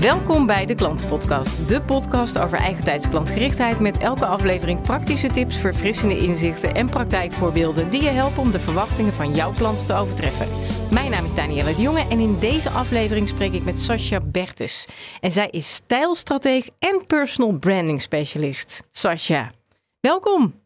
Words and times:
Welkom 0.00 0.46
bij 0.46 0.66
de 0.66 0.74
Klantenpodcast, 0.74 1.68
de 1.68 1.82
podcast 1.82 2.38
over 2.38 2.58
eigentijds 2.58 3.08
klantgerichtheid 3.08 3.80
met 3.80 3.98
elke 3.98 4.26
aflevering 4.26 4.80
praktische 4.80 5.28
tips, 5.28 5.56
verfrissende 5.56 6.18
inzichten 6.18 6.74
en 6.74 6.88
praktijkvoorbeelden 6.88 7.90
die 7.90 8.02
je 8.02 8.08
helpen 8.08 8.42
om 8.42 8.52
de 8.52 8.60
verwachtingen 8.60 9.12
van 9.12 9.34
jouw 9.34 9.52
klanten 9.52 9.86
te 9.86 9.94
overtreffen. 9.94 10.46
Mijn 10.90 11.10
naam 11.10 11.24
is 11.24 11.34
Danielle 11.34 11.74
de 11.74 11.82
Jonge 11.82 12.06
en 12.10 12.18
in 12.18 12.38
deze 12.38 12.70
aflevering 12.70 13.28
spreek 13.28 13.52
ik 13.52 13.64
met 13.64 13.80
Sascha 13.80 14.20
Bertes. 14.20 14.88
En 15.20 15.32
zij 15.32 15.48
is 15.50 15.74
stijlstrateeg 15.74 16.68
en 16.78 17.06
personal 17.06 17.52
branding 17.52 18.00
specialist. 18.00 18.82
Sascha, 18.90 19.50
welkom. 20.00 20.59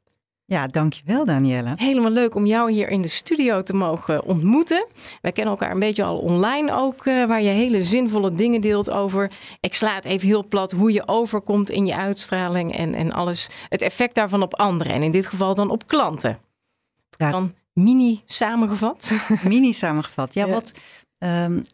Ja, 0.55 0.67
dankjewel 0.67 1.25
Danielle. 1.25 1.73
Helemaal 1.77 2.11
leuk 2.11 2.35
om 2.35 2.47
jou 2.47 2.73
hier 2.73 2.89
in 2.89 3.03
de 3.03 3.09
studio 3.09 3.63
te 3.63 3.75
mogen 3.75 4.25
ontmoeten. 4.25 4.87
Wij 5.21 5.33
kennen 5.33 5.53
elkaar 5.53 5.71
een 5.71 5.79
beetje 5.79 6.05
al 6.05 6.19
online 6.19 6.73
ook, 6.73 7.07
uh, 7.07 7.27
waar 7.27 7.43
je 7.43 7.49
hele 7.49 7.83
zinvolle 7.83 8.33
dingen 8.33 8.61
deelt 8.61 8.91
over. 8.91 9.31
Ik 9.61 9.75
sla 9.75 9.95
het 9.95 10.05
even 10.05 10.27
heel 10.27 10.45
plat 10.45 10.73
hoe 10.73 10.93
je 10.93 11.09
overkomt 11.09 11.71
in 11.71 11.87
je 11.87 11.97
uitstraling 11.97 12.77
en, 12.77 12.95
en 12.95 13.13
alles. 13.13 13.49
Het 13.69 13.83
effect 13.83 14.15
daarvan 14.15 14.43
op 14.43 14.55
anderen 14.55 14.93
en 14.93 15.03
in 15.03 15.11
dit 15.11 15.27
geval 15.27 15.55
dan 15.55 15.71
op 15.71 15.87
klanten. 15.87 16.39
Ja. 17.17 17.31
Dan 17.31 17.55
mini 17.73 18.23
samengevat. 18.27 19.13
Mini 19.49 19.73
samengevat. 19.73 20.35
Ja, 20.35 20.47
ja. 20.47 20.53
wat 20.53 20.79
um, 21.19 21.65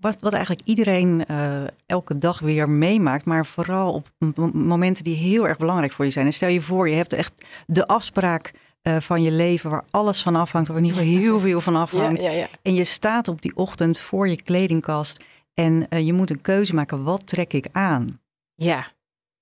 wat, 0.00 0.16
wat 0.20 0.32
eigenlijk 0.32 0.66
iedereen 0.66 1.24
uh, 1.30 1.62
elke 1.86 2.16
dag 2.16 2.40
weer 2.40 2.70
meemaakt, 2.70 3.24
maar 3.24 3.46
vooral 3.46 3.92
op 3.92 4.10
momenten 4.52 5.04
die 5.04 5.16
heel 5.16 5.48
erg 5.48 5.58
belangrijk 5.58 5.92
voor 5.92 6.04
je 6.04 6.10
zijn. 6.10 6.26
En 6.26 6.32
stel 6.32 6.48
je 6.48 6.60
voor, 6.60 6.88
je 6.88 6.96
hebt 6.96 7.12
echt 7.12 7.44
de 7.66 7.86
afspraak 7.86 8.52
uh, 8.82 8.96
van 9.00 9.22
je 9.22 9.30
leven 9.30 9.70
waar 9.70 9.84
alles 9.90 10.22
van 10.22 10.36
afhangt, 10.36 10.68
waar 10.68 10.76
in 10.76 10.84
ieder 10.84 11.00
geval 11.00 11.14
heel 11.18 11.40
veel 11.40 11.60
van 11.60 11.76
afhangt. 11.76 12.20
Ja, 12.20 12.30
ja, 12.30 12.36
ja. 12.36 12.48
En 12.62 12.74
je 12.74 12.84
staat 12.84 13.28
op 13.28 13.42
die 13.42 13.56
ochtend 13.56 13.98
voor 13.98 14.28
je 14.28 14.42
kledingkast 14.42 15.24
en 15.54 15.86
uh, 15.90 16.06
je 16.06 16.12
moet 16.12 16.30
een 16.30 16.40
keuze 16.40 16.74
maken, 16.74 17.02
wat 17.02 17.26
trek 17.26 17.52
ik 17.52 17.66
aan? 17.72 18.20
Ja, 18.54 18.92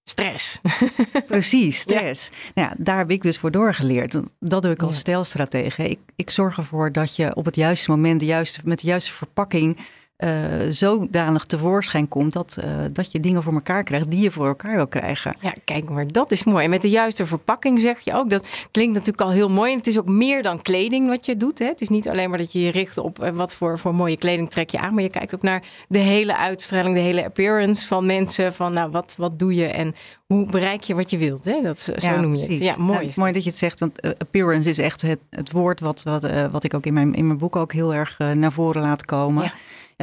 stress. 0.05 0.61
Precies, 1.27 1.79
stress. 1.79 2.31
Nou 2.55 2.69
ja, 2.69 2.75
daar 2.79 2.99
heb 2.99 3.11
ik 3.11 3.23
dus 3.23 3.39
voor 3.39 3.51
doorgeleerd. 3.51 4.21
Dat 4.39 4.63
doe 4.63 4.73
ik 4.73 4.83
als 4.83 4.99
stijlstratege. 4.99 5.89
Ik, 5.89 5.99
ik 6.17 6.31
zorg 6.31 6.57
ervoor 6.57 6.93
dat 6.93 7.17
je 7.17 7.35
op 7.35 7.45
het 7.45 7.57
juiste 7.57 7.91
moment, 7.91 8.21
de 8.21 8.27
juiste, 8.27 8.61
met 8.65 8.81
de 8.81 8.87
juiste 8.87 9.13
verpakking 9.13 9.79
uh, 10.25 10.31
zodanig 10.71 11.45
tevoorschijn 11.45 12.09
komt 12.09 12.33
dat, 12.33 12.57
uh, 12.59 12.65
dat 12.93 13.13
je 13.13 13.21
dingen 13.21 13.43
voor 13.43 13.53
elkaar 13.53 13.83
krijgt 13.83 14.11
die 14.11 14.23
je 14.23 14.31
voor 14.31 14.47
elkaar 14.47 14.75
wil 14.75 14.87
krijgen. 14.87 15.35
Ja, 15.41 15.53
kijk 15.65 15.89
maar, 15.89 16.07
dat 16.07 16.31
is 16.31 16.45
mooi. 16.45 16.65
En 16.65 16.71
met 16.71 16.83
de 16.83 16.91
juiste 16.91 17.27
verpakking 17.27 17.81
zeg 17.81 18.01
je 18.01 18.15
ook. 18.15 18.31
Dat 18.31 18.49
klinkt 18.71 18.93
natuurlijk 18.93 19.21
al 19.21 19.31
heel 19.31 19.51
mooi. 19.51 19.73
En 19.73 19.79
het 19.79 19.87
is 19.87 19.99
ook 19.99 20.09
meer 20.09 20.43
dan 20.43 20.63
kleding 20.63 21.09
wat 21.09 21.27
je 21.27 21.37
doet. 21.37 21.59
Hè? 21.59 21.67
Het 21.67 21.81
is 21.81 21.89
niet 21.89 22.09
alleen 22.09 22.29
maar 22.29 22.39
dat 22.39 22.53
je 22.53 22.61
je 22.61 22.71
richt 22.71 22.99
op 22.99 23.25
uh, 23.25 23.31
wat 23.31 23.55
voor, 23.55 23.79
voor 23.79 23.95
mooie 23.95 24.17
kleding 24.17 24.51
trek 24.51 24.71
je 24.71 24.79
aan. 24.79 24.95
Maar 24.95 25.03
je 25.03 25.09
kijkt 25.09 25.35
ook 25.35 25.43
naar 25.43 25.63
de 25.89 25.99
hele 25.99 26.37
uitstraling, 26.37 26.95
de 26.95 27.01
hele 27.01 27.25
appearance 27.25 27.87
van 27.87 28.07
mensen. 28.07 28.53
Van 28.53 28.73
nou, 28.73 28.91
wat, 28.91 29.15
wat 29.19 29.39
doe 29.39 29.55
je 29.55 29.67
en 29.67 29.95
hoe 30.27 30.47
bereik 30.47 30.83
je 30.83 30.95
wat 30.95 31.11
je 31.11 31.19
wilt. 31.19 31.45
Hè? 31.45 31.61
Dat, 31.63 31.81
zo 31.81 31.93
ja, 31.97 32.21
noem 32.21 32.35
je 32.35 32.45
precies. 32.45 32.67
het. 32.67 32.77
Ja, 32.77 32.83
mooi. 32.83 33.07
Ja, 33.07 33.13
mooi 33.15 33.33
dat 33.33 33.45
je 33.45 33.51
het 33.51 33.59
zegt. 33.59 33.81
Want 33.81 34.19
appearance 34.19 34.71
is 34.71 34.79
echt 34.79 35.03
het, 35.03 35.21
het 35.31 35.51
woord 35.51 35.81
wat, 35.81 36.03
wat, 36.03 36.29
wat 36.51 36.65
ik 36.65 36.75
ook 36.75 36.87
in 36.87 36.95
mijn, 36.95 37.15
in 37.15 37.27
mijn 37.27 37.39
boek 37.39 37.57
ook 37.57 37.73
heel 37.73 37.95
erg 37.95 38.19
naar 38.35 38.53
voren 38.53 38.83
laat 38.83 39.05
komen. 39.05 39.45
Ja. 39.45 39.53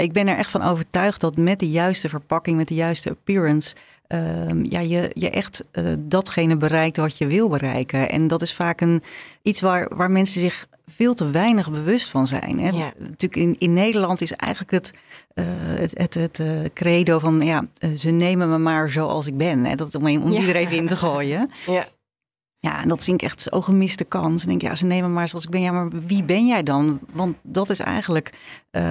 Ik 0.03 0.13
ben 0.13 0.27
er 0.27 0.37
echt 0.37 0.51
van 0.51 0.61
overtuigd 0.61 1.21
dat 1.21 1.37
met 1.37 1.59
de 1.59 1.69
juiste 1.69 2.09
verpakking, 2.09 2.57
met 2.57 2.67
de 2.67 2.73
juiste 2.73 3.09
appearance, 3.09 3.75
uh, 4.07 4.19
ja, 4.63 4.79
je, 4.79 5.11
je 5.13 5.29
echt 5.29 5.63
uh, 5.73 5.85
datgene 5.99 6.57
bereikt 6.57 6.97
wat 6.97 7.17
je 7.17 7.27
wil 7.27 7.49
bereiken. 7.49 8.09
En 8.09 8.27
dat 8.27 8.41
is 8.41 8.53
vaak 8.53 8.81
een, 8.81 9.03
iets 9.41 9.61
waar, 9.61 9.95
waar 9.95 10.11
mensen 10.11 10.39
zich 10.39 10.67
veel 10.87 11.13
te 11.13 11.29
weinig 11.29 11.71
bewust 11.71 12.09
van 12.09 12.27
zijn. 12.27 12.59
Hè? 12.59 12.69
Ja. 12.69 12.93
Natuurlijk 12.97 13.35
in, 13.35 13.55
in 13.59 13.73
Nederland 13.73 14.21
is 14.21 14.33
eigenlijk 14.33 14.71
het, 14.71 14.91
uh, 15.33 15.45
het, 15.79 15.97
het, 15.97 16.13
het 16.13 16.73
credo 16.73 17.19
van 17.19 17.41
ja, 17.41 17.65
ze 17.97 18.09
nemen 18.09 18.49
me 18.49 18.57
maar 18.57 18.89
zoals 18.89 19.27
ik 19.27 19.37
ben. 19.37 19.65
Hè? 19.65 19.75
Dat 19.75 19.95
om, 19.95 20.05
om 20.05 20.31
ja. 20.31 20.39
die 20.39 20.49
er 20.49 20.55
even 20.55 20.75
in 20.75 20.87
te 20.87 20.97
gooien. 20.97 21.51
Ja. 21.65 21.87
Ja, 22.65 22.81
en 22.81 22.87
dat 22.87 23.03
vind 23.03 23.21
ik 23.21 23.27
echt 23.27 23.41
zo 23.41 23.61
gemiste 23.61 24.03
kans. 24.03 24.41
En 24.41 24.49
denk 24.49 24.61
ja, 24.61 24.75
ze 24.75 24.85
nemen 24.85 25.13
maar 25.13 25.27
zoals 25.27 25.43
ik 25.43 25.49
ben. 25.49 25.61
Ja, 25.61 25.71
maar 25.71 25.89
wie 25.89 26.23
ben 26.23 26.47
jij 26.47 26.63
dan? 26.63 26.99
Want 27.13 27.35
dat 27.43 27.69
is 27.69 27.79
eigenlijk 27.79 28.33
uh, 28.71 28.83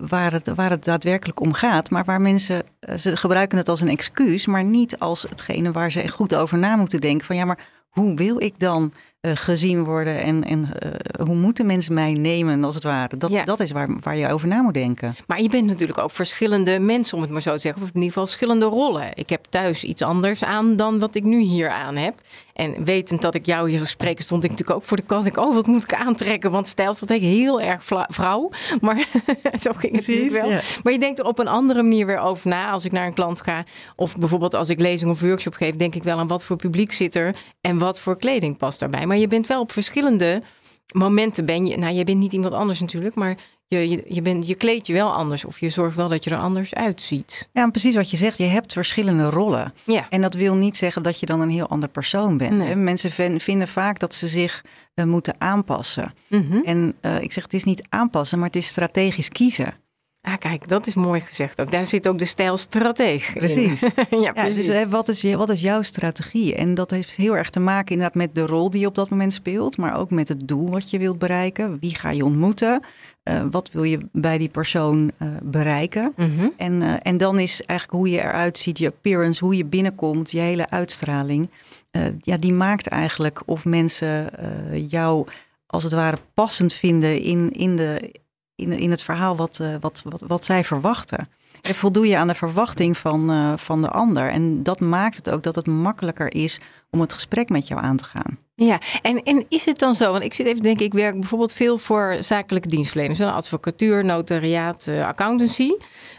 waar, 0.00 0.32
het, 0.32 0.54
waar 0.54 0.70
het 0.70 0.84
daadwerkelijk 0.84 1.40
om 1.40 1.52
gaat. 1.52 1.90
Maar 1.90 2.04
waar 2.04 2.20
mensen, 2.20 2.62
uh, 2.88 2.94
ze 2.94 3.16
gebruiken 3.16 3.58
het 3.58 3.68
als 3.68 3.80
een 3.80 3.88
excuus, 3.88 4.46
maar 4.46 4.64
niet 4.64 4.98
als 4.98 5.22
hetgene 5.22 5.72
waar 5.72 5.92
ze 5.92 6.08
goed 6.08 6.34
over 6.34 6.58
na 6.58 6.76
moeten 6.76 7.00
denken. 7.00 7.26
Van 7.26 7.36
ja, 7.36 7.44
maar 7.44 7.66
hoe 7.88 8.14
wil 8.14 8.40
ik 8.40 8.58
dan 8.58 8.92
uh, 9.20 9.32
gezien 9.34 9.84
worden 9.84 10.20
en, 10.20 10.44
en 10.44 10.60
uh, 10.60 11.26
hoe 11.26 11.34
moeten 11.34 11.66
mensen 11.66 11.94
mij 11.94 12.12
nemen 12.12 12.64
als 12.64 12.74
het 12.74 12.84
ware. 12.84 13.16
Dat, 13.16 13.30
ja. 13.30 13.44
dat 13.44 13.60
is 13.60 13.70
waar, 13.70 13.88
waar 14.00 14.16
je 14.16 14.28
over 14.28 14.48
na 14.48 14.62
moet 14.62 14.74
denken. 14.74 15.14
Maar 15.26 15.42
je 15.42 15.48
bent 15.48 15.66
natuurlijk 15.66 15.98
ook 15.98 16.10
verschillende 16.10 16.78
mensen, 16.78 17.16
om 17.16 17.22
het 17.22 17.30
maar 17.30 17.42
zo 17.42 17.52
te 17.52 17.58
zeggen. 17.58 17.82
Of 17.82 17.88
in 17.88 17.94
ieder 17.94 18.08
geval 18.08 18.26
verschillende 18.26 18.66
rollen. 18.66 19.10
Ik 19.14 19.28
heb 19.28 19.44
thuis 19.48 19.84
iets 19.84 20.02
anders 20.02 20.44
aan 20.44 20.76
dan 20.76 20.98
wat 20.98 21.14
ik 21.14 21.24
nu 21.24 21.40
hier 21.40 21.68
aan 21.68 21.96
heb. 21.96 22.20
En 22.56 22.84
wetend 22.84 23.22
dat 23.22 23.34
ik 23.34 23.46
jou 23.46 23.70
hier 23.70 23.86
spreek, 23.86 24.20
stond 24.20 24.44
ik 24.44 24.50
natuurlijk 24.50 24.78
ook 24.78 24.84
voor 24.84 24.96
de 24.96 25.02
kast. 25.02 25.26
Ik, 25.26 25.36
oh, 25.36 25.54
wat 25.54 25.66
moet 25.66 25.82
ik 25.82 25.94
aantrekken? 25.94 26.50
Want 26.50 26.68
stijl 26.68 26.94
dat 26.98 27.10
ik 27.10 27.20
heel 27.20 27.60
erg 27.60 27.84
vrouw. 28.08 28.48
Maar 28.80 28.96
zo 29.64 29.70
ging 29.72 29.96
het 29.96 30.04
Precies, 30.04 30.32
wel. 30.32 30.50
Ja. 30.50 30.60
Maar 30.82 30.92
je 30.92 30.98
denkt 30.98 31.18
er 31.18 31.24
op 31.24 31.38
een 31.38 31.48
andere 31.48 31.82
manier 31.82 32.06
weer 32.06 32.18
over 32.18 32.48
na. 32.48 32.70
Als 32.70 32.84
ik 32.84 32.92
naar 32.92 33.06
een 33.06 33.14
klant 33.14 33.42
ga, 33.42 33.64
of 33.96 34.16
bijvoorbeeld 34.16 34.54
als 34.54 34.68
ik 34.68 34.80
lezing 34.80 35.10
of 35.10 35.20
workshop 35.20 35.54
geef, 35.54 35.76
denk 35.76 35.94
ik 35.94 36.02
wel 36.02 36.18
aan 36.18 36.26
wat 36.26 36.44
voor 36.44 36.56
publiek 36.56 36.92
zit 36.92 37.14
er 37.14 37.34
en 37.60 37.78
wat 37.78 38.00
voor 38.00 38.16
kleding 38.16 38.56
past 38.56 38.80
daarbij. 38.80 39.05
Maar 39.06 39.16
je 39.16 39.28
bent 39.28 39.46
wel 39.46 39.60
op 39.60 39.72
verschillende 39.72 40.42
momenten 40.94 41.44
ben 41.44 41.66
je, 41.66 41.76
nou 41.76 41.94
je 41.94 42.04
bent 42.04 42.18
niet 42.18 42.32
iemand 42.32 42.54
anders 42.54 42.80
natuurlijk, 42.80 43.14
maar 43.14 43.36
je, 43.68 43.90
je, 43.90 44.04
je, 44.08 44.22
bent, 44.22 44.46
je 44.46 44.54
kleed 44.54 44.86
je 44.86 44.92
wel 44.92 45.12
anders 45.12 45.44
of 45.44 45.60
je 45.60 45.70
zorgt 45.70 45.96
wel 45.96 46.08
dat 46.08 46.24
je 46.24 46.30
er 46.30 46.38
anders 46.38 46.74
uitziet. 46.74 47.48
Ja, 47.52 47.70
precies 47.70 47.94
wat 47.94 48.10
je 48.10 48.16
zegt. 48.16 48.38
Je 48.38 48.44
hebt 48.44 48.72
verschillende 48.72 49.30
rollen. 49.30 49.74
Ja. 49.84 50.06
En 50.10 50.20
dat 50.20 50.34
wil 50.34 50.54
niet 50.54 50.76
zeggen 50.76 51.02
dat 51.02 51.20
je 51.20 51.26
dan 51.26 51.40
een 51.40 51.50
heel 51.50 51.68
ander 51.68 51.88
persoon 51.88 52.36
bent. 52.36 52.56
Nee. 52.56 52.76
Mensen 52.76 53.40
vinden 53.40 53.68
vaak 53.68 53.98
dat 53.98 54.14
ze 54.14 54.28
zich 54.28 54.64
uh, 54.94 55.04
moeten 55.04 55.34
aanpassen. 55.38 56.14
Mhm. 56.26 56.56
En 56.64 56.94
uh, 57.02 57.20
ik 57.20 57.32
zeg, 57.32 57.42
het 57.42 57.54
is 57.54 57.64
niet 57.64 57.86
aanpassen, 57.88 58.38
maar 58.38 58.46
het 58.46 58.56
is 58.56 58.66
strategisch 58.66 59.28
kiezen. 59.28 59.74
Ah, 60.26 60.38
kijk, 60.38 60.68
dat 60.68 60.86
is 60.86 60.94
mooi 60.94 61.20
gezegd 61.20 61.60
ook. 61.60 61.70
Daar 61.70 61.86
zit 61.86 62.08
ook 62.08 62.18
de 62.18 62.24
stijlstrateeg. 62.24 63.32
Precies. 63.32 63.80
ja, 64.10 64.18
ja, 64.20 64.32
precies. 64.32 64.66
dus 64.66 64.84
wat 64.88 65.08
is, 65.08 65.22
wat 65.34 65.48
is 65.48 65.60
jouw 65.60 65.82
strategie? 65.82 66.54
En 66.54 66.74
dat 66.74 66.90
heeft 66.90 67.10
heel 67.10 67.36
erg 67.36 67.50
te 67.50 67.60
maken 67.60 67.92
inderdaad 67.92 68.16
met 68.16 68.34
de 68.34 68.46
rol 68.46 68.70
die 68.70 68.80
je 68.80 68.86
op 68.86 68.94
dat 68.94 69.10
moment 69.10 69.32
speelt, 69.32 69.76
maar 69.76 69.98
ook 69.98 70.10
met 70.10 70.28
het 70.28 70.48
doel 70.48 70.70
wat 70.70 70.90
je 70.90 70.98
wilt 70.98 71.18
bereiken. 71.18 71.76
Wie 71.80 71.94
ga 71.94 72.10
je 72.10 72.24
ontmoeten? 72.24 72.82
Uh, 73.24 73.42
wat 73.50 73.70
wil 73.72 73.82
je 73.82 73.98
bij 74.12 74.38
die 74.38 74.48
persoon 74.48 75.10
uh, 75.18 75.28
bereiken? 75.42 76.12
Mhm. 76.16 76.48
En, 76.56 76.72
uh, 76.72 76.94
en 77.02 77.16
dan 77.16 77.38
is 77.38 77.62
eigenlijk 77.62 77.98
hoe 77.98 78.10
je 78.10 78.18
eruit 78.18 78.58
ziet, 78.58 78.78
je 78.78 78.86
appearance, 78.86 79.44
hoe 79.44 79.56
je 79.56 79.64
binnenkomt, 79.64 80.30
je 80.30 80.40
hele 80.40 80.70
uitstraling. 80.70 81.50
Ja, 82.20 82.36
die 82.36 82.52
maakt 82.52 82.86
eigenlijk 82.86 83.42
of 83.44 83.64
mensen 83.64 84.30
jou 84.88 85.26
als 85.66 85.82
het 85.82 85.92
ware 85.92 86.18
passend 86.34 86.72
vinden 86.72 87.22
in, 87.22 87.50
in, 87.52 87.76
de, 87.76 88.12
in, 88.56 88.72
in 88.72 88.90
het 88.90 89.02
verhaal 89.02 89.36
wat, 89.36 89.58
uh, 89.62 89.74
wat, 89.80 90.02
wat, 90.04 90.22
wat 90.26 90.44
zij 90.44 90.64
verwachten. 90.64 91.28
En 91.62 91.74
voldoe 91.74 92.06
je 92.06 92.16
aan 92.16 92.28
de 92.28 92.34
verwachting 92.34 92.96
van, 92.96 93.32
uh, 93.32 93.52
van 93.56 93.82
de 93.82 93.88
ander. 93.88 94.30
En 94.30 94.62
dat 94.62 94.80
maakt 94.80 95.16
het 95.16 95.30
ook 95.30 95.42
dat 95.42 95.54
het 95.54 95.66
makkelijker 95.66 96.34
is 96.34 96.60
om 96.90 97.00
het 97.00 97.12
gesprek 97.12 97.48
met 97.48 97.66
jou 97.66 97.82
aan 97.82 97.96
te 97.96 98.04
gaan. 98.04 98.38
Ja, 98.54 98.80
en, 99.02 99.22
en 99.22 99.46
is 99.48 99.64
het 99.64 99.78
dan 99.78 99.94
zo? 99.94 100.12
Want 100.12 100.24
ik 100.24 100.34
zit 100.34 100.46
even 100.46 100.62
denken, 100.62 100.84
ik 100.84 100.92
werk 100.92 101.14
bijvoorbeeld 101.20 101.52
veel 101.52 101.78
voor 101.78 102.16
zakelijke 102.20 102.68
dienstverleners. 102.68 103.20
Advocatuur, 103.20 104.04
notariaat, 104.04 104.86
uh, 104.86 105.06
accountancy. 105.06 105.70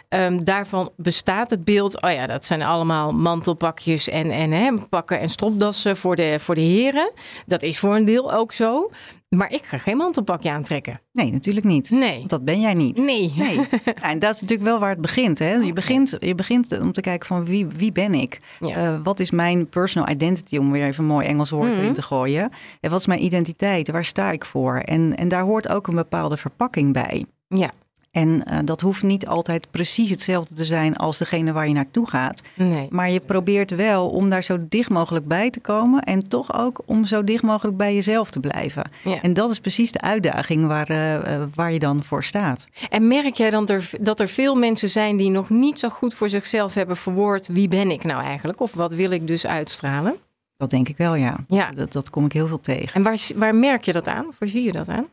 Um, 0.09 0.43
daarvan 0.43 0.89
bestaat 0.97 1.49
het 1.49 1.63
beeld, 1.63 2.01
oh 2.01 2.11
ja, 2.11 2.27
dat 2.27 2.45
zijn 2.45 2.63
allemaal 2.63 3.11
mantelpakjes 3.11 4.09
en, 4.09 4.31
en 4.31 4.51
hè, 4.51 4.73
pakken 4.89 5.19
en 5.19 5.29
stropdassen 5.29 5.97
voor 5.97 6.15
de, 6.15 6.35
voor 6.39 6.55
de 6.55 6.61
heren. 6.61 7.11
Dat 7.45 7.61
is 7.61 7.79
voor 7.79 7.95
een 7.95 8.05
deel 8.05 8.33
ook 8.33 8.51
zo. 8.51 8.89
Maar 9.29 9.51
ik 9.51 9.65
ga 9.65 9.77
geen 9.77 9.97
mantelpakje 9.97 10.51
aantrekken. 10.51 10.99
Nee, 11.11 11.31
natuurlijk 11.31 11.65
niet. 11.65 11.89
Nee. 11.89 12.17
Want 12.17 12.29
dat 12.29 12.45
ben 12.45 12.59
jij 12.59 12.73
niet. 12.73 12.97
Nee. 12.97 13.33
nee. 13.35 13.55
Ja, 13.85 14.09
en 14.09 14.19
dat 14.19 14.35
is 14.35 14.41
natuurlijk 14.41 14.69
wel 14.69 14.79
waar 14.79 14.89
het 14.89 15.01
begint. 15.01 15.39
Hè? 15.39 15.53
Je, 15.53 15.73
begint 15.73 16.15
je 16.19 16.35
begint 16.35 16.79
om 16.79 16.91
te 16.91 17.01
kijken 17.01 17.27
van 17.27 17.45
wie, 17.45 17.67
wie 17.67 17.91
ben 17.91 18.13
ik? 18.13 18.39
Ja. 18.59 18.77
Uh, 18.77 18.99
wat 19.03 19.19
is 19.19 19.31
mijn 19.31 19.69
personal 19.69 20.09
identity, 20.09 20.57
om 20.57 20.71
weer 20.71 20.85
even 20.85 21.03
een 21.03 21.09
mooi 21.09 21.27
Engels 21.27 21.49
woord 21.49 21.63
Mhm. 21.63 21.71
mm-hmm. 21.71 21.83
erin 21.83 22.01
te 22.01 22.07
gooien. 22.07 22.49
En 22.81 22.89
wat 22.89 22.99
is 22.99 23.05
mijn 23.05 23.23
identiteit? 23.23 23.91
Waar 23.91 24.05
sta 24.05 24.31
ik 24.31 24.45
voor? 24.45 24.75
En, 24.75 25.15
en 25.15 25.27
daar 25.27 25.43
hoort 25.43 25.67
ook 25.67 25.87
een 25.87 25.95
bepaalde 25.95 26.37
verpakking 26.37 26.93
bij. 26.93 27.25
Ja. 27.47 27.71
En 28.17 28.43
uh, 28.51 28.59
dat 28.63 28.81
hoeft 28.81 29.03
niet 29.03 29.27
altijd 29.27 29.67
precies 29.71 30.09
hetzelfde 30.09 30.55
te 30.55 30.65
zijn 30.65 30.95
als 30.95 31.17
degene 31.17 31.51
waar 31.51 31.67
je 31.67 31.73
naartoe 31.73 32.09
gaat. 32.09 32.41
Nee. 32.53 32.87
Maar 32.89 33.09
je 33.09 33.19
probeert 33.19 33.71
wel 33.71 34.09
om 34.09 34.29
daar 34.29 34.43
zo 34.43 34.57
dicht 34.69 34.89
mogelijk 34.89 35.27
bij 35.27 35.49
te 35.49 35.59
komen. 35.59 36.01
En 36.01 36.27
toch 36.27 36.53
ook 36.53 36.81
om 36.85 37.05
zo 37.05 37.23
dicht 37.23 37.43
mogelijk 37.43 37.77
bij 37.77 37.93
jezelf 37.93 38.29
te 38.29 38.39
blijven. 38.39 38.89
Ja. 39.03 39.21
En 39.21 39.33
dat 39.33 39.49
is 39.49 39.59
precies 39.59 39.91
de 39.91 40.01
uitdaging 40.01 40.67
waar, 40.67 40.91
uh, 40.91 41.43
waar 41.55 41.71
je 41.71 41.79
dan 41.79 42.03
voor 42.03 42.23
staat. 42.23 42.67
En 42.89 43.07
merk 43.07 43.33
jij 43.33 43.49
dan 43.49 43.67
er, 43.67 43.89
dat 44.01 44.19
er 44.19 44.27
veel 44.27 44.55
mensen 44.55 44.89
zijn 44.89 45.17
die 45.17 45.29
nog 45.29 45.49
niet 45.49 45.79
zo 45.79 45.89
goed 45.89 46.13
voor 46.13 46.29
zichzelf 46.29 46.73
hebben 46.73 46.97
verwoord. 46.97 47.47
Wie 47.47 47.67
ben 47.67 47.91
ik 47.91 48.03
nou 48.03 48.23
eigenlijk? 48.23 48.59
Of 48.59 48.73
wat 48.73 48.93
wil 48.93 49.11
ik 49.11 49.27
dus 49.27 49.47
uitstralen? 49.47 50.15
Dat 50.57 50.69
denk 50.69 50.89
ik 50.89 50.97
wel, 50.97 51.15
ja. 51.15 51.37
ja. 51.47 51.71
Dat, 51.71 51.91
dat 51.91 52.09
kom 52.09 52.25
ik 52.25 52.31
heel 52.31 52.47
veel 52.47 52.61
tegen. 52.61 52.93
En 52.93 53.03
waar, 53.03 53.19
waar 53.35 53.55
merk 53.55 53.85
je 53.85 53.93
dat 53.93 54.07
aan? 54.07 54.25
Waar 54.39 54.49
zie 54.49 54.63
je 54.63 54.71
dat 54.71 54.89
aan? 54.89 55.05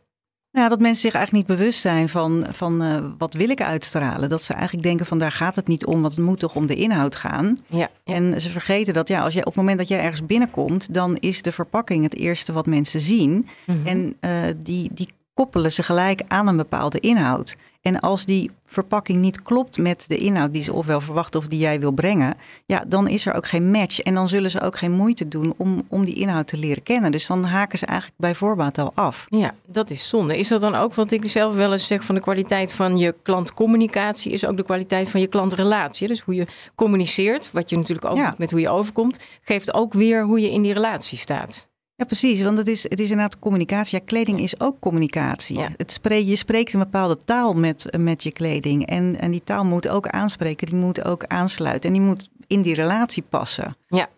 Nou, 0.55 0.69
dat 0.69 0.81
mensen 0.81 1.01
zich 1.01 1.15
eigenlijk 1.15 1.49
niet 1.49 1.59
bewust 1.59 1.81
zijn 1.81 2.09
van, 2.09 2.47
van 2.51 2.83
uh, 2.83 2.97
wat 3.19 3.35
wil 3.35 3.49
ik 3.49 3.63
uitstralen. 3.63 4.29
Dat 4.29 4.43
ze 4.43 4.53
eigenlijk 4.53 4.87
denken 4.87 5.07
van 5.07 5.19
daar 5.19 5.33
gaat 5.33 5.57
het 5.57 5.67
niet 5.67 5.87
om, 5.87 6.01
want 6.01 6.17
het 6.17 6.25
moet 6.25 6.39
toch 6.39 6.55
om 6.55 6.67
de 6.67 6.75
inhoud 6.75 7.17
gaan. 7.17 7.61
Ja, 7.67 7.79
ja. 8.05 8.15
En 8.15 8.41
ze 8.41 8.51
vergeten 8.51 8.95
dat 8.95 9.09
ja, 9.09 9.23
als 9.23 9.35
je, 9.35 9.41
op 9.41 9.45
het 9.45 9.55
moment 9.55 9.79
dat 9.79 9.89
jij 9.89 10.01
ergens 10.01 10.27
binnenkomt, 10.27 10.95
dan 10.95 11.17
is 11.17 11.43
de 11.43 11.53
verpakking 11.53 12.03
het 12.03 12.17
eerste 12.17 12.53
wat 12.53 12.67
mensen 12.67 13.01
zien. 13.01 13.31
Mm 13.31 13.47
-hmm. 13.65 13.87
En 13.87 14.17
uh, 14.21 14.55
die, 14.63 14.91
die 14.93 15.09
koppelen 15.35 15.73
ze 15.73 15.83
gelijk 15.83 16.23
aan 16.29 16.49
een 16.49 16.57
bepaalde 16.57 17.01
inhoud. 17.01 17.57
En 17.85 18.01
als 18.01 18.25
die 18.25 18.51
verpakking 18.67 19.21
niet 19.21 19.43
klopt 19.43 19.79
met 19.79 20.05
de 20.09 20.17
inhoud 20.17 20.53
die 20.53 20.63
ze 20.63 20.73
ofwel 20.73 21.01
verwachten 21.01 21.41
of 21.41 21.47
die 21.47 21.59
jij 21.59 21.81
wil 21.81 21.91
brengen, 21.91 22.35
ja, 22.67 22.85
dan 22.87 23.09
is 23.09 23.27
er 23.27 23.35
ook 23.35 23.47
geen 23.47 23.71
match. 23.71 24.01
En 24.01 24.15
dan 24.15 24.29
zullen 24.29 24.51
ze 24.51 24.61
ook 24.61 24.77
geen 24.77 24.93
moeite 24.93 25.29
doen 25.29 25.55
om, 25.57 25.83
om 25.89 26.05
die 26.05 26.15
inhoud 26.15 26.47
te 26.47 26.57
leren 26.57 26.83
kennen. 26.83 27.13
Dus 27.13 27.27
dan 27.27 27.45
haken 27.45 27.79
ze 27.79 27.87
eigenlijk 27.87 28.19
bij 28.21 28.35
voorbaat 28.35 28.79
al 28.79 28.93
af. 28.95 29.27
Ja, 29.29 29.55
dat 29.67 29.91
is 29.91 30.09
zonde. 30.09 30.39
Is 30.39 30.49
dat 30.49 30.61
dan 30.61 30.75
ook 30.75 30.95
wat 30.95 31.11
ik 31.11 31.29
zelf 31.31 31.55
wel 31.55 31.73
eens 31.73 31.87
zeg 31.87 32.05
van 32.05 32.15
de 32.15 32.21
kwaliteit 32.21 32.73
van 32.73 32.99
je 32.99 33.15
klantcommunicatie, 33.23 34.33
is 34.33 34.47
ook 34.47 34.57
de 34.57 34.63
kwaliteit 34.63 35.09
van 35.09 35.21
je 35.21 35.27
klantrelatie. 35.27 36.09
Dus 36.09 36.21
hoe 36.21 36.35
je 36.35 36.47
communiceert, 36.75 37.51
wat 37.53 37.71
je 37.71 37.77
natuurlijk 37.77 38.07
ook 38.11 38.17
ja. 38.17 38.35
met 38.39 38.51
hoe 38.51 38.61
je 38.61 38.69
overkomt, 38.69 39.19
geeft 39.43 39.75
ook 39.75 39.93
weer 39.93 40.25
hoe 40.25 40.41
je 40.41 40.51
in 40.51 40.63
die 40.63 40.73
relatie 40.73 41.19
staat. 41.19 41.69
Ja, 41.97 42.05
precies. 42.05 42.43
Want 42.43 42.59
het 42.59 42.69
is, 42.69 42.83
het 42.83 43.01
is 43.01 43.11
inderdaad 43.11 43.39
communicatie. 43.39 43.99
Ja, 43.99 44.05
kleding 44.05 44.41
is 44.41 44.61
ook 44.61 44.81
communicatie. 44.81 45.59
Ja. 45.59 45.69
Het 45.77 45.91
spreek, 45.91 46.27
je 46.27 46.37
spreekt 46.37 46.73
een 46.73 46.81
bepaalde 46.81 47.19
taal 47.25 47.55
met, 47.55 47.97
met 47.99 48.23
je 48.23 48.31
kleding. 48.31 48.87
En, 48.87 49.21
en 49.21 49.31
die 49.31 49.45
taal 49.45 49.65
moet 49.65 49.89
ook 49.89 50.09
aanspreken. 50.09 50.67
Die 50.67 50.77
moet 50.77 51.05
ook 51.05 51.25
aansluiten. 51.25 51.89
En 51.89 51.97
die 51.97 52.05
moet 52.05 52.29
in 52.47 52.63
die 52.63 52.75
relatie 52.75 53.23
passen. 53.23 53.77
Ja. 53.89 54.09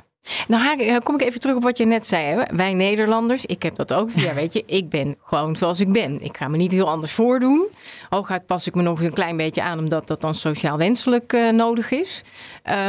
Nou, 0.48 0.98
kom 0.98 1.14
ik 1.14 1.22
even 1.22 1.40
terug 1.40 1.56
op 1.56 1.62
wat 1.62 1.78
je 1.78 1.84
net 1.84 2.06
zei. 2.06 2.24
Hè? 2.24 2.56
Wij 2.56 2.74
Nederlanders, 2.74 3.46
ik 3.46 3.62
heb 3.62 3.76
dat 3.76 3.92
ook. 3.92 4.10
Ja, 4.10 4.34
weet 4.34 4.52
je, 4.52 4.62
ik 4.80 4.88
ben 4.88 5.16
gewoon 5.24 5.56
zoals 5.56 5.80
ik 5.80 5.92
ben. 5.92 6.22
Ik 6.22 6.36
ga 6.36 6.48
me 6.48 6.56
niet 6.56 6.72
heel 6.72 6.88
anders 6.88 7.12
voordoen. 7.12 7.66
Hooguit 8.08 8.46
pas 8.46 8.66
ik 8.66 8.74
me 8.74 8.82
nog 8.82 9.02
een 9.02 9.12
klein 9.12 9.36
beetje 9.36 9.62
aan, 9.62 9.78
omdat 9.78 10.06
dat 10.06 10.20
dan 10.20 10.34
sociaal 10.34 10.78
wenselijk 10.78 11.32
uh, 11.32 11.50
nodig 11.50 11.90
is. 11.90 12.24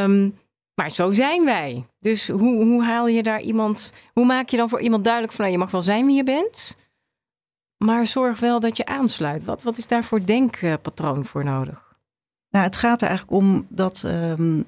Um, 0.02 0.36
maar 0.82 0.92
zo 0.92 1.12
zijn 1.12 1.46
wij. 1.46 1.86
Dus 2.08 2.28
hoe, 2.28 2.64
hoe 2.64 2.84
haal 2.84 3.08
je 3.08 3.24
daar 3.24 3.42
iemand. 3.42 3.94
Hoe 4.14 4.26
maak 4.26 4.50
je 4.50 4.58
dan 4.58 4.70
voor 4.70 4.82
iemand 4.82 5.04
duidelijk 5.04 5.34
van 5.34 5.44
nou, 5.46 5.58
je 5.58 5.64
mag 5.64 5.72
wel 5.72 5.82
zijn 5.82 6.06
wie 6.06 6.16
je 6.16 6.24
bent. 6.24 6.78
Maar 7.78 8.06
zorg 8.06 8.40
wel 8.40 8.60
dat 8.60 8.78
je 8.78 8.86
aansluit. 8.86 9.44
Wat, 9.44 9.64
wat 9.64 9.78
is 9.78 9.88
daar 9.88 10.04
voor 10.04 10.26
denkpatroon 10.26 11.26
voor 11.26 11.44
nodig? 11.44 11.98
Nou, 12.50 12.66
het 12.66 12.76
gaat 12.76 13.02
er 13.02 13.08
eigenlijk 13.08 13.38
om 13.38 13.66
dat 13.70 14.04
um, 14.06 14.66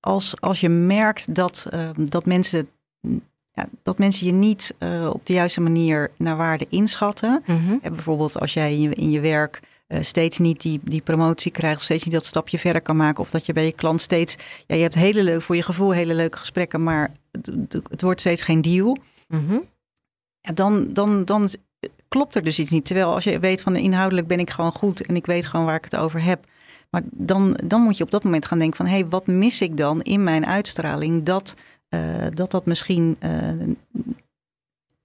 als, 0.00 0.40
als 0.40 0.60
je 0.60 0.68
merkt 0.68 1.34
dat, 1.34 1.66
um, 1.74 2.10
dat, 2.10 2.26
mensen, 2.26 2.68
ja, 3.52 3.68
dat 3.82 3.98
mensen 3.98 4.26
je 4.26 4.32
niet 4.32 4.74
uh, 4.78 5.10
op 5.12 5.26
de 5.26 5.32
juiste 5.32 5.60
manier 5.60 6.10
naar 6.16 6.36
waarde 6.36 6.66
inschatten. 6.68 7.42
Mm 7.46 7.66
-hmm. 7.66 7.78
En 7.82 7.94
bijvoorbeeld 7.94 8.40
als 8.40 8.52
jij 8.52 8.72
in 8.72 8.80
je, 8.80 8.94
in 8.94 9.10
je 9.10 9.20
werk 9.20 9.60
uh, 9.88 10.02
steeds 10.02 10.38
niet 10.38 10.60
die, 10.60 10.80
die 10.82 11.00
promotie 11.00 11.52
krijgt, 11.52 11.80
steeds 11.80 12.04
niet 12.04 12.14
dat 12.14 12.24
stapje 12.24 12.58
verder 12.58 12.82
kan 12.82 12.96
maken. 12.96 13.20
Of 13.20 13.30
dat 13.30 13.46
je 13.46 13.52
bij 13.52 13.64
je 13.64 13.72
klant 13.72 14.00
steeds, 14.00 14.36
ja, 14.66 14.76
je 14.76 14.82
hebt 14.82 14.94
hele 14.94 15.22
leuk, 15.22 15.42
voor 15.42 15.56
je 15.56 15.62
gevoel 15.62 15.90
hele 15.90 16.14
leuke 16.14 16.38
gesprekken, 16.38 16.82
maar 16.82 17.10
het, 17.30 17.72
het 17.90 18.02
wordt 18.02 18.20
steeds 18.20 18.42
geen 18.42 18.62
deal. 18.62 18.98
Mm 19.28 19.46
-hmm. 19.48 19.64
ja, 20.40 20.52
dan, 20.52 20.92
dan, 20.92 21.24
dan 21.24 21.48
klopt 22.08 22.34
er 22.34 22.44
dus 22.44 22.58
iets 22.58 22.70
niet. 22.70 22.84
Terwijl 22.84 23.14
als 23.14 23.24
je 23.24 23.38
weet 23.38 23.60
van 23.60 23.76
inhoudelijk 23.76 24.26
ben 24.26 24.38
ik 24.38 24.50
gewoon 24.50 24.72
goed 24.72 25.00
en 25.00 25.16
ik 25.16 25.26
weet 25.26 25.46
gewoon 25.46 25.66
waar 25.66 25.76
ik 25.76 25.84
het 25.84 25.96
over 25.96 26.22
heb. 26.22 26.44
Maar 26.90 27.02
dan, 27.10 27.58
dan 27.64 27.80
moet 27.80 27.96
je 27.96 28.04
op 28.04 28.10
dat 28.10 28.24
moment 28.24 28.46
gaan 28.46 28.58
denken 28.58 28.76
van 28.76 28.86
hé, 28.86 28.92
hey, 28.92 29.08
wat 29.08 29.26
mis 29.26 29.60
ik 29.60 29.76
dan 29.76 30.02
in 30.02 30.22
mijn 30.22 30.46
uitstraling 30.46 31.24
dat 31.24 31.54
uh, 31.90 32.26
dat, 32.34 32.50
dat 32.50 32.66
misschien 32.66 33.16
uh, 33.24 33.74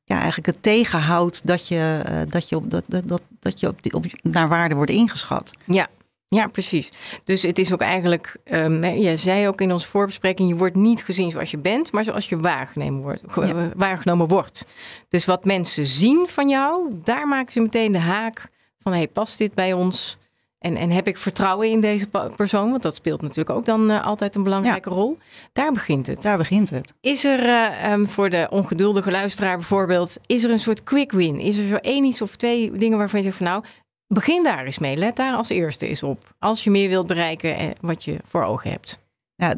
ja, 0.03 0.15
eigenlijk 0.15 0.45
het 0.45 0.61
tegenhoudt 0.61 1.47
dat 1.47 1.67
je, 1.67 2.03
uh, 2.09 2.21
dat 2.27 2.49
je, 2.49 2.55
op, 2.55 2.69
dat, 2.69 2.83
dat, 2.87 3.21
dat 3.39 3.59
je 3.59 3.67
op, 3.67 3.83
die, 3.83 3.93
op, 3.93 4.05
naar 4.21 4.47
waarde 4.47 4.75
wordt 4.75 4.91
ingeschat. 4.91 5.51
Ja. 5.65 5.87
Ja, 6.27 6.47
precies. 6.47 6.91
Dus 7.23 7.41
het 7.41 7.59
is 7.59 7.73
ook 7.73 7.81
eigenlijk, 7.81 8.35
um, 8.45 8.83
jij 8.83 9.17
zei 9.17 9.47
ook 9.47 9.61
in 9.61 9.71
onze 9.71 9.87
voorbespreking, 9.87 10.49
je 10.49 10.55
wordt 10.55 10.75
niet 10.75 11.03
gezien 11.03 11.31
zoals 11.31 11.51
je 11.51 11.57
bent, 11.57 11.91
maar 11.91 12.03
zoals 12.03 12.29
je 12.29 12.37
waargenomen 12.37 13.01
wordt. 13.01 13.23
Ja. 13.35 13.69
Waargenomen 13.75 14.27
wordt. 14.27 14.65
Dus 15.07 15.25
wat 15.25 15.45
mensen 15.45 15.85
zien 15.85 16.27
van 16.27 16.49
jou, 16.49 16.89
daar 17.03 17.27
maken 17.27 17.53
ze 17.53 17.59
meteen 17.59 17.91
de 17.91 17.99
haak 17.99 18.49
van, 18.79 18.93
hey, 18.93 19.07
past 19.07 19.37
dit 19.37 19.53
bij 19.53 19.73
ons? 19.73 20.17
En, 20.63 20.77
en 20.77 20.91
heb 20.91 21.07
ik 21.07 21.17
vertrouwen 21.17 21.69
in 21.69 21.81
deze 21.81 22.07
persoon? 22.35 22.69
Want 22.69 22.81
dat 22.81 22.95
speelt 22.95 23.21
natuurlijk 23.21 23.49
ook 23.49 23.65
dan 23.65 23.91
uh, 23.91 24.05
altijd 24.05 24.35
een 24.35 24.43
belangrijke 24.43 24.89
ja. 24.89 24.95
rol. 24.95 25.17
Daar 25.53 25.71
begint 25.71 26.07
het. 26.07 26.21
Daar 26.21 26.37
begint 26.37 26.69
het. 26.69 26.93
Is 27.01 27.25
er 27.25 27.45
uh, 27.45 27.91
um, 27.91 28.07
voor 28.07 28.29
de 28.29 28.47
ongeduldige 28.49 29.11
luisteraar 29.11 29.57
bijvoorbeeld, 29.57 30.17
is 30.25 30.43
er 30.43 30.51
een 30.51 30.59
soort 30.59 30.83
quick 30.83 31.11
win? 31.11 31.39
Is 31.39 31.57
er 31.57 31.67
zo 31.67 31.75
één 31.75 32.03
iets 32.03 32.21
of 32.21 32.35
twee 32.35 32.71
dingen 32.71 32.97
waarvan 32.97 33.19
je 33.19 33.25
zegt 33.25 33.37
van 33.37 33.45
nou, 33.45 33.63
begin 34.07 34.43
daar 34.43 34.65
eens 34.65 34.79
mee. 34.79 34.95
Let 34.95 35.15
daar 35.15 35.35
als 35.35 35.49
eerste 35.49 35.87
eens 35.87 36.03
op. 36.03 36.35
Als 36.39 36.63
je 36.63 36.71
meer 36.71 36.89
wilt 36.89 37.07
bereiken 37.07 37.57
en 37.57 37.73
wat 37.81 38.03
je 38.03 38.17
voor 38.27 38.43
ogen 38.43 38.71
hebt. 38.71 38.99
Ja, 39.35 39.53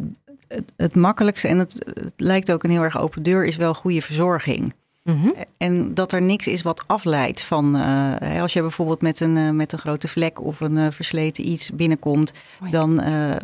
het, 0.48 0.72
het 0.78 0.96
makkelijkste 0.96 1.48
en 1.48 1.60
het, 1.60 1.74
het 1.94 2.14
lijkt 2.18 2.52
ook 2.52 2.64
een 2.64 2.70
heel 2.70 2.84
erg 2.84 3.00
open 3.00 3.24
deur 3.24 3.46
is 3.46 3.56
wel 3.56 3.74
goede 3.74 4.02
verzorging. 4.02 4.74
Mm 5.06 5.22
-hmm. 5.22 5.34
En 5.58 5.94
dat 5.94 6.12
er 6.12 6.22
niks 6.22 6.48
is 6.48 6.62
wat 6.62 6.88
afleidt 6.88 7.42
van. 7.42 7.76
Uh, 7.76 8.42
als 8.42 8.54
je 8.54 8.62
bijvoorbeeld 8.62 9.02
met 9.02 9.20
een, 9.20 9.36
uh, 9.36 9.50
met 9.50 9.72
een 9.72 9.80
grote 9.80 10.08
vlek 10.08 10.42
of 10.42 10.60
een 10.60 10.76
uh, 10.76 10.88
versleten 10.92 11.48
iets 11.48 11.72
binnenkomt, 11.72 12.32
oh 12.32 12.68
ja. 12.68 12.72
dan, 12.72 12.96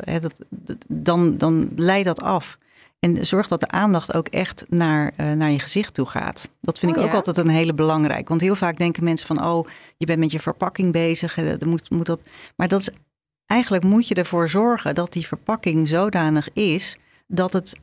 dat, 0.10 0.44
dan, 0.88 1.38
dan 1.38 1.70
leidt 1.76 2.06
dat 2.06 2.22
af. 2.22 2.58
En 3.00 3.26
zorg 3.26 3.48
dat 3.48 3.60
de 3.60 3.68
aandacht 3.68 4.14
ook 4.14 4.28
echt 4.28 4.66
naar, 4.70 5.14
naar 5.36 5.52
je 5.52 5.60
gezicht 5.60 5.94
toe 5.94 6.06
gaat. 6.06 6.50
Dat 6.62 6.80
vind 6.80 6.92
oh, 6.92 6.98
ik 6.98 7.04
ook 7.04 7.12
ja? 7.12 7.18
altijd 7.18 7.38
een 7.38 7.50
hele 7.50 7.74
belangrijke. 7.74 8.30
Want 8.30 8.42
heel 8.42 8.56
vaak 8.56 8.78
denken 8.78 9.04
mensen 9.04 9.28
van, 9.28 9.46
oh, 9.46 9.68
je 9.98 10.06
bent 10.06 10.20
met 10.20 10.32
je 10.32 10.40
verpakking 10.40 10.92
bezig. 10.92 11.34
Dan 11.58 11.70
moet, 11.70 11.90
moet 11.90 12.06
dat... 12.06 12.20
Maar 12.56 12.68
dat 12.68 12.80
is, 12.80 12.90
eigenlijk 13.46 13.84
moet 13.84 14.08
je 14.08 14.16
ervoor 14.16 14.50
zorgen 14.50 14.96
dat 14.96 15.14
die 15.14 15.28
verpakking 15.28 15.88
zodanig 15.88 16.54
is 16.54 16.98
dat 17.28 17.54
het, 17.54 17.80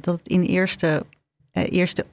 dat 0.00 0.18
het 0.18 0.28
in 0.28 0.42
eerste, 0.42 1.04
eerste 1.52 2.06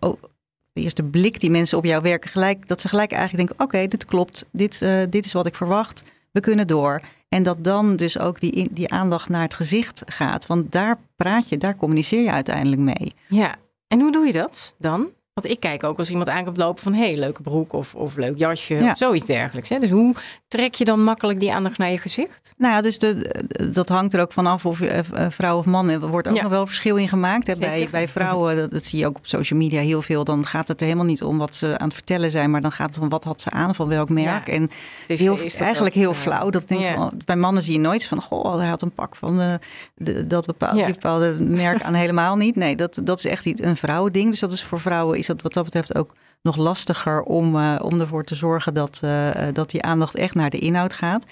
de 0.78 0.84
eerste 0.84 1.04
blik 1.04 1.40
die 1.40 1.52
mensen 1.52 1.78
op 1.78 1.86
jou 1.86 2.02
werken, 2.02 2.30
gelijk, 2.30 2.68
dat 2.68 2.82
ze 2.82 2.88
gelijk 2.88 3.12
eigenlijk 3.12 3.48
denken: 3.48 3.66
oké, 3.66 3.88
dit 3.88 4.06
klopt, 4.06 4.46
dit, 4.52 4.82
uh, 4.82 5.02
dit 5.10 5.26
is 5.26 5.34
wat 5.34 5.46
ik 5.46 5.56
verwacht, 5.56 6.04
we 6.32 6.40
kunnen 6.40 6.68
door. 6.68 7.02
En 7.30 7.44
dat 7.44 7.64
dan 7.64 7.96
dus 7.96 8.20
ook 8.20 8.40
die, 8.40 8.68
die 8.72 8.92
aandacht 8.92 9.30
naar 9.30 9.42
het 9.42 9.54
gezicht 9.54 10.04
gaat. 10.06 10.48
Want 10.48 10.72
daar 10.72 10.98
praat 11.16 11.50
je, 11.50 11.58
daar 11.58 11.76
communiceer 11.76 12.22
je 12.22 12.32
uiteindelijk 12.32 12.82
mee. 12.82 13.14
Ja, 13.28 13.56
en 13.88 14.00
hoe 14.00 14.12
doe 14.12 14.26
je 14.26 14.32
dat 14.32 14.76
dan? 14.78 15.08
Want 15.38 15.50
ik 15.50 15.60
kijk 15.60 15.84
ook 15.84 15.98
als 15.98 16.10
iemand 16.10 16.30
aankomt 16.30 16.58
lopen 16.58 16.84
van... 16.84 16.94
hé, 16.94 17.06
hey, 17.06 17.18
leuke 17.18 17.42
broek 17.42 17.74
of, 17.74 17.96
of 17.96 18.16
leuk 18.16 18.38
jasje 18.38 18.76
ja. 18.76 18.92
of 18.92 18.98
zoiets 18.98 19.26
dergelijks. 19.26 19.70
Hè? 19.70 19.80
Dus 19.80 19.90
hoe 19.90 20.16
trek 20.48 20.76
je 20.76 20.86
dan 20.86 21.04
makkelijk 21.04 21.40
die 21.40 21.54
aandacht 21.54 21.78
naar 21.78 21.92
je 21.92 21.98
gezicht? 21.98 22.54
Nou 22.58 22.74
ja, 22.74 22.82
dus 22.82 23.00
de, 23.00 23.44
dat 23.72 23.90
hangt 23.90 24.14
er 24.14 24.22
ook 24.22 24.32
vanaf 24.34 24.66
of 24.66 24.80
je 24.80 25.04
uh, 25.14 25.26
vrouw 25.30 25.58
of 25.58 25.66
man... 25.66 25.90
er 25.90 26.08
wordt 26.08 26.28
ook 26.28 26.36
ja. 26.36 26.42
nog 26.42 26.52
wel 26.52 26.68
verschil 26.68 26.96
in 26.96 27.08
gemaakt. 27.08 27.48
Hè? 27.48 27.56
Bij, 27.56 27.88
bij 27.92 28.08
vrouwen, 28.08 28.56
dat, 28.56 28.72
dat, 28.72 28.86
zie 28.86 29.00
je 29.00 29.06
ook 29.06 29.18
op 29.18 29.28
social 29.28 29.60
media 29.60 29.82
heel 29.82 30.02
veel... 30.02 30.24
dan 30.24 30.46
gaat 30.46 30.68
het 30.68 30.80
er 30.80 30.86
helemaal 30.86 31.08
niet 31.08 31.24
om 31.24 31.38
wat 31.38 31.56
ze 31.56 31.78
aan 31.78 31.88
het 31.88 31.96
vertellen 31.96 32.32
zijn... 32.32 32.52
maar 32.52 32.62
dan 32.62 32.72
gaat 32.72 32.96
het 32.96 33.04
om 33.04 33.10
wat 33.10 33.24
had 33.24 33.42
ze 33.42 33.50
aan, 33.50 33.76
van 33.76 33.88
welk 33.88 34.10
merk. 34.10 34.48
Ja. 34.48 34.54
En 34.54 34.70
heel, 35.08 35.38
eigenlijk 35.60 35.96
heel 35.96 36.14
flauw. 36.14 36.50
Dat 36.50 36.68
denk 36.68 36.82
ja. 36.82 37.12
Bij 37.26 37.36
mannen 37.36 37.64
zie 37.64 37.74
je 37.74 37.80
nooit 37.80 38.06
van... 38.06 38.22
goh, 38.22 38.58
hij 38.58 38.68
had 38.68 38.82
een 38.82 38.92
pak 38.92 39.16
van 39.16 39.42
uh, 39.42 39.54
de, 39.96 40.28
dat 40.28 40.46
bepaalde, 40.46 40.86
bepaalde 40.86 41.36
merk 41.44 41.84
aan 41.84 41.94
helemaal 41.94 42.36
niet. 42.36 42.56
Nee, 42.56 42.76
dat, 42.76 43.00
dat 43.04 43.18
is 43.18 43.26
echt 43.26 43.46
niet 43.46 43.64
een 43.64 43.78
vrouwending. 43.78 44.30
Dus 44.30 44.40
dat 44.40 44.52
is 44.52 44.64
voor 44.64 44.80
vrouwen 44.80 45.18
is 45.18 45.27
dat 45.28 45.42
wat 45.42 45.54
dat 45.54 45.64
betreft 45.64 45.96
ook 45.96 46.14
nog 46.42 46.56
lastiger 46.56 47.22
om, 47.22 47.56
uh, 47.56 47.76
om 47.82 48.00
ervoor 48.00 48.24
te 48.24 48.36
zorgen 48.36 48.74
dat, 48.74 49.02
uh, 49.04 49.30
dat 49.54 49.70
die 49.70 49.82
aandacht 49.82 50.16
echt 50.16 50.34
naar 50.34 50.50
de 50.50 50.60
inhoud 50.60 50.94
gaat. 50.94 51.26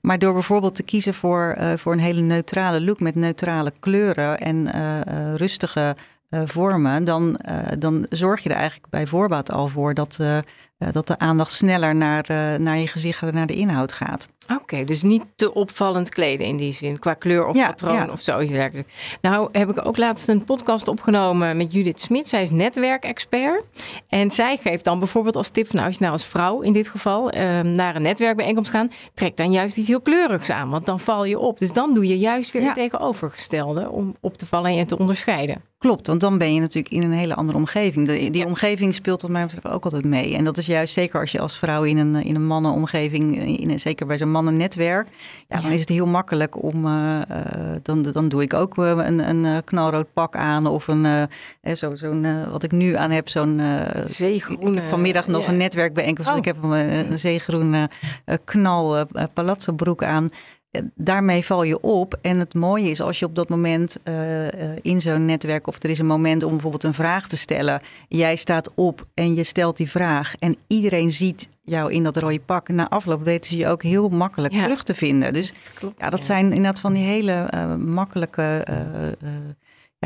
Maar 0.00 0.18
door 0.18 0.32
bijvoorbeeld 0.32 0.74
te 0.74 0.82
kiezen 0.82 1.14
voor, 1.14 1.58
voor 1.76 1.92
een 1.92 1.98
hele 1.98 2.20
neutrale 2.20 2.80
look 2.80 3.00
met 3.00 3.14
neutrale 3.14 3.72
kleuren 3.80 4.38
en 4.38 4.70
rustige 5.36 5.96
vormen, 6.30 7.04
dan, 7.04 7.40
dan 7.78 8.06
zorg 8.08 8.42
je 8.42 8.48
er 8.48 8.56
eigenlijk 8.56 8.90
bij 8.90 9.06
voorbaat 9.06 9.52
al 9.52 9.68
voor 9.68 9.94
dat, 9.94 10.18
dat 10.78 11.06
de 11.06 11.18
aandacht 11.18 11.52
sneller 11.52 11.94
naar, 11.94 12.26
naar 12.60 12.78
je 12.78 12.86
gezicht 12.86 13.22
en 13.22 13.34
naar 13.34 13.46
de 13.46 13.54
inhoud 13.54 13.92
gaat. 13.92 14.28
Oké, 14.60 14.84
dus 14.84 15.02
niet 15.02 15.22
te 15.36 15.54
opvallend 15.54 16.08
kleden 16.08 16.46
in 16.46 16.56
die 16.56 16.72
zin, 16.72 16.98
qua 16.98 17.14
kleur 17.14 17.46
of 17.46 17.56
patroon 17.66 18.12
of 18.12 18.20
zoiets 18.20 18.52
dergelijks. 18.52 18.92
Nou 19.20 19.48
heb 19.52 19.70
ik 19.70 19.86
ook 19.86 19.96
laatst 19.96 20.28
een 20.28 20.44
podcast 20.44 20.88
opgenomen 20.88 21.56
met 21.56 21.72
Judith 21.72 22.00
Smit. 22.00 22.28
Zij 22.28 22.42
is 22.42 22.50
netwerkexpert. 22.50 23.62
En 24.08 24.30
zij 24.30 24.56
geeft 24.56 24.84
dan 24.84 24.98
bijvoorbeeld 24.98 25.36
als 25.36 25.48
tip 25.48 25.66
van 25.66 25.74
nou, 25.74 25.86
als 25.86 25.96
je 25.96 26.02
nou 26.02 26.14
als 26.14 26.24
vrouw 26.24 26.60
in 26.60 26.72
dit 26.72 26.88
geval 26.88 27.30
ehm, 27.30 27.72
naar 27.72 27.96
een 27.96 28.02
netwerkbijeenkomst 28.02 28.70
gaat, 28.70 28.92
trek 29.14 29.36
dan 29.36 29.52
juist 29.52 29.76
iets 29.76 29.88
heel 29.88 30.00
kleurigs 30.00 30.50
aan, 30.50 30.70
want 30.70 30.86
dan 30.86 31.00
val 31.00 31.24
je 31.24 31.38
op. 31.38 31.58
Dus 31.58 31.72
dan 31.72 31.94
doe 31.94 32.06
je 32.06 32.18
juist 32.18 32.50
weer 32.50 32.62
het 32.62 32.74
tegenovergestelde 32.74 33.90
om 33.90 34.16
op 34.20 34.36
te 34.36 34.46
vallen 34.46 34.78
en 34.78 34.86
te 34.86 34.98
onderscheiden. 34.98 35.62
Klopt, 35.78 36.06
want 36.06 36.20
dan 36.20 36.38
ben 36.38 36.54
je 36.54 36.60
natuurlijk 36.60 36.94
in 36.94 37.02
een 37.02 37.12
hele 37.12 37.34
andere 37.34 37.58
omgeving. 37.58 38.06
De, 38.06 38.30
die 38.30 38.46
omgeving 38.46 38.94
speelt 38.94 39.22
wat 39.22 39.30
mij 39.30 39.42
betreft 39.42 39.68
ook 39.68 39.84
altijd 39.84 40.04
mee. 40.04 40.36
En 40.36 40.44
dat 40.44 40.58
is 40.58 40.66
juist 40.66 40.92
zeker 40.92 41.20
als 41.20 41.32
je 41.32 41.40
als 41.40 41.58
vrouw 41.58 41.82
in 41.82 41.98
een, 41.98 42.14
in 42.14 42.34
een 42.34 42.46
mannenomgeving, 42.46 43.42
in, 43.60 43.80
zeker 43.80 44.06
bij 44.06 44.18
zo'n 44.18 44.30
mannennetwerk, 44.36 45.08
ja, 45.48 45.60
dan 45.60 45.70
is 45.70 45.80
het 45.80 45.88
heel 45.88 46.06
makkelijk 46.06 46.62
om, 46.62 46.86
uh, 46.86 47.20
dan, 47.82 48.02
dan 48.02 48.28
doe 48.28 48.42
ik 48.42 48.54
ook 48.54 48.78
eh, 48.78 48.90
een, 48.96 49.18
een 49.18 49.64
knalrood 49.64 50.12
pak 50.12 50.36
aan 50.36 50.66
of 50.66 50.88
een, 50.88 51.04
uh, 51.04 51.74
zo, 51.74 51.94
zo'n, 51.94 52.50
wat 52.50 52.62
ik 52.62 52.72
nu 52.72 52.96
aan 52.96 53.10
heb, 53.10 53.28
zo'n 53.28 53.60
zeegroene. 54.06 54.82
vanmiddag 54.82 55.26
nog 55.26 55.48
een 55.48 55.56
netwerkbijeenkomst, 55.56 56.30
oh. 56.30 56.36
ik 56.36 56.44
heb 56.44 56.62
een, 56.62 57.12
een 57.12 57.18
zeegroene 57.18 57.90
knal 58.44 59.06
palazzo 59.34 59.72
broek 59.72 60.02
aan 60.02 60.28
daarmee 60.94 61.44
val 61.44 61.62
je 61.62 61.80
op. 61.80 62.18
En 62.20 62.38
het 62.38 62.54
mooie 62.54 62.90
is 62.90 63.00
als 63.00 63.18
je 63.18 63.24
op 63.24 63.34
dat 63.34 63.48
moment 63.48 63.96
uh, 64.04 64.46
in 64.82 65.00
zo'n 65.00 65.24
netwerk, 65.24 65.66
of 65.66 65.82
er 65.82 65.90
is 65.90 65.98
een 65.98 66.06
moment 66.06 66.42
om 66.42 66.50
bijvoorbeeld 66.50 66.84
een 66.84 66.94
vraag 66.94 67.28
te 67.28 67.36
stellen. 67.36 67.80
Jij 68.08 68.36
staat 68.36 68.70
op 68.74 69.06
en 69.14 69.34
je 69.34 69.44
stelt 69.44 69.76
die 69.76 69.90
vraag. 69.90 70.34
En 70.38 70.56
iedereen 70.66 71.12
ziet 71.12 71.48
jou 71.62 71.92
in 71.92 72.02
dat 72.02 72.16
rode 72.16 72.40
pak. 72.40 72.68
Na 72.68 72.88
afloop 72.88 73.24
weten 73.24 73.50
ze 73.50 73.56
je 73.56 73.68
ook 73.68 73.82
heel 73.82 74.08
makkelijk 74.08 74.54
terug 74.54 74.82
te 74.82 74.94
vinden. 74.94 75.32
Dus 75.32 75.48
dat 75.48 75.72
klopt, 75.74 76.00
ja, 76.00 76.10
dat 76.10 76.24
zijn 76.24 76.44
inderdaad 76.44 76.80
van 76.80 76.92
die 76.92 77.04
hele 77.04 77.50
uh, 77.54 77.74
makkelijke 77.74 78.64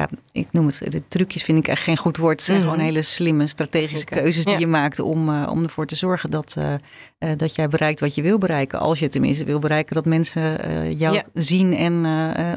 ja, 0.01 0.09
ik 0.33 0.53
noem 0.53 0.67
het, 0.67 0.83
de 0.89 1.03
trucjes 1.09 1.43
vind 1.43 1.59
ik 1.59 1.69
echt 1.69 1.83
geen 1.83 1.97
goed 1.97 2.17
woord. 2.17 2.33
Het 2.33 2.43
zijn 2.43 2.59
mhm. 2.59 2.69
gewoon 2.69 2.85
hele 2.85 3.03
slimme 3.03 3.47
strategische 3.47 4.05
keuzes 4.05 4.45
die 4.45 4.59
je 4.59 4.67
maakt 4.67 4.99
om, 4.99 5.29
uh, 5.29 5.49
om 5.51 5.63
ervoor 5.63 5.87
te 5.87 5.97
zorgen 5.97 6.31
dat, 6.31 6.55
uh, 6.59 6.73
uh, 7.19 7.31
dat 7.37 7.55
jij 7.55 7.69
bereikt 7.69 8.01
wat 8.01 8.15
je 8.15 8.23
wil 8.23 8.39
bereiken. 8.39 8.79
Als 8.79 8.99
je 8.99 9.09
tenminste 9.09 9.45
wil 9.45 9.59
bereiken 9.59 9.95
dat 9.95 10.05
mensen 10.05 10.59
jou 10.97 11.23
zien 11.35 11.77
en 11.77 12.07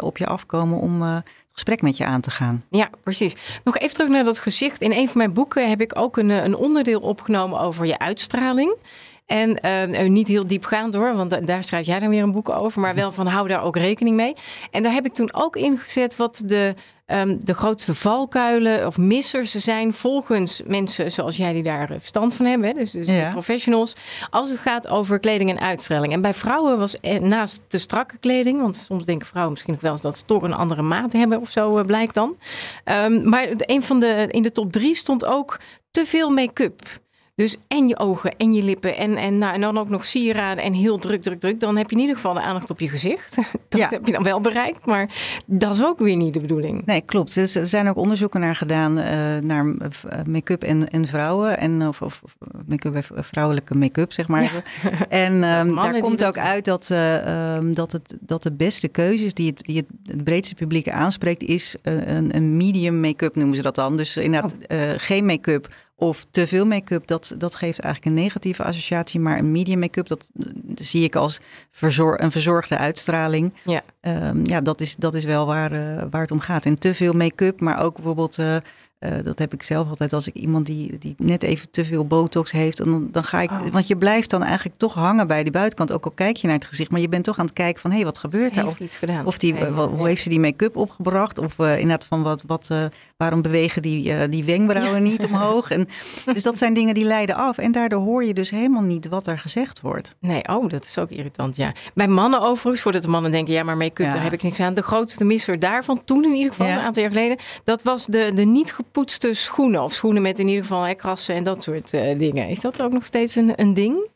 op 0.01 0.17
je 0.17 0.25
afkomen 0.25 0.77
om 0.77 1.23
gesprek 1.51 1.81
met 1.81 1.97
je 1.97 2.05
aan 2.05 2.21
te 2.21 2.31
gaan. 2.31 2.63
Ja, 2.69 2.89
precies. 3.03 3.35
Nog 3.63 3.77
even 3.77 3.93
terug 3.93 4.09
naar 4.09 4.23
dat 4.23 4.39
gezicht. 4.39 4.81
In 4.81 4.91
een 4.91 5.07
van 5.07 5.17
mijn 5.17 5.33
boeken 5.33 5.69
heb 5.69 5.81
ik 5.81 5.99
ook 5.99 6.17
een, 6.17 6.29
een 6.29 6.55
onderdeel 6.55 6.99
opgenomen 6.99 7.59
over 7.59 7.85
je 7.85 7.99
uitstraling. 7.99 8.77
En 9.25 9.59
uh, 9.65 10.07
niet 10.07 10.27
heel 10.27 10.47
diepgaand 10.47 10.93
hoor, 10.93 11.15
want 11.15 11.47
daar 11.47 11.63
schrijf 11.63 11.85
jij 11.85 11.99
dan 11.99 12.09
weer 12.09 12.23
een 12.23 12.31
boek 12.31 12.49
over. 12.49 12.81
Maar 12.81 12.95
wel 12.95 13.11
van 13.11 13.27
hou 13.27 13.47
daar 13.47 13.63
ook 13.63 13.77
rekening 13.77 14.15
mee. 14.15 14.33
En 14.71 14.83
daar 14.83 14.93
heb 14.93 15.05
ik 15.05 15.13
toen 15.13 15.33
ook 15.33 15.55
ingezet 15.55 16.15
wat 16.15 16.43
de, 16.45 16.73
um, 17.05 17.45
de 17.45 17.53
grootste 17.53 17.95
valkuilen 17.95 18.87
of 18.87 18.97
missers 18.97 19.51
zijn 19.51 19.93
volgens 19.93 20.61
mensen 20.65 21.11
zoals 21.11 21.37
jij 21.37 21.53
die 21.53 21.63
daar 21.63 21.87
verstand 21.87 22.33
van 22.33 22.45
hebben. 22.45 22.67
Hè? 22.67 22.73
Dus, 22.73 22.91
dus 22.91 23.29
professionals. 23.31 23.95
Als 24.29 24.49
het 24.49 24.59
gaat 24.59 24.87
over 24.87 25.19
kleding 25.19 25.49
en 25.49 25.59
uitstraling. 25.59 26.13
En 26.13 26.21
bij 26.21 26.33
vrouwen 26.33 26.77
was 26.77 26.95
naast 27.19 27.61
de 27.67 27.77
strakke 27.77 28.17
kleding, 28.17 28.61
want 28.61 28.75
soms 28.85 29.05
denken 29.05 29.27
vrouwen 29.27 29.51
misschien 29.51 29.73
nog 29.73 29.81
wel 29.81 29.91
eens 29.91 30.01
dat 30.01 30.17
ze 30.17 30.25
toch 30.25 30.41
een 30.41 30.53
andere 30.53 30.81
maat 30.81 31.13
hebben 31.13 31.39
of 31.39 31.49
zo 31.49 31.77
uh, 31.77 31.85
blijkt 31.85 32.13
dan. 32.13 32.37
Um, 32.85 33.29
maar 33.29 33.47
een 33.51 33.83
van 33.83 33.99
de 33.99 34.27
in 34.31 34.43
de 34.43 34.51
top 34.51 34.71
drie 34.71 34.95
stond 34.95 35.25
ook 35.25 35.59
te 35.91 36.05
veel 36.05 36.29
make-up. 36.29 37.01
Dus 37.35 37.57
en 37.67 37.87
je 37.87 37.99
ogen 37.99 38.37
en 38.37 38.53
je 38.53 38.63
lippen 38.63 38.97
en, 38.97 39.15
en, 39.17 39.37
nou, 39.37 39.53
en 39.53 39.61
dan 39.61 39.77
ook 39.77 39.89
nog 39.89 40.05
sieraden 40.05 40.63
en 40.63 40.73
heel 40.73 40.97
druk, 40.97 41.21
druk, 41.21 41.39
druk. 41.39 41.59
Dan 41.59 41.77
heb 41.77 41.89
je 41.89 41.95
in 41.95 42.01
ieder 42.01 42.15
geval 42.15 42.33
de 42.33 42.41
aandacht 42.41 42.69
op 42.69 42.79
je 42.79 42.89
gezicht. 42.89 43.37
Dat 43.69 43.89
heb 43.89 44.05
je 44.05 44.11
dan 44.11 44.23
wel 44.23 44.41
bereikt, 44.41 44.85
maar 44.85 45.09
dat 45.45 45.75
is 45.75 45.83
ook 45.83 45.99
weer 45.99 46.15
niet 46.15 46.33
de 46.33 46.39
bedoeling. 46.39 46.85
Nee, 46.85 47.01
klopt. 47.01 47.35
Er 47.35 47.67
zijn 47.67 47.89
ook 47.89 47.97
onderzoeken 47.97 48.39
naar 48.39 48.55
gedaan 48.55 48.99
uh, 48.99 49.05
naar 49.41 49.65
eh, 49.65 50.19
make-up 50.27 50.63
en, 50.63 50.89
en 50.89 51.07
vrouwen. 51.07 51.57
En, 51.57 51.87
of, 51.87 52.01
of 52.01 52.23
make-up, 52.65 53.05
vrouwelijke 53.15 53.75
make-up, 53.75 54.13
zeg 54.13 54.27
maar. 54.27 54.51
En 55.09 55.33
um, 55.33 55.75
daar 55.75 55.99
komt 55.99 56.23
ook 56.23 56.37
uit 56.37 56.65
dat, 56.65 56.89
uh, 56.91 57.55
um, 57.55 57.73
dat, 57.73 57.91
het, 57.91 58.17
dat 58.19 58.43
de 58.43 58.51
beste 58.51 58.87
keuzes 58.87 59.33
die 59.33 59.47
het, 59.47 59.65
die 59.65 59.77
het, 59.77 59.85
het 60.05 60.23
breedste 60.23 60.55
publiek 60.55 60.89
aanspreekt, 60.89 61.43
is 61.43 61.75
een, 61.81 62.35
een 62.35 62.57
medium 62.57 62.99
make-up 62.99 63.35
noemen 63.35 63.55
ze 63.55 63.61
dat 63.61 63.75
dan. 63.75 63.97
Dus 63.97 64.17
inderdaad 64.17 64.55
oh. 64.67 64.77
geen 64.97 65.25
make-up 65.25 65.67
of 65.95 66.25
te 66.31 66.47
veel 66.47 66.65
make-up, 66.65 67.07
dat, 67.07 67.35
dat 67.37 67.55
geeft 67.55 67.79
eigenlijk 67.79 68.15
een 68.15 68.21
negatieve 68.23 68.63
associatie. 68.63 69.19
Maar 69.19 69.37
een 69.37 69.51
medium 69.51 69.79
make-up, 69.79 70.07
dat 70.07 70.31
zie 70.75 71.03
ik 71.03 71.15
als 71.15 71.39
verzor 71.71 72.21
een 72.21 72.31
verzorgde 72.31 72.77
uitstraling. 72.77 73.53
Ja, 73.63 73.83
um, 74.01 74.45
ja 74.45 74.61
dat, 74.61 74.81
is, 74.81 74.95
dat 74.95 75.13
is 75.13 75.25
wel 75.25 75.45
waar, 75.45 75.73
uh, 75.73 76.03
waar 76.09 76.21
het 76.21 76.31
om 76.31 76.39
gaat. 76.39 76.65
En 76.65 76.79
te 76.79 76.93
veel 76.93 77.13
make-up, 77.13 77.59
maar 77.59 77.83
ook 77.83 77.95
bijvoorbeeld 77.95 78.37
uh, 78.37 78.55
uh, 79.03 79.11
dat 79.23 79.39
heb 79.39 79.53
ik 79.53 79.63
zelf 79.63 79.89
altijd 79.89 80.13
als 80.13 80.27
ik 80.27 80.33
iemand 80.33 80.65
die, 80.65 80.97
die 80.97 81.15
net 81.17 81.43
even 81.43 81.69
te 81.69 81.85
veel 81.85 82.05
botox 82.05 82.51
heeft. 82.51 82.77
Dan, 82.77 83.07
dan 83.11 83.23
ga 83.23 83.41
ik, 83.41 83.51
oh. 83.51 83.61
Want 83.71 83.87
je 83.87 83.95
blijft 83.95 84.29
dan 84.29 84.43
eigenlijk 84.43 84.77
toch 84.77 84.93
hangen 84.93 85.27
bij 85.27 85.43
die 85.43 85.51
buitenkant. 85.51 85.91
Ook 85.91 86.05
al 86.05 86.11
kijk 86.11 86.37
je 86.37 86.47
naar 86.47 86.55
het 86.55 86.65
gezicht, 86.65 86.91
maar 86.91 86.99
je 86.99 87.09
bent 87.09 87.23
toch 87.23 87.39
aan 87.39 87.45
het 87.45 87.53
kijken 87.53 87.81
van 87.81 87.89
hé, 87.89 87.95
hey, 87.95 88.05
wat 88.05 88.17
gebeurt 88.17 88.55
er? 88.55 88.65
Of, 88.65 88.77
of 89.23 89.37
die, 89.37 89.65
hoe 89.65 90.07
heeft 90.07 90.23
ze 90.23 90.29
die 90.29 90.39
make-up 90.39 90.75
opgebracht? 90.75 91.39
Of 91.39 91.57
uh, 91.57 91.79
inderdaad 91.79 92.05
van 92.05 92.23
wat, 92.23 92.43
wat, 92.47 92.69
uh, 92.71 92.83
waarom 93.17 93.41
bewegen 93.41 93.81
die, 93.81 94.29
die 94.29 94.43
wenkbrauwen 94.43 95.03
niet 95.03 95.25
omhoog? 95.25 95.71
En, 95.71 95.87
dus 96.33 96.43
dat 96.43 96.57
zijn 96.57 96.73
dingen 96.73 96.93
die 96.93 97.05
leiden 97.05 97.35
af. 97.35 97.57
En 97.57 97.71
daardoor 97.71 98.01
hoor 98.01 98.25
je 98.25 98.33
dus 98.33 98.49
helemaal 98.49 98.81
niet 98.81 99.07
wat 99.07 99.27
er 99.27 99.39
gezegd 99.39 99.81
wordt. 99.81 100.15
Nee, 100.19 100.47
oh, 100.47 100.69
dat 100.69 100.85
is 100.85 100.97
ook 100.97 101.09
irritant, 101.09 101.55
ja. 101.55 101.71
Bij 101.93 102.07
mannen 102.07 102.41
overigens, 102.41 102.81
voordat 102.81 103.01
de 103.01 103.07
mannen 103.07 103.31
denken, 103.31 103.53
ja, 103.53 103.63
maar 103.63 103.77
make-up, 103.77 104.11
daar 104.11 104.23
heb 104.23 104.33
ik 104.33 104.43
niks 104.43 104.59
aan. 104.59 104.73
De 104.73 104.81
grootste 104.81 105.23
misser 105.23 105.59
daarvan, 105.59 106.03
toen 106.03 106.23
in 106.23 106.33
ieder 106.33 106.49
geval, 106.49 106.67
een 106.67 106.79
aantal 106.79 107.01
jaar 107.01 107.11
geleden, 107.11 107.37
dat 107.63 107.83
was 107.83 108.05
de, 108.05 108.31
de 108.33 108.45
niet 108.45 108.71
gepoetste 108.93 109.33
schoenen. 109.33 109.83
Of 109.83 109.93
schoenen 109.93 110.21
met 110.21 110.39
in 110.39 110.47
ieder 110.47 110.61
geval 110.61 110.83
hè, 110.83 110.93
krassen 110.93 111.35
en 111.35 111.43
dat 111.43 111.63
soort 111.63 111.93
uh, 111.93 112.17
dingen. 112.17 112.47
Is 112.47 112.61
dat 112.61 112.81
ook 112.81 112.91
nog 112.91 113.05
steeds 113.05 113.35
een, 113.35 113.53
een 113.55 113.73
ding? 113.73 114.07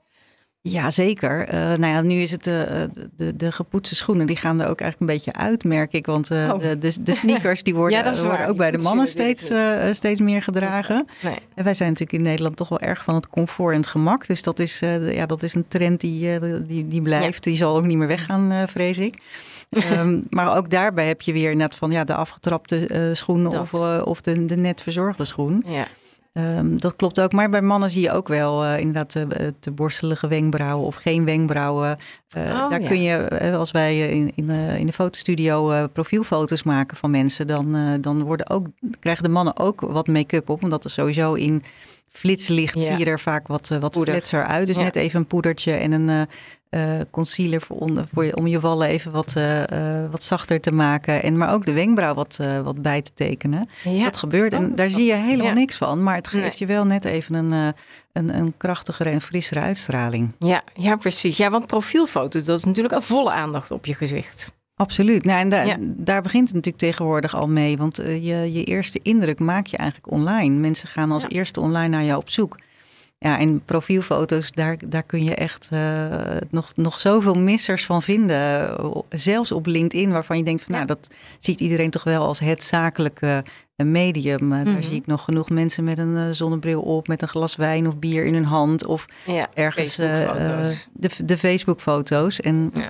Ja, 0.61 0.91
zeker. 0.91 1.47
Uh, 1.47 1.53
nou 1.53 1.85
ja, 1.85 2.01
nu 2.01 2.15
is 2.15 2.31
het 2.31 2.47
uh, 2.47 2.53
de, 3.15 3.35
de 3.35 3.51
gepoetste 3.51 3.95
schoenen, 3.95 4.27
die 4.27 4.35
gaan 4.35 4.61
er 4.61 4.69
ook 4.69 4.81
eigenlijk 4.81 4.99
een 4.99 5.17
beetje 5.17 5.33
uit, 5.33 5.63
merk 5.63 5.93
ik. 5.93 6.05
Want 6.05 6.31
uh, 6.31 6.59
de, 6.59 6.77
de, 6.77 7.03
de, 7.03 7.13
sneakers, 7.21 7.63
die 7.63 7.75
worden, 7.75 8.13
ja, 8.13 8.23
worden 8.23 8.47
ook 8.47 8.57
bij 8.57 8.71
de 8.71 8.77
mannen 8.77 9.07
steeds, 9.07 9.51
steeds 9.91 10.19
meer 10.19 10.41
gedragen. 10.41 11.07
Nee. 11.21 11.35
En 11.55 11.63
wij 11.63 11.73
zijn 11.73 11.89
natuurlijk 11.89 12.17
in 12.17 12.23
Nederland 12.23 12.55
toch 12.55 12.69
wel 12.69 12.79
erg 12.79 13.03
van 13.03 13.15
het 13.15 13.29
comfort 13.29 13.73
en 13.73 13.79
het 13.79 13.89
gemak. 13.89 14.27
Dus 14.27 14.41
dat 14.41 14.59
is, 14.59 14.79
ja, 15.11 15.25
dat 15.25 15.43
is 15.43 15.53
een 15.53 15.67
trend 15.67 15.99
die, 15.99 16.39
die, 16.65 16.87
die 16.87 17.01
blijft. 17.01 17.43
Die 17.43 17.57
zal 17.57 17.75
ook 17.75 17.85
niet 17.85 17.97
meer 17.97 18.07
weggaan, 18.07 18.67
vrees 18.67 18.97
ik. 18.97 19.15
Um, 19.69 20.23
maar 20.29 20.57
ook 20.57 20.69
daarbij 20.69 21.07
heb 21.07 21.21
je 21.21 21.33
weer 21.33 21.55
net 21.55 21.75
van 21.75 21.91
ja, 21.91 22.03
de 22.03 22.15
afgetrapte 22.15 22.89
uh, 23.09 23.15
schoen 23.15 23.47
of, 23.59 23.73
uh, 23.73 24.01
of 24.03 24.21
de, 24.21 24.45
de 24.45 24.55
net 24.55 24.81
verzorgde 24.81 25.25
schoen. 25.25 25.63
Ja. 25.65 25.87
Um, 26.57 26.79
dat 26.79 26.95
klopt 26.95 27.21
ook. 27.21 27.31
Maar 27.31 27.49
bij 27.49 27.61
mannen 27.61 27.89
zie 27.89 28.01
je 28.01 28.11
ook 28.11 28.27
wel 28.27 28.63
uh, 28.63 28.79
inderdaad 28.79 29.11
de, 29.11 29.53
de, 29.59 29.71
borstelige 29.71 30.27
wenkbrauwen 30.27 30.85
of 30.85 30.95
geen 30.95 31.25
wenkbrauwen. 31.25 31.97
Oh, 32.37 32.69
daar 32.69 32.81
ja. 32.81 32.87
kun 32.87 33.01
je, 33.01 33.41
als 33.57 33.71
wij 33.71 34.09
in, 34.09 34.31
in, 34.35 34.49
in 34.49 34.85
de 34.85 34.93
fotostudio 34.93 35.87
profielfoto's 35.87 36.63
maken 36.63 36.97
van 36.97 37.11
mensen, 37.11 37.47
dan, 37.47 37.97
dan 38.01 38.23
worden 38.23 38.49
ook, 38.49 38.67
krijgen 38.99 39.23
de 39.23 39.29
mannen 39.29 39.57
ook 39.57 39.81
wat 39.81 40.07
make-up 40.07 40.49
op. 40.49 40.63
Omdat 40.63 40.83
er 40.83 40.89
sowieso 40.89 41.33
in 41.33 41.63
flitslicht 42.11 42.83
zie 42.83 42.97
je 42.97 43.05
er 43.05 43.19
vaak 43.19 43.47
wat, 43.47 43.67
wat 43.79 43.97
fletser 44.01 44.45
uit. 44.45 44.67
Dus 44.67 44.75
ja. 44.75 44.83
net 44.83 44.95
even 44.95 45.19
een 45.19 45.27
poedertje 45.27 45.71
en 45.71 45.91
een, 45.91 46.27
uh, 46.69 46.99
concealer 47.11 47.61
voor 47.61 47.77
onder, 47.77 48.05
voor 48.13 48.25
je, 48.25 48.35
om 48.35 48.47
je 48.47 48.59
wallen 48.59 48.87
even 48.87 49.11
wat, 49.11 49.33
uh, 49.37 49.63
wat 50.11 50.23
zachter 50.23 50.61
te 50.61 50.71
maken. 50.71 51.23
En, 51.23 51.37
maar 51.37 51.53
ook 51.53 51.65
de 51.65 51.73
wenkbrauw 51.73 52.13
wat, 52.13 52.39
wat 52.63 52.81
bij 52.81 53.01
te 53.01 53.11
tekenen. 53.13 53.69
Ja. 53.83 54.03
Dat 54.03 54.17
gebeurt. 54.17 54.53
En 54.53 54.69
oh, 54.69 54.75
daar 54.75 54.89
zie 54.89 55.05
je 55.05 55.13
helemaal 55.13 55.53
niks 55.53 55.77
van. 55.77 56.03
Maar 56.03 56.15
het 56.15 56.27
geeft 56.27 56.43
nee. 56.43 56.53
je 56.57 56.65
wel 56.65 56.85
net 56.85 57.05
even 57.05 57.35
een, 57.35 57.73
een, 58.13 58.37
een 58.37 58.53
krachtigere 58.57 59.09
en 59.09 59.21
frissere 59.21 59.59
uitstraling. 59.59 60.31
Ja, 60.39 60.63
ja, 60.73 60.95
precies. 60.95 61.37
Ja, 61.37 61.49
want 61.49 61.67
profielfoto's, 61.67 62.45
dat 62.45 62.57
is 62.57 62.63
natuurlijk 62.63 62.95
een 62.95 63.01
volle 63.01 63.31
aandacht 63.31 63.71
op 63.71 63.85
je 63.85 63.93
gezicht. 63.93 64.51
Absoluut. 64.77 65.25
Nou, 65.25 65.39
en 65.39 65.49
da 65.49 65.61
ja. 65.61 65.77
daar 65.79 66.21
begint 66.21 66.45
het 66.45 66.55
natuurlijk 66.55 66.83
tegenwoordig 66.83 67.35
al 67.35 67.47
mee. 67.47 67.77
Want 67.77 67.95
je, 67.95 68.53
je 68.53 68.63
eerste 68.63 68.99
indruk 69.03 69.39
maak 69.39 69.67
je 69.67 69.77
eigenlijk 69.77 70.11
online. 70.11 70.55
Mensen 70.55 70.87
gaan 70.87 71.11
als 71.11 71.25
eerste 71.27 71.59
online 71.59 71.87
naar 71.87 72.03
jou 72.03 72.19
op 72.19 72.29
zoek. 72.29 72.57
Ja, 73.19 73.39
en 73.39 73.61
profielfoto's, 73.65 74.51
daar, 74.51 74.77
daar 74.85 75.03
kun 75.03 75.23
je 75.23 75.35
echt 75.35 75.69
uh, 75.73 76.05
nog, 76.49 76.71
nog 76.75 76.99
zoveel 76.99 77.35
missers 77.37 77.85
van 77.85 78.01
vinden. 78.01 78.75
Zelfs 79.09 79.51
op 79.51 79.65
LinkedIn, 79.65 80.11
waarvan 80.11 80.37
je 80.37 80.43
denkt 80.43 80.63
van 80.63 80.73
nou, 80.73 80.85
dat 80.85 81.07
ziet 81.39 81.59
iedereen 81.59 81.89
toch 81.89 82.03
wel 82.03 82.25
als 82.25 82.39
het 82.39 82.63
zakelijke 82.63 83.43
medium. 83.75 84.43
Mm 84.43 84.51
-hmm. 84.51 84.63
Daar 84.63 84.73
mhm. 84.73 84.83
zie 84.83 84.95
ik 84.95 85.05
nog 85.05 85.23
genoeg 85.23 85.49
mensen 85.49 85.83
met 85.83 85.97
een 85.97 86.13
uh, 86.13 86.23
zonnebril 86.31 86.81
op, 86.81 87.07
met 87.07 87.21
een 87.21 87.27
glas 87.27 87.55
wijn 87.55 87.87
of 87.87 87.97
bier 87.97 88.25
in 88.25 88.33
hun 88.33 88.45
hand. 88.45 88.85
Of 88.85 89.05
ergens 89.53 89.95
de, 89.95 90.77
de 91.25 91.37
Facebook-foto's. 91.37 92.39
En 92.39 92.71
ja. 92.73 92.89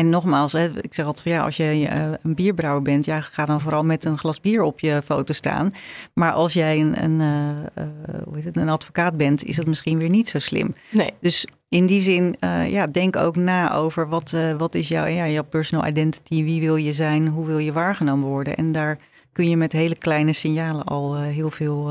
En 0.00 0.08
nogmaals, 0.08 0.52
hè, 0.52 0.64
ik 0.80 0.94
zeg 0.94 1.06
altijd 1.06 1.22
van 1.22 1.32
ja, 1.32 1.44
als 1.44 1.56
je 1.56 1.80
uh, 1.80 2.12
een 2.22 2.34
bierbrouwer 2.34 2.82
bent, 2.82 3.04
ja, 3.04 3.20
ga 3.20 3.44
dan 3.44 3.60
vooral 3.60 3.84
met 3.84 4.04
een 4.04 4.18
glas 4.18 4.40
bier 4.40 4.62
op 4.62 4.80
je 4.80 5.02
foto 5.04 5.32
staan. 5.32 5.70
Maar 6.14 6.32
als 6.32 6.52
jij 6.52 6.80
een, 6.80 7.02
een, 7.02 7.20
uh, 7.20 7.84
hoe 8.24 8.34
heet 8.34 8.44
het, 8.44 8.56
een 8.56 8.68
advocaat 8.68 9.16
bent, 9.16 9.44
is 9.44 9.56
dat 9.56 9.66
misschien 9.66 9.98
weer 9.98 10.08
niet 10.08 10.28
zo 10.28 10.38
slim. 10.38 10.74
Nee. 10.90 11.10
Dus 11.20 11.46
in 11.68 11.86
die 11.86 12.00
zin, 12.00 12.34
uh, 12.40 12.70
ja, 12.70 12.86
denk 12.86 13.16
ook 13.16 13.36
na 13.36 13.74
over 13.74 14.08
wat, 14.08 14.32
uh, 14.34 14.52
wat 14.52 14.74
is 14.74 14.88
jouw, 14.88 15.06
ja, 15.06 15.28
jouw 15.28 15.44
personal 15.44 15.86
identity, 15.86 16.44
wie 16.44 16.60
wil 16.60 16.76
je 16.76 16.92
zijn, 16.92 17.28
hoe 17.28 17.46
wil 17.46 17.58
je 17.58 17.72
waargenomen 17.72 18.28
worden. 18.28 18.56
En 18.56 18.72
daar 18.72 18.98
kun 19.32 19.48
je 19.48 19.56
met 19.56 19.72
hele 19.72 19.96
kleine 19.96 20.32
signalen 20.32 20.84
al 20.84 21.16
heel 21.16 21.50
veel 21.50 21.90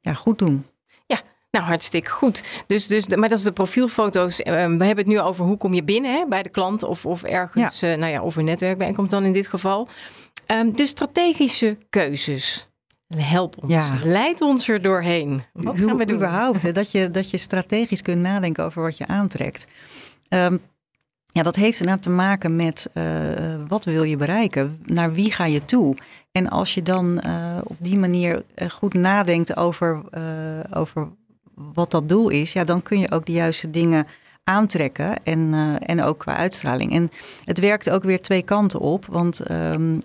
ja, 0.00 0.14
goed 0.14 0.38
doen. 0.38 0.64
Nou, 1.50 1.64
hartstikke 1.64 2.10
goed. 2.10 2.64
Dus, 2.66 2.86
dus, 2.86 3.06
maar 3.06 3.28
dat 3.28 3.38
is 3.38 3.44
de 3.44 3.52
profielfoto's. 3.52 4.36
we 4.36 4.52
hebben 4.52 4.96
het 4.96 5.06
nu 5.06 5.20
over 5.20 5.44
hoe 5.44 5.56
kom 5.56 5.74
je 5.74 5.84
binnen 5.84 6.12
hè, 6.12 6.26
bij 6.26 6.42
de 6.42 6.48
klant 6.48 6.82
of, 6.82 7.06
of 7.06 7.22
ergens, 7.22 7.80
ja. 7.80 7.96
nou 7.96 8.12
ja, 8.12 8.22
of 8.22 8.36
een 8.36 8.44
netwerkbijeenkomst 8.44 9.10
dan 9.10 9.24
in 9.24 9.32
dit 9.32 9.48
geval. 9.48 9.88
Um, 10.46 10.76
de 10.76 10.86
strategische 10.86 11.78
keuzes. 11.90 12.68
Help 13.16 13.62
ons. 13.62 13.72
Ja. 13.72 13.98
Leid 14.02 14.40
ons 14.40 14.68
er 14.68 14.82
doorheen. 14.82 15.42
Wat 15.52 15.80
gaan 15.80 15.96
we 15.96 16.04
doen? 16.04 16.16
Überhaupt, 16.16 16.62
hè, 16.62 16.72
dat, 16.72 16.90
je, 16.90 17.10
dat 17.10 17.30
je 17.30 17.36
strategisch 17.36 18.02
kunt 18.02 18.20
nadenken 18.20 18.64
over 18.64 18.82
wat 18.82 18.96
je 18.96 19.06
aantrekt. 19.06 19.66
Um, 20.28 20.60
ja, 21.32 21.42
dat 21.42 21.56
heeft 21.56 21.80
inderdaad 21.80 22.02
te 22.02 22.10
maken 22.10 22.56
met 22.56 22.86
uh, 22.94 23.04
wat 23.68 23.84
wil 23.84 24.02
je 24.02 24.16
bereiken? 24.16 24.82
Naar 24.84 25.12
wie 25.12 25.32
ga 25.32 25.44
je 25.44 25.64
toe? 25.64 25.96
En 26.32 26.48
als 26.48 26.74
je 26.74 26.82
dan 26.82 27.22
uh, 27.26 27.58
op 27.62 27.76
die 27.78 27.98
manier 27.98 28.42
goed 28.68 28.94
nadenkt 28.94 29.56
over, 29.56 30.02
over 30.70 31.08
wat 31.74 31.90
dat 31.90 32.08
doel 32.08 32.28
is, 32.28 32.52
ja, 32.52 32.64
dan 32.64 32.82
kun 32.82 32.98
je 32.98 33.10
ook 33.10 33.26
de 33.26 33.32
juiste 33.32 33.70
dingen 33.70 34.06
aantrekken 34.44 35.24
en, 35.24 35.38
uh, 35.38 35.74
en 35.80 36.02
ook 36.02 36.18
qua 36.18 36.36
uitstraling. 36.36 36.92
En 36.92 37.10
het 37.44 37.58
werkt 37.58 37.90
ook 37.90 38.02
weer 38.02 38.20
twee 38.20 38.42
kanten 38.42 38.80
op, 38.80 39.06
want 39.06 39.50
um, 39.50 40.00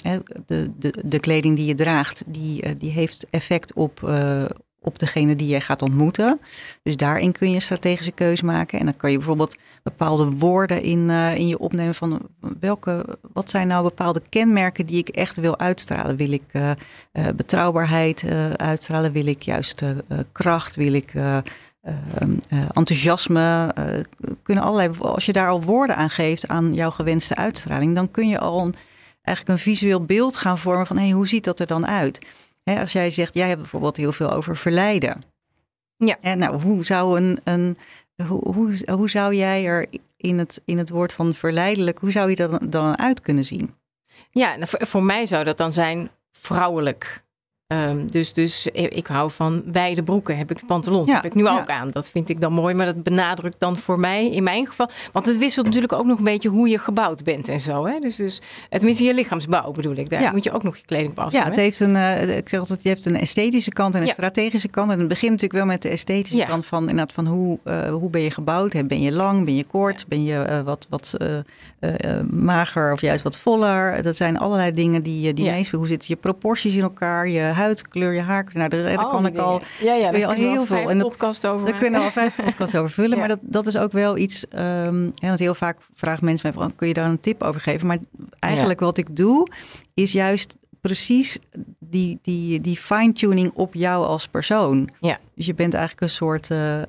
de, 0.45 0.71
de, 0.77 0.93
de 1.05 1.19
kleding 1.19 1.55
die 1.55 1.65
je 1.65 1.75
draagt, 1.75 2.23
die, 2.27 2.65
uh, 2.65 2.71
die 2.77 2.91
heeft 2.91 3.25
effect 3.29 3.73
op, 3.73 4.01
uh, 4.05 4.43
op 4.83 4.99
degene 4.99 5.35
die 5.35 5.47
je 5.47 5.61
gaat 5.61 5.81
ontmoeten. 5.81 6.39
Dus 6.83 6.97
daarin 6.97 7.31
kun 7.31 7.49
je 7.49 7.55
een 7.55 7.61
strategische 7.61 8.11
keuze 8.11 8.45
maken. 8.45 8.79
En 8.79 8.85
dan 8.85 8.95
kan 8.95 9.11
je 9.11 9.17
bijvoorbeeld 9.17 9.55
bepaalde 9.83 10.29
woorden 10.29 10.81
in, 10.81 11.09
in 11.09 11.47
je 11.47 11.59
opnemen 11.59 11.95
van 11.95 12.21
welke, 12.59 13.05
wat 13.33 13.49
zijn 13.49 13.67
nou 13.67 13.83
bepaalde 13.83 14.21
kenmerken 14.29 14.85
die 14.85 14.97
ik 14.97 15.09
echt 15.09 15.37
wil 15.37 15.59
uitstralen. 15.59 16.15
Wil 16.15 16.31
ik 16.31 16.51
betrouwbaarheid 17.35 18.23
uitstralen? 18.55 19.11
Wil 19.11 19.25
ik 19.25 19.41
juist 19.41 19.81
kracht? 20.31 20.75
Wil 20.75 20.93
ik 20.93 21.13
Ehm, 21.83 22.31
eh, 22.49 22.59
enthousiasme, 22.73 23.73
kunnen 24.43 24.63
allerlei. 24.63 24.91
Als 24.99 25.25
je 25.25 25.33
daar 25.33 25.49
al 25.49 25.63
woorden 25.63 25.95
aan 25.95 26.09
geeft 26.09 26.47
aan 26.47 26.73
jouw 26.73 26.91
gewenste 26.91 27.35
uitstraling, 27.35 27.95
dan 27.95 28.11
kun 28.11 28.27
je 28.27 28.39
al 28.39 28.71
eigenlijk 29.21 29.57
een 29.57 29.63
visueel 29.63 30.05
beeld 30.05 30.37
gaan 30.37 30.57
vormen 30.57 30.87
van 30.87 30.97
hey, 30.97 31.11
hoe 31.11 31.27
ziet 31.27 31.43
dat 31.43 31.59
er 31.59 31.67
dan 31.67 31.87
uit? 31.87 32.25
Als 32.63 32.91
jij 32.91 33.11
zegt, 33.11 33.33
jij 33.33 33.47
hebt 33.47 33.61
bijvoorbeeld 33.61 33.97
heel 33.97 34.11
veel 34.11 34.31
over 34.31 34.57
verleiden. 34.57 35.21
Ja. 35.97 36.17
En 36.21 36.37
nou, 36.37 36.61
hoe 36.61 36.85
zou 36.85 37.19
een, 37.19 37.39
een 37.43 37.77
hoe, 38.27 38.53
hoe, 38.53 38.75
hoe 38.91 39.09
zou 39.09 39.35
jij 39.35 39.65
er 39.65 39.87
in 40.17 40.37
het, 40.37 40.61
in 40.65 40.77
het 40.77 40.89
woord 40.89 41.13
van 41.13 41.33
verleidelijk, 41.33 41.99
hoe 41.99 42.11
zou 42.11 42.29
je 42.29 42.35
dat 42.35 42.71
dan, 42.71 42.97
uit 42.97 43.21
kunnen 43.21 43.45
zien? 43.45 43.75
Ja, 44.31 44.57
voor, 44.59 44.87
voor 44.87 45.03
mij 45.03 45.25
zou 45.25 45.43
dat 45.43 45.57
dan 45.57 45.73
zijn 45.73 46.09
vrouwelijk. 46.31 47.23
Um, 47.67 48.11
dus, 48.11 48.33
dus 48.33 48.67
ik 48.71 49.07
hou 49.07 49.31
van 49.31 49.63
wijde 49.71 50.03
broeken, 50.03 50.37
heb 50.37 50.51
ik 50.51 50.65
pantalons, 50.65 51.07
ja, 51.07 51.13
heb 51.13 51.25
ik 51.25 51.33
nu 51.33 51.47
ook 51.47 51.69
aan. 51.69 51.89
Dat 51.91 52.09
vind 52.09 52.29
ik 52.29 52.41
dan 52.41 52.53
mooi, 52.53 52.73
maar 52.73 52.85
dat 52.85 53.03
benadrukt 53.03 53.59
dan 53.59 53.77
voor 53.77 53.99
mij 53.99 54.29
in 54.29 54.43
mijn 54.43 54.67
geval. 54.67 54.89
Want 55.11 55.25
het 55.25 55.37
wisselt 55.37 55.65
natuurlijk 55.65 55.93
ook 55.93 56.05
nog 56.05 56.17
een 56.17 56.23
beetje 56.23 56.49
hoe 56.49 56.69
je 56.69 56.77
gebouwd 56.77 57.23
bent 57.23 57.49
en 57.49 57.59
zo. 57.59 57.85
Hè? 57.85 57.99
Dus, 57.99 58.15
dus 58.15 58.41
tenminste 58.69 59.03
je 59.03 59.13
lichaamsbouw 59.13 59.71
bedoel 59.71 59.95
ik. 59.95 60.09
Daar 60.09 60.21
ja. 60.21 60.31
moet 60.31 60.43
je 60.43 60.51
ook 60.51 60.63
nog 60.63 60.77
je 60.77 60.85
kleding 60.85 61.13
passen. 61.13 61.39
Ja, 61.39 61.45
het 61.45 61.55
heeft 61.55 61.79
een, 61.79 61.95
uh, 61.95 62.37
ik 62.37 62.49
zeg 62.49 62.59
altijd, 62.59 62.83
je 62.83 62.89
hebt 62.89 63.05
een 63.05 63.19
esthetische 63.19 63.71
kant 63.71 63.95
en 63.95 64.01
een 64.01 64.07
strategische 64.07 64.67
kant. 64.69 64.91
En 64.91 64.99
het 64.99 65.07
begint 65.07 65.31
natuurlijk 65.31 65.59
wel 65.59 65.71
met 65.71 65.81
de 65.81 65.89
esthetische 65.89 66.45
kant 66.45 66.65
van, 66.65 66.81
inderdaad, 66.81 67.13
van 67.13 67.27
hoe, 67.27 67.59
uh, 67.65 67.89
hoe 67.89 68.09
ben 68.09 68.21
je 68.21 68.31
gebouwd? 68.31 68.87
Ben 68.87 69.01
je 69.01 69.11
lang, 69.11 69.45
ben 69.45 69.55
je 69.55 69.63
kort, 69.63 70.05
ben 70.07 70.23
je 70.23 70.45
uh, 70.49 70.61
wat, 70.61 70.87
wat 70.89 71.17
mager 72.29 72.91
of 72.91 73.01
juist 73.01 73.23
wat 73.23 73.37
voller? 73.37 74.01
Dat 74.01 74.15
zijn 74.15 74.37
allerlei 74.37 74.73
dingen 74.73 75.03
die, 75.03 75.33
die. 75.33 75.51
Hoe 75.71 75.87
zitten 75.87 76.09
je 76.09 76.15
proporties 76.15 76.75
in 76.75 76.81
elkaar, 76.81 77.27
je 77.27 77.39
huidkleur, 77.63 78.13
je 78.13 78.21
haarkleur. 78.21 78.57
Nou, 78.57 78.69
daar, 78.69 78.97
daar 78.97 79.09
kan 79.09 79.25
ik 79.25 79.37
al, 79.37 79.61
ja, 79.79 79.93
ja, 79.93 80.09
kun 80.09 80.19
je 80.19 80.27
al 80.27 80.33
heel 80.33 80.65
veel. 80.65 80.89
En 80.89 80.97
podcast 80.97 81.47
over. 81.47 81.65
Daar 81.67 81.79
kunnen 81.79 81.99
we 81.99 82.05
al 82.05 82.11
vijf 82.11 82.35
podcasts 82.35 82.75
over 82.75 82.89
vullen. 82.89 83.17
Maar 83.23 83.27
dat, 83.27 83.39
dat 83.41 83.67
is 83.67 83.77
ook 83.77 83.91
wel 83.91 84.17
iets. 84.17 84.45
Um, 84.85 85.11
want 85.15 85.39
heel 85.39 85.55
vaak 85.55 85.77
vragen 85.93 86.25
mensen 86.25 86.53
mij 86.53 86.61
van, 86.61 86.75
kun 86.75 86.87
je 86.87 86.93
daar 86.93 87.09
een 87.09 87.19
tip 87.19 87.43
over 87.43 87.61
geven? 87.61 87.87
Maar 87.87 87.97
eigenlijk 88.39 88.79
wat 88.79 88.97
ik 88.97 89.15
doe, 89.15 89.47
is 89.93 90.11
juist 90.11 90.57
precies 90.81 91.39
die, 91.79 92.19
die, 92.21 92.61
die 92.61 92.77
fine-tuning 92.77 93.51
op 93.53 93.73
jou 93.73 94.05
als 94.05 94.27
persoon. 94.27 94.89
Ja. 94.99 95.19
Dus 95.35 95.45
je 95.45 95.53
bent 95.53 95.73
eigenlijk 95.73 96.03
een 96.03 96.15
soort 96.15 96.49
uh, 96.49 96.81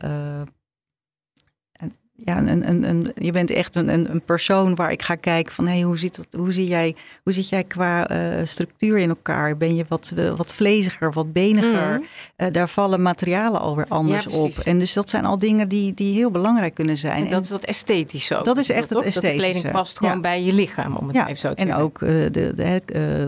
ja, 2.17 2.39
een, 2.39 2.69
een, 2.69 2.89
een, 2.89 3.13
je 3.15 3.33
bent 3.33 3.51
echt 3.51 3.75
een, 3.75 3.89
een, 3.89 4.23
persoon 4.25 4.75
waar 4.75 4.93
ik 4.93 5.03
ga 5.03 5.15
kijken 5.15 5.53
van 5.55 5.67
hey, 5.67 5.83
hoe, 5.83 5.99
zit 5.99 6.17
dat, 6.17 6.27
hoe, 6.41 6.53
zie 6.53 6.67
jij, 6.67 6.95
hoe 7.23 7.33
zit 7.33 7.49
jij 7.49 7.65
qua 7.65 8.11
uh, 8.11 8.47
structuur 8.47 8.99
in 8.99 9.09
elkaar? 9.09 9.57
Ben 9.57 9.75
je 9.75 9.85
wat, 9.89 10.13
uh, 10.17 10.37
wat 10.37 10.55
vleziger, 10.55 11.13
wat 11.13 11.33
beniger? 11.33 11.97
Mm. 11.97 12.05
Uh, 12.37 12.47
daar 12.53 12.69
vallen 12.69 13.03
materialen 13.03 13.61
alweer 13.61 13.87
anders 13.89 14.25
ja, 14.31 14.39
op. 14.39 14.59
En 14.59 14.79
dus 14.79 14.93
dat 14.93 15.09
zijn 15.09 15.25
al 15.25 15.39
dingen 15.39 15.69
die, 15.69 15.95
die 15.95 16.15
heel 16.15 16.31
belangrijk 16.31 16.75
kunnen 16.75 16.99
zijn. 16.99 17.25
En 17.25 17.31
dat 17.31 17.43
is 17.43 17.49
dat 17.49 17.65
esthetische 17.65 18.37
ook. 18.37 18.45
Dat 18.45 18.57
is 18.57 18.71
echt 18.71 18.91
het 18.91 19.03
esthetische. 19.03 19.21
Dat 19.21 19.31
de 19.31 19.53
kleding 19.53 19.71
past 19.73 19.99
gewoon 19.99 20.15
ja. 20.15 20.21
bij 20.21 20.43
je 20.43 20.53
lichaam, 20.53 20.97
om 20.97 21.09
het 21.09 21.17
even 21.17 21.37
zo 21.37 21.55
te 21.55 21.63
en 21.63 21.67
zeggen. 21.67 21.77
En 21.77 21.83
ook 21.83 21.99
de, 21.99 22.53
de, 22.55 22.81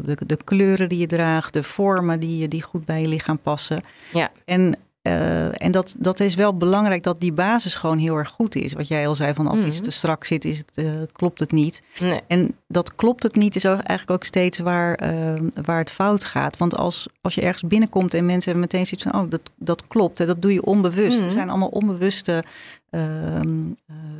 de, 0.04 0.16
de, 0.26 0.38
kleuren 0.44 0.88
die 0.88 0.98
je 0.98 1.06
draagt, 1.06 1.52
de 1.52 1.62
vormen 1.62 2.20
die, 2.20 2.48
die 2.48 2.62
goed 2.62 2.84
bij 2.84 3.00
je 3.00 3.08
lichaam 3.08 3.38
passen. 3.38 3.82
Ja. 4.12 4.30
En 4.44 4.74
uh, 5.06 5.62
en 5.62 5.70
dat, 5.70 5.94
dat 5.98 6.20
is 6.20 6.34
wel 6.34 6.56
belangrijk 6.56 7.02
dat 7.02 7.20
die 7.20 7.32
basis 7.32 7.74
gewoon 7.74 7.98
heel 7.98 8.16
erg 8.16 8.28
goed 8.28 8.54
is. 8.54 8.72
Wat 8.72 8.88
jij 8.88 9.08
al 9.08 9.14
zei, 9.14 9.34
van 9.34 9.46
als 9.46 9.60
iets 9.60 9.76
mhm. 9.76 9.84
te 9.84 9.90
strak 9.90 10.24
zit, 10.24 10.44
is 10.44 10.58
het, 10.58 10.84
uh, 10.84 10.90
klopt 11.12 11.40
het 11.40 11.52
niet. 11.52 11.82
Nee. 12.00 12.20
En 12.26 12.54
dat 12.68 12.94
klopt 12.94 13.22
het 13.22 13.34
niet 13.34 13.56
is 13.56 13.64
eigenlijk 13.64 14.10
ook 14.10 14.24
steeds 14.24 14.58
waar, 14.58 15.02
uh, 15.02 15.40
waar 15.62 15.78
het 15.78 15.90
fout 15.90 16.24
gaat. 16.24 16.56
Want 16.56 16.76
als, 16.76 17.08
als 17.20 17.34
je 17.34 17.40
ergens 17.40 17.62
binnenkomt 17.62 18.14
en 18.14 18.26
mensen 18.26 18.52
hebben 18.52 18.68
meteen 18.70 18.86
zoiets 18.86 19.06
van... 19.10 19.22
oh, 19.22 19.30
dat, 19.30 19.50
dat 19.56 19.86
klopt, 19.86 20.18
hè, 20.18 20.26
dat 20.26 20.42
doe 20.42 20.52
je 20.52 20.64
onbewust. 20.64 21.18
Mm. 21.18 21.22
Het 21.22 21.32
zijn 21.32 21.48
allemaal 21.48 21.68
onbewuste 21.68 22.44
ehm, 22.90 23.62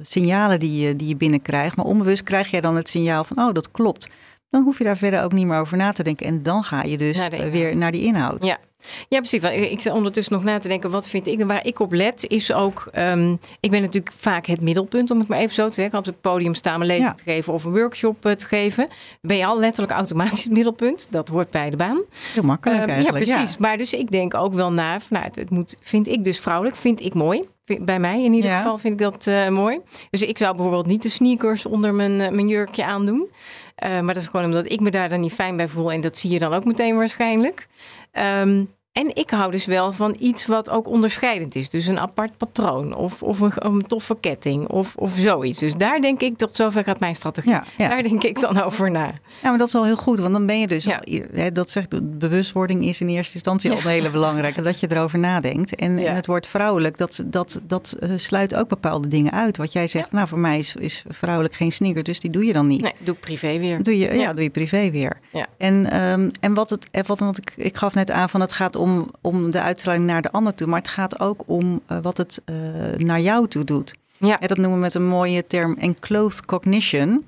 signalen 0.03 0.61
die 0.61 0.87
je, 0.87 0.96
die 0.96 1.09
je 1.09 1.16
binnenkrijgt. 1.16 1.77
Maar 1.77 1.87
onbewust 1.87 2.22
krijg 2.22 2.51
jij 2.51 2.61
dan 2.61 2.77
het 2.77 2.88
signaal 2.88 3.25
van, 3.25 3.38
oh, 3.38 3.53
dat 3.53 3.70
klopt. 3.70 4.09
Dan 4.51 4.63
hoef 4.63 4.79
je 4.79 4.85
daar 4.85 4.97
verder 4.97 5.23
ook 5.23 5.33
niet 5.33 5.47
meer 5.47 5.59
over 5.59 5.77
na 5.77 5.93
te 5.93 6.03
denken. 6.03 6.27
En 6.27 6.43
dan 6.43 6.65
ga 6.65 6.83
je 6.83 6.99
dus 6.99 7.29
weer 7.29 7.77
naar 7.77 7.93
die 7.93 8.03
inhoud. 8.03 8.45
Ja. 8.45 8.59
Ja, 9.09 9.19
precies. 9.19 9.43
Ik 9.43 9.81
zit 9.81 9.93
ondertussen 9.93 10.35
nog 10.35 10.45
na 10.45 10.59
te 10.59 10.69
denken, 10.69 10.91
wat 10.91 11.09
vind 11.09 11.27
ik? 11.27 11.45
Waar 11.45 11.67
ik 11.67 11.81
op 11.81 11.93
let 11.93 12.27
is 12.29 12.53
ook, 12.53 12.89
um, 12.99 13.39
ik 13.61 13.71
ben 13.71 13.81
natuurlijk 13.81 14.15
vaak 14.17 14.47
het 14.47 14.61
middelpunt, 14.61 15.11
om 15.11 15.19
het 15.19 15.29
maar 15.29 15.39
even 15.39 15.55
zo 15.55 15.67
te 15.67 15.75
zeggen. 15.75 15.99
Op 15.99 16.05
het 16.05 16.21
podium 16.21 16.55
staan, 16.55 16.81
een 16.81 16.87
lezing 16.87 17.17
te 17.17 17.23
geven 17.23 17.53
of 17.53 17.65
een 17.65 17.73
workshop 17.73 18.27
eh, 18.27 18.33
te 18.33 18.47
geven. 18.47 18.87
Dan 18.87 18.97
ben 19.21 19.37
je 19.37 19.47
al 19.47 19.59
letterlijk 19.59 19.93
automatisch 19.93 20.45
het 20.45 20.53
middelpunt. 20.53 21.07
Dat 21.11 21.29
hoort 21.29 21.51
bij 21.51 21.71
de 21.71 21.77
baan. 21.77 22.01
Heel 22.33 22.43
makkelijk 22.43 22.91
um, 22.91 23.01
Ja, 23.01 23.11
precies. 23.11 23.57
Maar 23.57 23.79
dus 23.79 23.93
ik 23.93 24.11
denk 24.11 24.35
ook 24.35 24.55
wel 24.55 24.73
na, 24.73 24.99
nou, 25.11 25.25
het, 25.25 25.37
het, 25.37 25.51
moet, 25.51 25.77
vind 25.81 26.09
ik 26.09 26.25
dus 26.25 26.41
vrouwelijk, 26.41 26.77
vind 26.77 27.01
ik 27.01 27.15
mooi. 27.15 27.45
Bij 27.81 28.01
mij 28.01 28.25
in 28.25 28.33
ieder 28.33 28.51
geval 28.51 28.79
vind 28.79 29.01
ik 29.01 29.11
dat 29.11 29.27
uh, 29.27 29.49
mooi. 29.49 29.81
Dus 30.11 30.23
ik 30.23 30.39
zou 30.39 30.55
bijvoorbeeld 30.55 30.87
niet 30.87 31.03
de 31.03 31.09
sneakers 31.09 31.67
onder 31.67 31.95
mijn, 31.95 32.21
uh, 32.21 32.29
mijn 32.29 32.49
jurkje 32.49 32.85
aandoen. 32.85 33.29
Uh, 33.85 34.01
maar 34.01 34.15
dat 34.15 34.23
is 34.23 34.29
gewoon 34.29 34.47
omdat 34.47 34.73
ik 34.73 34.81
me 34.81 34.91
daar 34.91 35.09
dan 35.09 35.21
niet 35.21 35.33
fijn 35.33 35.57
bij 35.57 35.69
voel. 35.69 35.93
En 35.93 36.01
dat 36.01 36.19
zie 36.19 36.31
je 36.31 36.39
dan 36.39 36.55
ook 36.55 36.65
meteen 36.65 36.97
waarschijnlijk. 36.97 37.67
Um, 38.12 38.75
en 38.97 39.11
ik 39.15 39.31
hou 39.31 39.51
dus 39.51 39.65
wel 39.65 39.93
van 39.93 40.17
iets 40.19 40.47
wat 40.47 40.71
ook 40.71 40.89
onderscheidend 40.89 41.55
is. 41.55 41.71
Dus 41.71 41.87
een 41.87 41.99
apart 41.99 42.37
patroon 42.37 42.95
of, 42.95 43.23
of 43.23 43.41
een, 43.41 43.53
een 43.55 43.83
toffe 43.87 44.17
ketting 44.21 44.69
of, 44.69 44.95
of 44.97 45.15
zoiets. 45.17 45.59
Dus 45.59 45.75
daar 45.75 46.01
denk 46.01 46.21
ik, 46.21 46.39
dat 46.39 46.55
zover 46.55 46.85
gaat 46.85 47.01
mijn 47.01 47.15
strategie. 47.15 47.51
Ja, 47.51 47.65
ja. 47.77 47.89
Daar 47.89 48.03
denk 48.03 48.23
ik 48.23 48.41
dan 48.41 48.63
over 48.63 48.91
na. 48.91 49.05
Ja, 49.43 49.49
maar 49.49 49.59
dat 49.59 49.67
is 49.67 49.73
wel 49.73 49.85
heel 49.85 49.97
goed. 49.97 50.19
Want 50.19 50.33
dan 50.33 50.47
ben 50.47 50.61
je 50.61 50.67
dus, 50.67 50.85
ja. 50.85 51.03
al, 51.35 51.53
dat 51.53 51.71
zegt, 51.71 52.19
bewustwording 52.19 52.85
is 52.85 53.01
in 53.01 53.09
eerste 53.09 53.35
instantie 53.35 53.71
al 53.71 53.77
een 53.77 53.87
hele 53.87 54.11
belangrijke. 54.11 54.63
Dat 54.63 54.81
je 54.81 54.87
erover 54.91 55.19
nadenkt. 55.19 55.75
En, 55.75 55.99
en 55.99 56.15
het 56.15 56.27
woord 56.27 56.47
vrouwelijk, 56.47 56.99
dat, 56.99 57.23
dat, 57.27 57.61
dat 57.63 57.97
uh, 58.01 58.11
sluit 58.17 58.55
ook 58.55 58.69
bepaalde 58.69 59.09
dingen 59.09 59.33
uit. 59.33 59.57
Wat 59.57 59.73
jij 59.73 59.87
zegt, 59.87 60.13
nou 60.13 60.29
voor 60.29 60.39
mij 60.39 60.59
is, 60.59 60.77
is 60.77 61.05
vrouwelijk 61.09 61.55
geen 61.55 61.73
sneaker, 61.73 62.03
dus 62.03 62.21
die 62.21 62.31
doe 62.31 62.45
je 62.45 62.53
dan 62.53 62.67
niet. 62.67 62.83
Nee, 62.83 62.93
doe 62.99 63.15
privé 63.15 63.59
weer. 63.59 63.83
Doe 63.83 63.99
je, 63.99 64.15
ja. 64.15 64.33
doe 64.33 64.43
je 64.43 64.51
privé 64.51 64.91
weer. 64.91 65.21
Ja. 65.33 65.47
En, 65.59 66.03
um, 66.03 66.31
en 66.41 66.55
wat, 66.55 66.71
het, 66.71 67.07
wat, 67.07 67.21
wat 67.21 67.37
ik, 67.37 67.53
ik 67.57 67.77
gaf 67.77 67.95
net 67.95 68.11
aan 68.11 68.29
van 68.29 68.41
het 68.41 68.53
gaat 68.53 68.77
om 68.77 68.86
om, 68.87 69.11
om 69.20 69.51
de 69.51 69.61
uitstraling 69.61 70.07
naar 70.07 70.22
de 70.22 70.33
ander 70.33 70.55
toe. 70.55 70.66
Maar 70.66 70.79
het 70.79 70.88
gaat 70.88 71.20
ook 71.20 71.42
om 71.46 71.81
uh, 71.90 71.99
wat 72.03 72.16
het 72.16 72.42
uh, 72.44 72.57
naar 72.96 73.20
jou 73.20 73.49
toe 73.49 73.64
doet. 73.64 73.94
Ja. 74.18 74.40
En 74.40 74.49
dat 74.49 74.57
noemen 74.57 74.75
we 74.75 74.85
met 74.85 74.94
een 74.94 75.07
mooie 75.07 75.46
term 75.46 75.77
enclosed 75.79 76.44
cognition. 76.44 77.27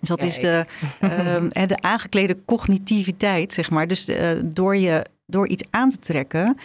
Dus 0.00 0.08
dat 0.08 0.22
is 0.22 0.38
de, 0.38 0.66
uh, 1.00 1.66
de 1.66 1.80
aangeklede 1.80 2.36
cognitiviteit, 2.44 3.52
zeg 3.52 3.70
maar. 3.70 3.88
Dus 3.88 4.08
uh, 4.08 4.28
door, 4.44 4.76
je, 4.76 5.04
door 5.26 5.48
iets 5.48 5.64
aan 5.70 5.90
te 5.90 5.98
trekken, 5.98 6.56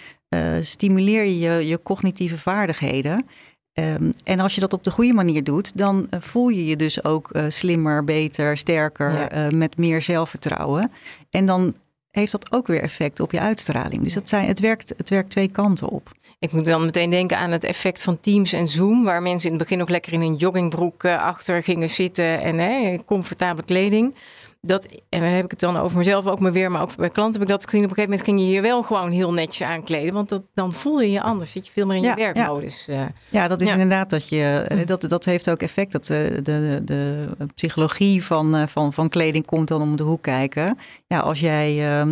stimuleer 0.62 1.26
je, 1.26 1.68
je 1.68 1.80
cognitieve 1.84 2.38
vaardigheden. 2.38 3.26
Um, 3.74 4.14
en 4.24 4.40
als 4.40 4.56
je 4.56 4.62
dat 4.62 4.74
op 4.74 4.84
de 4.84 4.92
goede 4.92 5.14
manier 5.14 5.44
doet, 5.44 5.78
dan 5.78 6.08
voel 6.20 6.50
je 6.50 6.66
je 6.66 6.76
dus 6.76 7.04
ook 7.04 7.30
slimmer, 7.48 8.04
beter, 8.04 8.58
sterker, 8.58 9.12
ja. 9.14 9.50
met 9.52 9.78
meer 9.78 10.02
zelfvertrouwen. 10.02 10.92
En 11.30 11.46
dan 11.46 11.76
heeft 12.12 12.32
dat 12.32 12.52
ook 12.52 12.68
weer 12.68 12.82
effect 12.82 13.20
op 13.20 13.32
je 13.32 13.40
uitstraling. 13.40 14.04
Dus 14.04 14.14
dat 14.14 14.30
zijn, 14.30 14.48
het, 14.48 14.60
werkt, 14.60 14.94
het 14.98 15.10
werkt 15.10 15.30
twee 15.30 15.52
kanten 15.52 15.88
op. 15.88 16.12
Ik 16.40 16.52
moet 16.52 16.66
dan 16.66 16.86
meteen 16.86 17.10
denken 17.10 17.38
aan 17.38 17.52
het 17.52 17.64
effect 17.64 18.04
van 18.04 18.20
Teams 18.20 18.54
en 18.54 18.68
Zoom, 18.68 19.04
waar 19.04 19.22
mensen 19.22 19.50
in 19.50 19.56
het 19.56 19.64
begin 19.64 19.78
nog 19.78 19.90
lekker 19.90 20.14
in 20.14 20.22
een 20.22 20.36
joggingbroek 20.36 21.04
eh, 21.04 21.24
achter 21.24 21.64
gingen 21.64 21.90
zitten 21.90 22.42
en 22.42 22.58
hè, 22.58 22.98
comfortabele 23.06 23.66
kleding 23.66 24.16
dat, 24.64 24.86
en 25.10 25.20
dan 25.20 25.30
heb 25.30 25.44
ik 25.44 25.52
het 25.52 25.60
dan 25.60 25.78
over 25.78 25.98
mezelf 25.98 26.28
ook 26.28 26.40
maar 26.40 26.52
weer, 26.52 26.72
maar 26.72 26.82
ook 26.82 26.96
bij 26.96 27.10
klanten 27.10 27.42
heb 27.42 27.50
ik 27.50 27.56
dat 27.56 27.66
gezien. 27.66 27.84
Op 27.84 27.90
een 27.90 27.96
gegeven 27.96 28.10
moment 28.10 28.30
ging 28.30 28.40
je 28.40 28.56
je 28.56 28.62
wel 28.62 28.84
gewoon 28.84 29.12
heel 29.12 29.34
netjes 29.34 29.68
aankleden, 29.68 30.14
want 30.14 30.30
dat, 30.30 30.42
dan 30.54 30.74
voel 30.74 31.02
je 31.02 31.12
je 31.12 31.22
anders. 31.22 31.52
Zit 31.52 31.66
je 31.66 31.72
veel 31.72 31.86
meer 31.86 31.96
in 31.96 32.02
je 32.02 32.14
werkmodus. 32.16 32.86
Ja. 32.86 33.04
Uh, 33.04 33.10
ja, 33.30 33.48
dat 33.48 33.62
is 33.62 33.72
inderdaad 33.72 34.10
dat 34.10 34.30
je, 34.30 34.66
eh, 34.68 34.78
dat, 34.86 35.10
dat 35.10 35.26
heeft 35.26 35.50
ook 35.50 35.62
effect. 35.62 35.92
Dat 35.92 36.06
de, 36.06 36.28
eh, 36.28 36.44
de, 36.44 36.82
de 36.86 37.28
psychologie 37.56 38.24
van, 38.26 38.70
van, 38.70 38.94
van 38.94 39.10
kleding 39.10 39.46
komt 39.46 39.68
dan 39.68 39.82
om 39.82 39.96
de 39.96 40.04
hoek 40.04 40.22
kijken. 40.22 40.78
Ja, 41.08 41.20
als 41.20 41.40
jij 41.40 41.76
uh, 41.76 42.04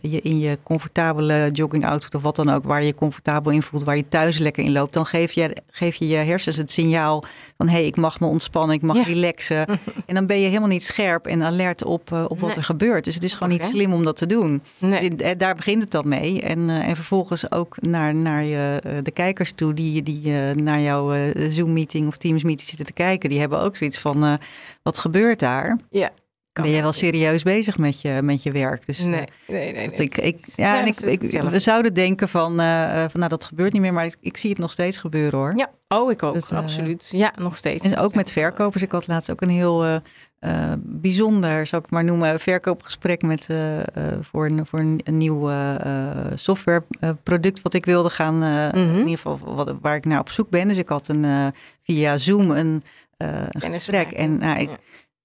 je 0.00 0.20
in 0.20 0.38
je 0.38 0.58
comfortabele 0.62 1.48
jogging 1.52 1.86
outfit 1.86 2.14
of 2.14 2.22
wat 2.22 2.36
dan 2.36 2.50
ook, 2.50 2.64
waar 2.64 2.80
je 2.80 2.86
je 2.86 2.94
comfortabel 2.94 3.52
in 3.52 3.62
voelt, 3.62 3.84
waar 3.84 3.96
je 3.96 4.08
thuis 4.08 4.38
lekker 4.38 4.64
in 4.64 4.72
loopt, 4.72 4.92
dan 4.92 5.06
geef 5.06 5.32
je 5.32 5.56
geef 5.70 5.94
je, 5.94 6.06
je 6.06 6.16
hersens 6.16 6.56
het 6.56 6.70
signaal 6.70 7.24
van 7.56 7.68
hé, 7.68 7.72
hey, 7.72 7.86
ik 7.86 7.96
mag 7.96 8.20
me 8.20 8.26
ontspannen, 8.26 8.76
ik 8.76 8.82
mag 8.82 9.06
relaxen. 9.06 9.66
en 10.06 10.14
dan 10.14 10.26
ben 10.26 10.40
je 10.40 10.46
helemaal 10.46 10.68
niet 10.68 10.82
scherp 10.82 11.26
en 11.26 11.42
alert 11.56 11.84
op, 11.84 12.10
uh, 12.12 12.24
op 12.28 12.40
wat 12.40 12.56
er 12.56 12.64
gebeurt. 12.64 13.04
Dus 13.04 13.14
het 13.14 13.22
is 13.22 13.34
gewoon 13.34 13.48
niet 13.52 13.64
slim 13.64 13.92
om 13.92 14.04
dat 14.04 14.16
te 14.16 14.26
doen. 14.26 14.62
Nee. 14.78 15.14
Dus, 15.14 15.34
daar 15.36 15.54
begint 15.54 15.82
het 15.82 15.90
dan 15.90 16.08
mee. 16.08 16.40
En, 16.40 16.58
uh, 16.58 16.88
en 16.88 16.94
vervolgens 16.94 17.52
ook 17.52 17.76
naar, 17.80 18.14
naar 18.14 18.44
je, 18.44 18.80
de 19.02 19.10
kijkers 19.10 19.52
toe 19.52 19.74
die, 19.74 20.02
die 20.02 20.32
naar 20.54 20.80
jouw 20.80 21.32
Zoom-meeting 21.48 22.08
of 22.08 22.16
Teams-meeting 22.16 22.68
zitten 22.68 22.86
te 22.86 22.92
kijken. 22.92 23.28
Die 23.28 23.40
hebben 23.40 23.60
ook 23.60 23.76
zoiets 23.76 23.98
van, 23.98 24.38
wat 24.82 24.98
gebeurt 24.98 25.38
daar? 25.38 25.78
Ja 25.90 26.10
ben 26.62 26.72
jij 26.72 26.82
wel 26.82 26.92
serieus 26.92 27.42
bezig 27.42 27.78
met 27.78 28.00
je, 28.00 28.20
met 28.22 28.42
je 28.42 28.52
werk? 28.52 28.86
Dus, 28.86 28.98
nee, 28.98 29.24
nee, 29.46 29.72
nee. 29.72 29.90
Ik, 29.90 30.18
ik, 30.18 30.46
ja, 30.54 30.80
en 30.80 30.86
ik, 30.86 31.00
ik, 31.00 31.40
we 31.42 31.58
zouden 31.58 31.94
denken 31.94 32.28
van, 32.28 32.60
uh, 32.60 33.04
van, 33.08 33.20
nou 33.20 33.28
dat 33.28 33.44
gebeurt 33.44 33.72
niet 33.72 33.82
meer, 33.82 33.92
maar 33.92 34.04
ik, 34.04 34.16
ik, 34.20 34.36
zie 34.36 34.50
het 34.50 34.58
nog 34.58 34.72
steeds 34.72 34.96
gebeuren 34.96 35.38
hoor. 35.38 35.52
Ja, 35.56 35.70
oh 35.88 36.10
ik 36.10 36.22
ook, 36.22 36.34
dat, 36.34 36.52
uh, 36.52 36.58
absoluut. 36.58 37.08
Ja, 37.10 37.32
nog 37.38 37.56
steeds. 37.56 37.86
En 37.86 37.98
ook 37.98 38.14
met 38.14 38.30
verkopers. 38.30 38.82
Ik 38.82 38.92
had 38.92 39.06
laatst 39.06 39.30
ook 39.30 39.40
een 39.40 39.48
heel 39.48 39.86
uh, 39.86 39.96
bijzonder, 40.78 41.66
zou 41.66 41.82
ik 41.84 41.90
maar 41.90 42.04
noemen, 42.04 42.40
verkoopgesprek 42.40 43.22
met, 43.22 43.48
voor, 44.20 44.46
een, 44.46 44.66
voor 44.66 44.78
een, 44.78 45.00
een 45.04 45.16
nieuw 45.16 45.50
softwareproduct 46.34 47.62
wat 47.62 47.74
ik 47.74 47.84
wilde 47.84 48.10
gaan, 48.10 48.34
mm 48.34 48.70
-hmm. 48.70 48.90
in 48.90 48.98
ieder 48.98 49.18
geval 49.18 49.54
wat, 49.54 49.76
waar 49.80 49.96
ik 49.96 50.04
naar 50.04 50.20
op 50.20 50.30
zoek 50.30 50.50
ben. 50.50 50.68
Dus 50.68 50.76
ik 50.76 50.88
had 50.88 51.08
een, 51.08 51.52
via 51.82 52.16
Zoom 52.16 52.50
een, 52.50 52.82
een 53.16 53.72
gesprek. 53.72 54.10
En 54.10 54.36
nou, 54.36 54.60
ik, 54.60 54.70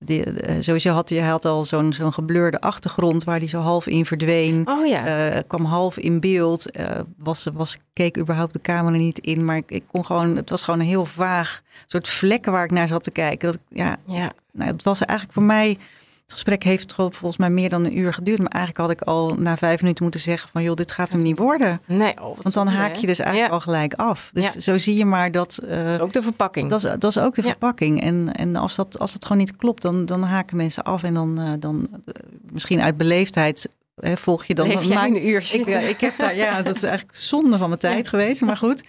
die, 0.03 0.25
uh, 0.25 0.55
sowieso 0.59 0.91
had 0.91 1.09
hij 1.09 1.19
had 1.19 1.45
al 1.45 1.63
zo'n 1.63 1.93
zo'n 1.93 2.13
gebleurde 2.13 2.59
achtergrond 2.59 3.23
waar 3.23 3.37
hij 3.37 3.47
zo 3.47 3.59
half 3.59 3.87
in 3.87 4.05
verdween. 4.05 4.67
Oh 4.67 4.87
ja. 4.87 5.31
Uh, 5.33 5.39
kwam 5.47 5.65
half 5.65 5.97
in 5.97 6.19
beeld. 6.19 6.77
Uh, 6.79 6.85
was, 7.17 7.47
was, 7.53 7.77
keek 7.93 8.17
überhaupt 8.17 8.53
de 8.53 8.61
camera 8.61 8.97
niet 8.97 9.19
in. 9.19 9.45
Maar 9.45 9.57
ik, 9.57 9.71
ik, 9.71 9.83
kon 9.87 10.05
gewoon, 10.05 10.35
het 10.35 10.49
was 10.49 10.63
gewoon 10.63 10.79
een 10.79 10.85
heel 10.85 11.05
vaag 11.05 11.61
soort 11.87 12.07
vlekken 12.07 12.51
waar 12.51 12.63
ik 12.63 12.71
naar 12.71 12.87
zat 12.87 13.03
te 13.03 13.11
kijken. 13.11 13.51
Dat, 13.51 13.57
ja, 13.69 13.97
ja. 14.05 14.31
Nou, 14.51 14.71
het 14.71 14.83
was 14.83 14.99
eigenlijk 14.99 15.37
voor 15.37 15.47
mij 15.47 15.77
het 16.31 16.39
gesprek 16.39 16.63
heeft 16.63 16.93
volgens 16.93 17.37
mij 17.37 17.49
meer 17.49 17.69
dan 17.69 17.85
een 17.85 17.97
uur 17.97 18.13
geduurd. 18.13 18.39
Maar 18.39 18.51
eigenlijk 18.51 18.87
had 18.87 18.91
ik 18.91 19.01
al 19.01 19.35
na 19.39 19.57
vijf 19.57 19.81
minuten 19.81 20.03
moeten 20.03 20.21
zeggen 20.21 20.49
van... 20.49 20.63
joh, 20.63 20.75
dit 20.75 20.91
gaat 20.91 21.11
hem 21.11 21.21
niet 21.21 21.37
worden. 21.37 21.81
Nee, 21.85 22.13
oh, 22.21 22.37
Want 22.41 22.53
dan 22.53 22.67
haak 22.67 22.95
je 22.95 23.07
dus 23.07 23.19
eigenlijk 23.19 23.53
al 23.53 23.59
gelijk 23.59 23.93
af. 23.93 24.29
Dus 24.33 24.55
zo 24.55 24.77
zie 24.77 24.95
je 24.95 25.05
maar 25.05 25.31
dat... 25.31 25.59
Uh, 25.63 25.83
dat 25.83 25.91
is 25.91 25.99
ook 25.99 26.13
de 26.13 26.21
verpakking. 26.21 26.69
Dat 26.69 26.83
is, 26.83 26.89
dat 26.99 27.03
is 27.03 27.19
ook 27.19 27.35
de 27.35 27.41
verpakking. 27.41 28.01
En, 28.01 28.33
en 28.33 28.55
als, 28.55 28.75
dat, 28.75 28.99
als 28.99 29.11
dat 29.11 29.23
gewoon 29.23 29.37
niet 29.37 29.55
klopt, 29.55 29.81
dan, 29.81 30.05
dan 30.05 30.23
haken 30.23 30.57
mensen 30.57 30.83
af. 30.83 31.03
En 31.03 31.13
dan, 31.13 31.39
uh, 31.39 31.49
dan 31.59 31.87
uh, 31.91 32.13
misschien 32.51 32.81
uit 32.81 32.97
beleefdheid 32.97 33.69
volg 33.95 34.45
je 34.45 34.55
dan. 34.55 34.67
Leef 34.67 34.83
jij 34.83 35.07
een 35.07 35.27
uur 35.27 35.41
zitten? 35.41 35.81
Ik, 35.81 35.89
ik, 35.89 36.01
heb 36.01 36.17
daar, 36.17 36.35
ja, 36.35 36.61
dat 36.61 36.75
is 36.75 36.83
eigenlijk 36.83 37.17
zonde 37.17 37.57
van 37.57 37.67
mijn 37.67 37.79
tijd 37.79 38.07
geweest. 38.07 38.41
Maar 38.41 38.57
goed, 38.57 38.83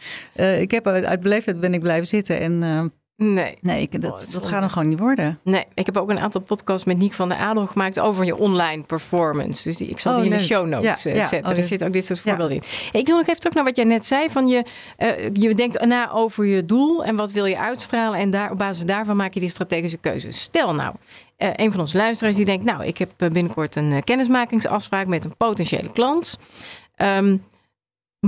ik 0.58 0.70
heb 0.70 0.86
uit, 0.86 1.04
uit 1.04 1.20
beleefdheid 1.20 1.60
ben 1.60 1.74
ik 1.74 1.80
blijven 1.80 2.06
zitten. 2.06 2.40
En 2.40 2.92
Nee. 3.22 3.58
Nee, 3.60 3.82
ik, 3.82 4.00
dat, 4.00 4.26
oh, 4.26 4.32
dat 4.32 4.46
gaat 4.46 4.60
nog 4.60 4.72
gewoon 4.72 4.88
niet 4.88 4.98
worden. 4.98 5.38
Nee, 5.44 5.64
ik 5.74 5.86
heb 5.86 5.96
ook 5.96 6.10
een 6.10 6.18
aantal 6.18 6.40
podcasts 6.40 6.84
met 6.84 6.98
Niek 6.98 7.12
van 7.12 7.28
der 7.28 7.38
Adel 7.38 7.66
gemaakt 7.66 8.00
over 8.00 8.24
je 8.24 8.36
online 8.36 8.82
performance. 8.82 9.62
Dus 9.62 9.76
die, 9.76 9.88
ik 9.88 9.98
zal 9.98 10.12
die 10.12 10.20
oh, 10.20 10.30
in 10.30 10.38
de 10.38 10.44
show 10.44 10.66
notes 10.66 11.04
eh, 11.04 11.28
zetten. 11.28 11.50
Oh, 11.50 11.58
er 11.58 11.64
zit 11.64 11.84
ook 11.84 11.92
dit 11.92 12.04
soort 12.04 12.20
voorbeelden 12.20 12.56
in. 12.56 12.62
Ik 12.92 13.06
wil 13.06 13.16
nog 13.16 13.26
even 13.26 13.40
terug 13.40 13.54
naar 13.54 13.64
wat 13.64 13.76
jij 13.76 13.84
net 13.84 14.04
zei. 14.04 14.30
Van 14.30 14.46
je, 14.46 14.64
uh, 14.98 15.08
je 15.32 15.54
denkt 15.54 15.86
na 15.86 16.10
over 16.10 16.44
je 16.44 16.64
doel 16.64 17.04
en 17.04 17.16
wat 17.16 17.32
wil 17.32 17.44
je 17.44 17.58
uitstralen. 17.58 18.18
En 18.18 18.30
daar, 18.30 18.50
op 18.50 18.58
basis 18.58 18.84
daarvan 18.84 19.16
maak 19.16 19.34
je 19.34 19.40
die 19.40 19.50
strategische 19.50 19.98
keuzes. 19.98 20.40
Stel 20.40 20.74
nou, 20.74 20.94
uh, 21.38 21.48
een 21.52 21.70
van 21.70 21.80
onze 21.80 21.96
luisteraars 21.96 22.36
die 22.36 22.44
denkt... 22.44 22.64
nou, 22.64 22.84
ik 22.84 22.98
heb 22.98 23.10
binnenkort 23.16 23.76
een 23.76 24.04
kennismakingsafspraak 24.04 25.06
met 25.06 25.24
een 25.24 25.36
potentiële 25.36 25.92
klant... 25.92 26.38
Um, 26.96 27.42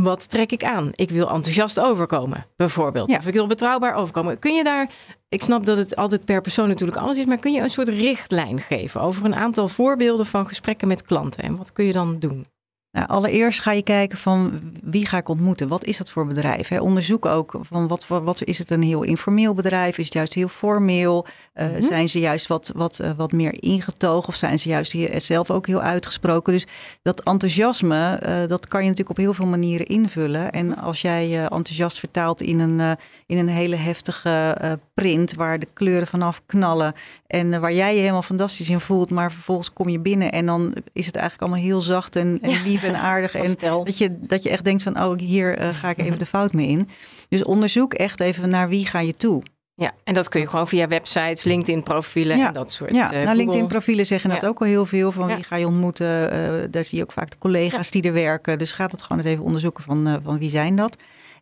wat 0.03 0.31
trek 0.31 0.53
ik 0.53 0.65
aan? 0.65 0.91
Ik 0.95 1.11
wil 1.11 1.31
enthousiast 1.31 1.81
overkomen, 1.81 2.47
bijvoorbeeld. 2.57 3.09
Of 3.09 3.27
ik 3.27 3.33
wil 3.35 3.47
betrouwbaar 3.47 3.95
overkomen. 3.95 4.39
Kun 4.39 4.55
je 4.55 4.65
daar, 4.65 4.91
ik 5.29 5.43
snap 5.43 5.67
dat 5.67 5.77
het 5.77 5.97
altijd 5.97 6.25
per 6.25 6.41
persoon 6.41 6.69
natuurlijk 6.69 6.99
alles 6.99 7.19
is, 7.19 7.25
maar 7.25 7.39
kun 7.39 7.53
je 7.53 7.61
een 7.61 7.69
soort 7.69 7.89
richtlijn 7.89 8.61
geven 8.61 9.01
over 9.01 9.25
een 9.25 9.35
aantal 9.35 9.69
voorbeelden 9.69 10.27
van 10.27 10.49
gesprekken 10.49 10.89
met 10.89 11.03
klanten? 11.03 11.45
En 11.45 11.57
wat 11.57 11.73
kun 11.73 11.85
je 11.85 11.93
dan 11.93 12.19
doen? 12.19 12.47
Nou, 12.95 13.07
allereerst 13.07 13.61
ga 13.61 13.73
je 13.73 13.83
kijken 13.83 14.19
van 14.19 14.61
wie 14.83 15.07
ga 15.07 15.17
ik 15.17 15.29
ontmoeten? 15.29 15.69
Wat 15.69 15.85
is 15.85 15.97
dat 15.97 16.11
voor 16.11 16.27
bedrijf? 16.27 16.69
Hè? 16.69 16.81
Onderzoek 16.81 17.27
ook 17.27 17.55
van 17.61 17.87
wat, 17.87 18.07
wat 18.07 18.43
is 18.43 18.59
het 18.59 18.71
een 18.71 18.83
heel 18.83 19.03
informeel 19.03 19.55
bedrijf? 19.55 19.99
Is 19.99 20.05
het 20.05 20.15
juist 20.15 20.35
heel 20.35 20.49
formeel? 20.49 21.27
Uh, 21.55 21.67
Zijn 21.81 22.09
ze 22.09 22.19
juist 22.19 22.47
wat, 22.47 22.73
wat, 22.75 22.99
uh, 23.01 23.11
wat 23.17 23.33
meer 23.33 23.63
ingetogen 23.63 24.29
of 24.29 24.35
zijn 24.35 24.59
ze 24.59 24.69
juist 24.69 24.93
hier, 24.93 25.21
zelf 25.21 25.51
ook 25.51 25.67
heel 25.67 25.81
uitgesproken? 25.81 26.53
Dus 26.53 26.67
dat 27.03 27.23
enthousiasme, 27.23 28.23
uh, 28.27 28.49
dat 28.49 28.69
kan 28.69 28.81
je 28.81 28.89
natuurlijk 28.89 29.19
op 29.19 29.25
heel 29.25 29.35
veel 29.35 29.47
manieren 29.47 29.87
invullen. 29.87 30.53
En 30.53 30.77
als 30.77 31.01
jij 31.01 31.29
je 31.29 31.41
enthousiast 31.41 31.99
vertaalt 31.99 32.43
in 32.43 32.61
een, 32.61 32.97
in 33.27 33.39
een 33.39 33.49
hele 33.49 33.77
heftige 33.77 34.57
print 34.95 35.35
waar 35.35 35.59
de 35.59 35.69
kleuren 35.73 36.07
vanaf 36.07 36.43
knallen 36.47 36.95
en 37.27 37.61
waar 37.61 37.73
jij 37.73 37.95
je 37.95 38.01
helemaal 38.01 38.23
fantastisch 38.23 38.71
in 38.71 38.81
voelt, 38.81 39.11
maar 39.11 39.33
vervolgens 39.33 39.73
kom 39.73 39.89
je 39.89 39.99
binnen 39.99 40.33
en 40.33 40.47
dan 40.47 40.75
is 40.93 41.07
het 41.07 41.17
eigenlijk 41.17 41.51
allemaal 41.51 41.69
heel 41.69 41.81
zacht 41.81 42.17
en, 42.17 42.39
en 42.43 42.63
lief 42.63 42.83
en 42.85 42.97
aardig. 42.97 43.35
En 43.45 43.57
dat 43.85 43.99
je, 43.99 44.17
dat 44.21 44.43
je 44.43 44.51
echt 44.51 44.65
denkt 44.65 44.83
van, 44.83 45.03
oh, 45.03 45.19
hier 45.19 45.61
uh, 45.61 45.69
ga 45.69 45.91
ik 45.91 45.99
even 45.99 46.19
de 46.19 46.27
fout 46.27 46.53
mee 46.53 46.67
in. 46.67 46.89
Dus 47.29 47.45
onderzoek 47.45 47.95
echt 47.95 48.21
even 48.21 48.49
naar 48.49 48.69
wie 48.69 48.87
ga 48.87 49.01
je 49.01 49.15
toe. 49.17 49.43
Ja, 49.77 49.93
en 50.05 50.15
dat 50.15 50.29
kun 50.29 50.41
je 50.41 50.49
gewoon 50.49 50.69
via 50.69 50.89
websites, 50.89 51.43
LinkedIn-profielen 51.43 52.37
ja. 52.37 52.47
en 52.47 52.53
dat 52.53 52.73
soort 52.73 52.95
Ja, 52.95 53.13
uh, 53.13 53.25
nou, 53.25 53.37
LinkedIn-profielen 53.37 54.07
zeggen 54.07 54.31
dat 54.31 54.47
ook 54.47 54.61
al 54.61 54.67
heel 54.67 54.87
veel. 54.87 55.13
Van 55.13 55.27
wie 55.27 55.45
ga 55.45 55.57
je 55.57 55.67
ontmoeten? 55.67 56.07
Uh, 56.07 56.65
daar 56.71 56.85
zie 56.85 56.99
je 56.99 57.05
ook 57.05 57.13
vaak 57.13 57.31
de 57.31 57.39
collega's 57.39 57.91
die 57.91 58.03
er 58.03 58.13
werken. 58.13 58.59
Dus 58.59 58.73
gaat 58.73 58.93
het 58.93 59.03
gewoon 59.03 59.19
eens 59.19 59.31
even 59.31 59.45
onderzoeken 59.45 59.85
van, 59.85 60.09
uh, 60.09 60.15
van 60.23 60.39
wie 60.39 60.51
zijn 60.51 60.77
dat. 60.77 60.97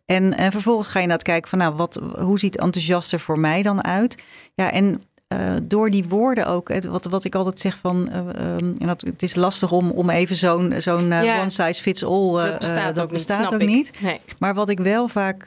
En, 0.05 0.37
en 0.37 0.51
vervolgens 0.51 0.87
ga 0.87 0.99
je 0.99 1.07
naar 1.07 1.17
het 1.17 1.25
kijken 1.25 1.49
van, 1.49 1.59
nou, 1.59 1.73
wat, 1.73 2.01
hoe 2.19 2.39
ziet 2.39 2.57
enthousiaster 2.57 3.19
voor 3.19 3.39
mij 3.39 3.61
dan 3.61 3.83
uit? 3.83 4.23
Ja, 4.53 4.71
en 4.71 5.03
uh, 5.33 5.53
door 5.63 5.89
die 5.89 6.05
woorden 6.07 6.47
ook, 6.47 6.71
wat, 6.87 7.05
wat 7.05 7.23
ik 7.23 7.35
altijd 7.35 7.59
zeg 7.59 7.77
van, 7.77 8.09
uh, 8.11 8.55
um, 8.55 8.77
dat, 8.77 9.01
het 9.01 9.23
is 9.23 9.35
lastig 9.35 9.71
om, 9.71 9.91
om 9.91 10.09
even 10.09 10.35
zo'n 10.35 10.73
zo'n 10.77 11.11
uh, 11.11 11.23
ja, 11.23 11.39
one 11.39 11.49
size 11.49 11.81
fits 11.81 12.05
all, 12.05 12.33
dat 12.33 12.59
bestaat 12.59 12.95
dat 12.95 13.03
ook 13.03 13.11
bestaat 13.11 13.51
niet. 13.51 13.61
Ook 13.61 13.67
niet. 13.67 13.91
Nee. 14.01 14.19
Maar 14.39 14.53
wat 14.53 14.69
ik 14.69 14.79
wel 14.79 15.07
vaak 15.07 15.45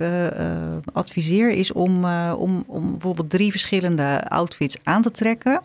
adviseer 0.92 1.50
is 1.50 1.72
om, 1.72 2.04
om, 2.30 2.64
om 2.66 2.90
bijvoorbeeld 2.90 3.30
drie 3.30 3.50
verschillende 3.50 4.28
outfits 4.28 4.76
aan 4.82 5.02
te 5.02 5.10
trekken. 5.10 5.60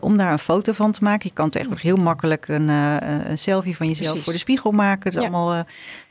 om 0.00 0.16
daar 0.16 0.32
een 0.32 0.38
foto 0.38 0.72
van 0.72 0.92
te 0.92 1.04
maken. 1.04 1.28
Je 1.28 1.34
kan 1.34 1.50
tegenwoordig 1.50 1.84
heel 1.84 1.96
makkelijk 1.96 2.48
een, 2.48 2.68
een 2.68 3.38
selfie 3.38 3.76
van 3.76 3.86
jezelf 3.86 4.08
Precies. 4.08 4.24
voor 4.24 4.32
de 4.32 4.38
spiegel 4.38 4.70
maken. 4.70 5.04
Het 5.04 5.14
is 5.14 5.14
ja. 5.14 5.20
allemaal, 5.20 5.64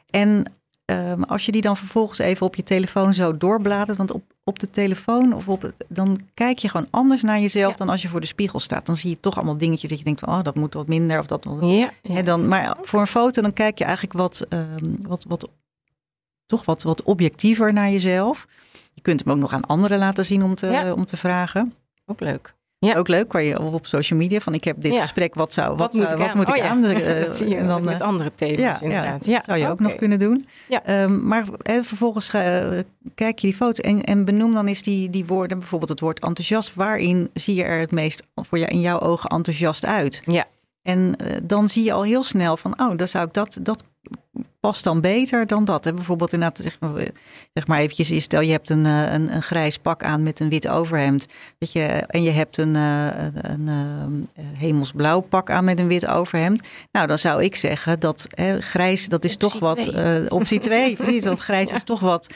en 0.09 0.45
um, 0.85 1.23
als 1.23 1.45
je 1.45 1.51
die 1.51 1.61
dan 1.61 1.77
vervolgens 1.77 2.19
even 2.19 2.45
op 2.45 2.55
je 2.55 2.63
telefoon 2.63 3.13
zo 3.13 3.37
doorbladert, 3.37 3.97
want 3.97 4.11
op, 4.11 4.23
op 4.43 4.59
de 4.59 4.69
telefoon 4.69 5.33
of 5.33 5.49
op 5.49 5.61
het, 5.61 5.85
dan 5.87 6.19
kijk 6.33 6.57
je 6.57 6.69
gewoon 6.69 6.87
anders 6.89 7.21
naar 7.21 7.39
jezelf 7.39 7.71
ja. 7.71 7.77
dan 7.77 7.89
als 7.89 8.01
je 8.01 8.07
voor 8.07 8.21
de 8.21 8.27
spiegel 8.27 8.59
staat. 8.59 8.85
Dan 8.85 8.97
zie 8.97 9.09
je 9.09 9.19
toch 9.19 9.35
allemaal 9.35 9.57
dingetjes 9.57 9.89
dat 9.89 9.99
je 9.99 10.05
denkt 10.05 10.19
van, 10.19 10.29
oh, 10.29 10.43
dat 10.43 10.55
moet 10.55 10.73
wat 10.73 10.87
minder 10.87 11.19
of 11.19 11.25
dat. 11.25 11.47
Ja, 11.61 11.91
ja. 12.01 12.21
dan, 12.21 12.47
maar 12.47 12.77
voor 12.81 12.99
een 12.99 13.07
foto 13.07 13.41
dan 13.41 13.53
kijk 13.53 13.77
je 13.77 13.83
eigenlijk 13.83 14.17
wat, 14.17 14.45
um, 14.49 14.97
wat, 15.01 15.25
wat 15.27 15.49
toch 16.45 16.65
wat, 16.65 16.83
wat 16.83 17.03
objectiever 17.03 17.73
naar 17.73 17.91
jezelf. 17.91 18.47
Je 18.93 19.01
kunt 19.01 19.23
hem 19.23 19.33
ook 19.33 19.39
nog 19.39 19.53
aan 19.53 19.65
anderen 19.65 19.97
laten 19.97 20.25
zien 20.25 20.43
om 20.43 20.55
te, 20.55 20.67
ja. 20.67 20.93
om 20.93 21.05
te 21.05 21.17
vragen. 21.17 21.73
Ook 22.05 22.19
leuk. 22.19 22.53
Ja. 22.85 22.97
Ook 22.97 23.07
leuk, 23.07 23.33
waar 23.33 23.43
je 23.43 23.61
op 23.61 23.85
social 23.85 24.19
media 24.19 24.39
van 24.39 24.53
ik 24.53 24.63
heb 24.63 24.81
dit 24.81 24.93
ja. 24.93 25.01
gesprek, 25.01 25.35
wat 25.35 25.53
zou, 25.53 25.69
wat, 25.69 25.77
wat 25.77 25.93
moet 25.93 26.11
ik 26.11 26.17
wat 26.17 26.27
aan? 26.27 26.37
Moet 26.37 26.49
ik 26.49 26.55
oh, 26.55 26.69
aan? 26.69 26.81
Ja. 26.81 27.19
dat 27.25 27.37
zie 27.37 27.49
je 27.49 27.55
en 27.55 27.67
dan, 27.67 27.83
met 27.83 28.01
andere 28.01 28.31
thema's 28.35 28.81
inderdaad. 28.81 29.25
Ja, 29.25 29.41
zou 29.45 29.57
je 29.59 29.69
ook 29.69 29.79
nog 29.79 29.95
kunnen 29.95 30.19
doen. 30.19 30.47
Um, 30.87 31.27
maar 31.27 31.45
eh, 31.61 31.79
vervolgens 31.81 32.33
uh, 32.33 32.41
kijk 33.15 33.39
je 33.39 33.47
die 33.47 33.55
foto's 33.55 33.79
en, 33.79 34.03
en 34.03 34.25
benoem 34.25 34.53
dan 34.53 34.67
eens 34.67 34.81
die, 34.81 35.09
die 35.09 35.25
woorden, 35.25 35.59
bijvoorbeeld 35.59 35.89
het 35.89 35.99
woord 35.99 36.19
enthousiast. 36.19 36.73
Waarin 36.75 37.29
zie 37.33 37.55
je 37.55 37.63
er 37.63 37.79
het 37.79 37.91
meest 37.91 38.23
voor 38.35 38.57
jou 38.57 38.71
in 38.71 38.79
jouw 38.79 38.99
ogen 38.99 39.29
enthousiast 39.29 39.85
uit? 39.85 40.21
Ja. 40.25 40.45
En 40.81 41.15
uh, 41.17 41.37
dan 41.43 41.69
zie 41.69 41.83
je 41.83 41.93
al 41.93 42.03
heel 42.03 42.23
snel 42.23 42.57
van, 42.57 42.79
oh, 42.79 42.97
dan 42.97 43.07
zou 43.07 43.25
ik 43.25 43.33
dat, 43.33 43.57
dat 43.61 43.83
past 44.59 44.83
dan 44.83 45.01
beter 45.01 45.47
dan 45.47 45.65
dat. 45.65 45.83
Hè? 45.83 45.93
Bijvoorbeeld 45.93 46.33
inderdaad, 46.33 46.59
zeg 46.63 46.79
maar, 46.79 47.07
zeg 47.53 47.67
maar 47.67 47.79
eventjes, 47.79 48.23
stel 48.23 48.41
je 48.41 48.51
hebt 48.51 48.69
een, 48.69 48.85
een, 48.85 49.33
een 49.35 49.41
grijs 49.41 49.77
pak 49.77 50.03
aan 50.03 50.23
met 50.23 50.39
een 50.39 50.49
wit 50.49 50.67
overhemd. 50.67 51.25
Weet 51.57 51.71
je, 51.71 51.83
en 51.85 52.23
je 52.23 52.29
hebt 52.29 52.57
een, 52.57 52.75
een, 52.75 53.67
een 53.67 54.27
hemelsblauw 54.35 55.19
pak 55.19 55.49
aan 55.49 55.63
met 55.63 55.79
een 55.79 55.87
wit 55.87 56.07
overhemd. 56.07 56.67
Nou, 56.91 57.07
dan 57.07 57.17
zou 57.17 57.43
ik 57.43 57.55
zeggen 57.55 57.99
dat 57.99 58.27
hè, 58.29 58.61
grijs, 58.61 59.09
dat 59.09 59.23
is 59.23 59.37
toch 59.37 59.59
wat, 59.59 59.95
uh, 59.95 60.15
optie 60.27 60.59
2, 60.59 60.95
precies, 60.95 61.23
want 61.23 61.39
grijs 61.39 61.71
is 61.71 61.83
toch 61.83 61.99
wat, 61.99 62.27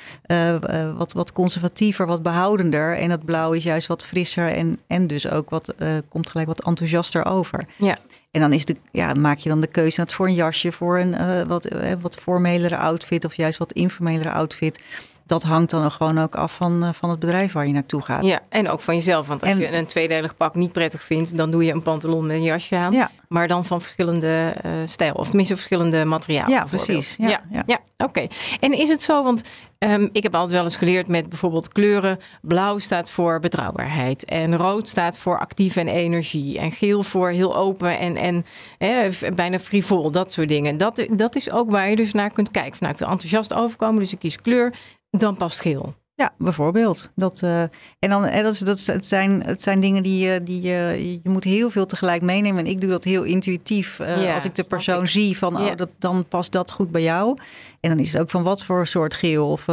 wat, 0.97 1.13
wat 1.13 1.32
conservatiever, 1.32 2.08
wat 2.08 2.23
behoudender. 2.23 2.97
En 2.97 3.10
dat 3.10 3.25
blauw 3.25 3.51
is 3.51 3.63
juist 3.63 3.88
wat 3.88 4.06
frisser 4.06 4.51
en, 4.51 4.80
en 4.88 5.08
dus 5.08 5.30
ook 5.30 5.49
wat, 5.49 5.73
komt 6.10 6.30
gelijk 6.30 6.47
wat 6.47 6.65
enthousiaster 6.65 7.25
over. 7.25 7.65
Ja. 7.75 7.97
En 8.38 8.43
dan 8.43 8.54
is 8.54 8.65
de, 8.65 8.76
ja, 8.91 9.13
maak 9.13 9.38
je 9.38 9.50
dan 9.50 9.62
de 9.62 9.67
keuze 9.67 10.06
voor 10.06 10.28
een 10.28 10.34
jasje, 10.34 10.71
voor 10.71 11.00
een 11.00 11.13
uh, 11.13 11.41
wat, 11.41 11.73
uh, 11.73 11.91
wat 12.02 12.15
formelere 12.15 12.78
outfit 12.78 13.26
of 13.26 13.36
juist 13.36 13.58
wat 13.58 13.71
informelere 13.71 14.32
outfit 14.32 14.80
dat 15.27 15.43
hangt 15.43 15.71
dan 15.71 15.91
gewoon 15.91 16.17
ook 16.17 16.35
af 16.35 16.55
van, 16.55 16.83
uh, 16.83 16.89
van 16.93 17.09
het 17.09 17.19
bedrijf 17.19 17.51
waar 17.51 17.67
je 17.67 17.73
naartoe 17.73 18.01
gaat. 18.01 18.25
Ja, 18.25 18.39
en 18.49 18.69
ook 18.69 18.81
van 18.81 18.95
jezelf. 18.95 19.27
Want 19.27 19.41
als 19.41 19.51
en, 19.51 19.59
je 19.59 19.77
een 19.77 19.85
tweedelig 19.85 20.37
pak 20.37 20.55
niet 20.55 20.71
prettig 20.71 21.03
vindt, 21.03 21.37
dan 21.37 21.51
doe 21.51 21.65
je 21.65 21.71
een 21.71 21.81
pantalon 21.81 22.25
met 22.25 22.35
een 22.35 22.43
jasje 22.43 22.75
aan. 22.75 22.91
Ja. 22.91 23.11
Maar 23.27 23.47
dan 23.47 23.65
van 23.65 23.81
verschillende 23.81 24.55
uh, 24.65 24.71
stijl, 24.85 25.13
of 25.13 25.27
tenminste 25.27 25.55
verschillende 25.55 26.05
materialen. 26.05 26.51
Ja, 26.51 26.63
precies. 26.63 27.15
Ja, 27.17 27.27
ja, 27.27 27.41
ja. 27.51 27.63
ja 27.65 28.05
oké. 28.05 28.27
En 28.59 28.73
is 28.73 28.89
het 28.89 29.01
zo, 29.01 29.23
want 29.23 29.43
um, 29.79 30.09
ik 30.11 30.23
heb 30.23 30.35
altijd 30.35 30.53
wel 30.53 30.63
eens 30.63 30.75
geleerd 30.75 31.07
met 31.07 31.29
bijvoorbeeld 31.29 31.67
kleuren. 31.67 32.19
Blauw 32.41 32.77
staat 32.77 33.09
voor 33.09 33.39
betrouwbaarheid. 33.39 34.25
En 34.25 34.57
rood 34.57 34.89
staat 34.89 35.17
voor 35.17 35.39
actief 35.39 35.75
en 35.75 35.87
energie. 35.87 36.59
En 36.59 36.71
geel 36.71 37.03
voor 37.03 37.29
heel 37.29 37.55
open 37.55 37.99
en, 37.99 38.15
en 38.15 38.45
eh, 38.77 39.31
bijna 39.35 39.59
frivol, 39.59 40.11
dat 40.11 40.33
soort 40.33 40.47
dingen. 40.47 40.77
Dat, 40.77 41.05
dat 41.11 41.35
is 41.35 41.51
ook 41.51 41.69
waar 41.69 41.89
je 41.89 41.95
dus 41.95 42.13
naar 42.13 42.31
kunt 42.31 42.51
kijken. 42.51 42.71
Van, 42.71 42.79
nou, 42.79 42.93
ik 42.93 42.99
wil 42.99 43.09
enthousiast 43.09 43.53
overkomen, 43.53 43.99
dus 43.99 44.13
ik 44.13 44.19
kies 44.19 44.41
kleur 44.41 44.73
dan 45.09 45.35
past 45.35 45.59
geel. 45.59 45.95
Ja, 46.17 46.33
bijvoorbeeld. 46.37 47.11
Dat, 47.15 47.41
uh, 47.43 47.61
en 47.99 48.09
dan, 48.09 48.21
dat, 48.21 48.53
is, 48.53 48.59
dat, 48.59 48.77
is, 48.77 48.87
het, 48.87 49.05
zijn, 49.05 49.43
het 49.43 49.61
zijn 49.61 49.79
dingen 49.79 50.03
die, 50.03 50.43
die 50.43 50.63
uh, 50.63 50.99
je 50.99 51.19
moet 51.23 51.43
heel 51.43 51.69
veel 51.69 51.85
tegelijk 51.85 52.21
meenemen. 52.21 52.65
En 52.65 52.71
ik 52.71 52.81
doe 52.81 52.89
dat 52.89 53.03
heel 53.03 53.23
intuïtief. 53.23 53.97
Ja, 53.97 54.33
als 54.33 54.45
ik 54.45 54.55
de 54.55 54.63
persoon 54.63 55.03
ik. 55.03 55.09
zie 55.09 55.37
van, 55.37 55.53
ja. 55.53 55.69
oh, 55.69 55.75
dat, 55.75 55.91
dan 55.99 56.25
past 56.27 56.51
dat 56.51 56.71
goed 56.71 56.91
bij 56.91 57.01
jou. 57.01 57.37
En 57.79 57.89
dan 57.89 57.99
is 57.99 58.13
het 58.13 58.21
ook 58.21 58.29
van 58.29 58.43
wat 58.43 58.63
voor 58.63 58.87
soort 58.87 59.13
geel. 59.13 59.51
Of 59.51 59.65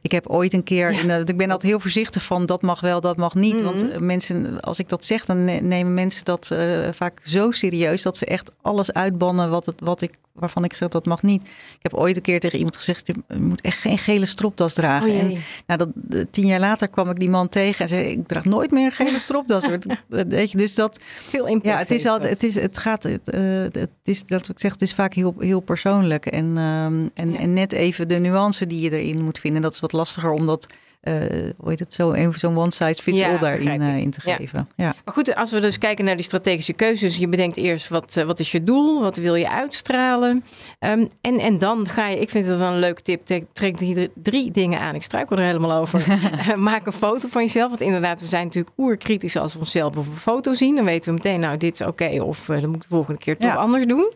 ik 0.00 0.12
heb 0.12 0.26
ooit 0.26 0.52
een 0.52 0.62
keer, 0.62 1.06
ja. 1.06 1.16
ik 1.16 1.36
ben 1.36 1.50
altijd 1.50 1.70
heel 1.70 1.80
voorzichtig 1.80 2.22
van 2.22 2.46
dat 2.46 2.62
mag 2.62 2.80
wel, 2.80 3.00
dat 3.00 3.16
mag 3.16 3.34
niet. 3.34 3.62
Mm 3.62 3.66
-hmm. 3.66 3.76
Want 3.76 4.00
mensen, 4.00 4.60
als 4.60 4.78
ik 4.78 4.88
dat 4.88 5.04
zeg, 5.04 5.24
dan 5.24 5.44
nemen 5.44 5.94
mensen 5.94 6.24
dat 6.24 6.54
vaak 6.90 7.20
zo 7.22 7.50
serieus 7.50 8.02
dat 8.02 8.16
ze 8.16 8.26
echt 8.26 8.54
alles 8.62 8.92
uitbannen 8.92 9.50
wat, 9.50 9.66
het, 9.66 9.80
wat 9.80 10.00
ik 10.00 10.14
waarvan 10.32 10.64
ik 10.64 10.74
zeg 10.74 10.88
dat 10.88 11.06
mag 11.06 11.22
niet. 11.22 11.42
Ik 11.42 11.82
heb 11.82 11.94
ooit 11.94 12.16
een 12.16 12.22
keer 12.22 12.40
tegen 12.40 12.56
iemand 12.56 12.76
gezegd: 12.76 13.06
je 13.06 13.14
moet 13.38 13.60
echt 13.60 13.78
geen 13.78 13.98
gele 13.98 14.26
stropdas 14.26 14.74
dragen. 14.74 15.10
Oh, 15.10 15.18
en 15.18 15.36
nou, 15.66 15.90
dat, 15.94 16.26
tien 16.32 16.46
jaar 16.46 16.60
later 16.60 16.88
kwam 16.88 17.10
ik 17.10 17.18
die 17.18 17.30
man 17.30 17.48
tegen 17.48 17.80
en 17.80 17.88
zei: 17.88 18.04
ik 18.04 18.26
draag 18.26 18.44
nooit 18.44 18.70
meer 18.70 18.84
een 18.84 18.92
gele 18.92 19.18
stropdas. 19.28 19.68
Weet 20.08 20.50
je, 20.50 20.56
dus 20.56 20.74
dat. 20.74 20.98
Veel 21.28 21.46
impact. 21.46 21.66
Ja, 21.66 21.78
het 21.78 21.90
is 21.90 22.06
al, 22.06 22.20
het 22.20 22.42
is, 22.42 22.54
het 22.54 22.78
gaat, 22.78 23.02
het, 23.02 23.34
uh, 23.34 23.62
het 23.72 23.90
is 24.02 24.26
dat 24.26 24.48
ik 24.48 24.60
zeg, 24.60 24.72
het 24.72 24.82
is 24.82 24.94
vaak 24.94 25.14
heel, 25.14 25.34
heel 25.38 25.60
persoonlijk 25.60 26.26
en, 26.26 26.44
um, 26.44 27.10
en, 27.14 27.32
ja. 27.32 27.38
en 27.38 27.52
net 27.52 27.72
even 27.72 28.08
de 28.08 28.18
nuance 28.18 28.66
die 28.66 28.80
je 28.80 28.98
erin 28.98 29.24
moet 29.24 29.38
vinden. 29.38 29.62
Dat 29.62 29.74
is 29.74 29.80
wat 29.80 29.92
lastiger 29.92 30.30
omdat 30.30 30.66
uh, 31.02 31.14
hoe 31.56 31.68
heet 31.68 31.78
het, 31.78 31.94
zo, 31.94 32.14
zo'n 32.32 32.58
one 32.58 32.70
size 32.70 33.02
fits 33.02 33.22
all 33.22 33.38
daarin 33.38 33.80
uh, 33.80 33.96
in 33.96 34.10
te 34.10 34.20
geven. 34.20 34.68
Ja. 34.76 34.94
Maar 35.04 35.14
goed, 35.14 35.34
als 35.34 35.50
we 35.50 35.60
dus 35.60 35.78
kijken 35.78 36.04
naar 36.04 36.16
die 36.16 36.24
strategische 36.24 36.72
keuzes, 36.72 37.16
je 37.16 37.28
bedenkt 37.28 37.56
eerst 37.56 37.88
wat, 37.88 38.16
uh, 38.16 38.24
wat 38.24 38.40
is 38.40 38.52
je 38.52 38.64
doel, 38.64 39.00
wat 39.00 39.16
wil 39.16 39.34
je 39.34 39.50
uitstralen. 39.50 40.44
Um, 40.80 41.08
en, 41.20 41.38
en 41.38 41.58
dan 41.58 41.88
ga 41.88 42.08
je, 42.08 42.18
ik 42.18 42.30
vind 42.30 42.46
het 42.46 42.58
wel 42.58 42.72
een 42.72 42.78
leuke 42.78 43.02
tip, 43.02 43.44
trek 43.52 43.78
die 43.78 44.10
drie 44.14 44.50
dingen 44.50 44.80
aan. 44.80 44.94
Ik 44.94 45.02
struikel 45.02 45.36
er 45.36 45.44
helemaal 45.44 45.72
over. 45.72 46.20
Maak 46.56 46.86
een 46.86 46.92
foto 46.92 47.28
van 47.28 47.42
jezelf, 47.42 47.68
want 47.68 47.80
inderdaad, 47.80 48.20
we 48.20 48.26
zijn 48.26 48.44
natuurlijk 48.44 48.74
oerkritisch 48.78 49.36
als 49.36 49.52
we 49.52 49.58
onszelf 49.58 49.96
op 49.96 50.06
een 50.06 50.16
foto 50.16 50.54
zien. 50.54 50.74
Dan 50.74 50.84
weten 50.84 51.10
we 51.10 51.16
meteen, 51.22 51.40
nou, 51.40 51.56
dit 51.56 51.80
is 51.80 51.86
oké, 51.86 52.04
okay, 52.04 52.18
of 52.18 52.44
dat 52.46 52.66
moet 52.66 52.74
ik 52.74 52.82
de 52.82 52.88
volgende 52.88 53.20
keer 53.20 53.36
toch 53.36 53.52
ja. 53.52 53.56
anders 53.56 53.86
doen. 53.86 54.12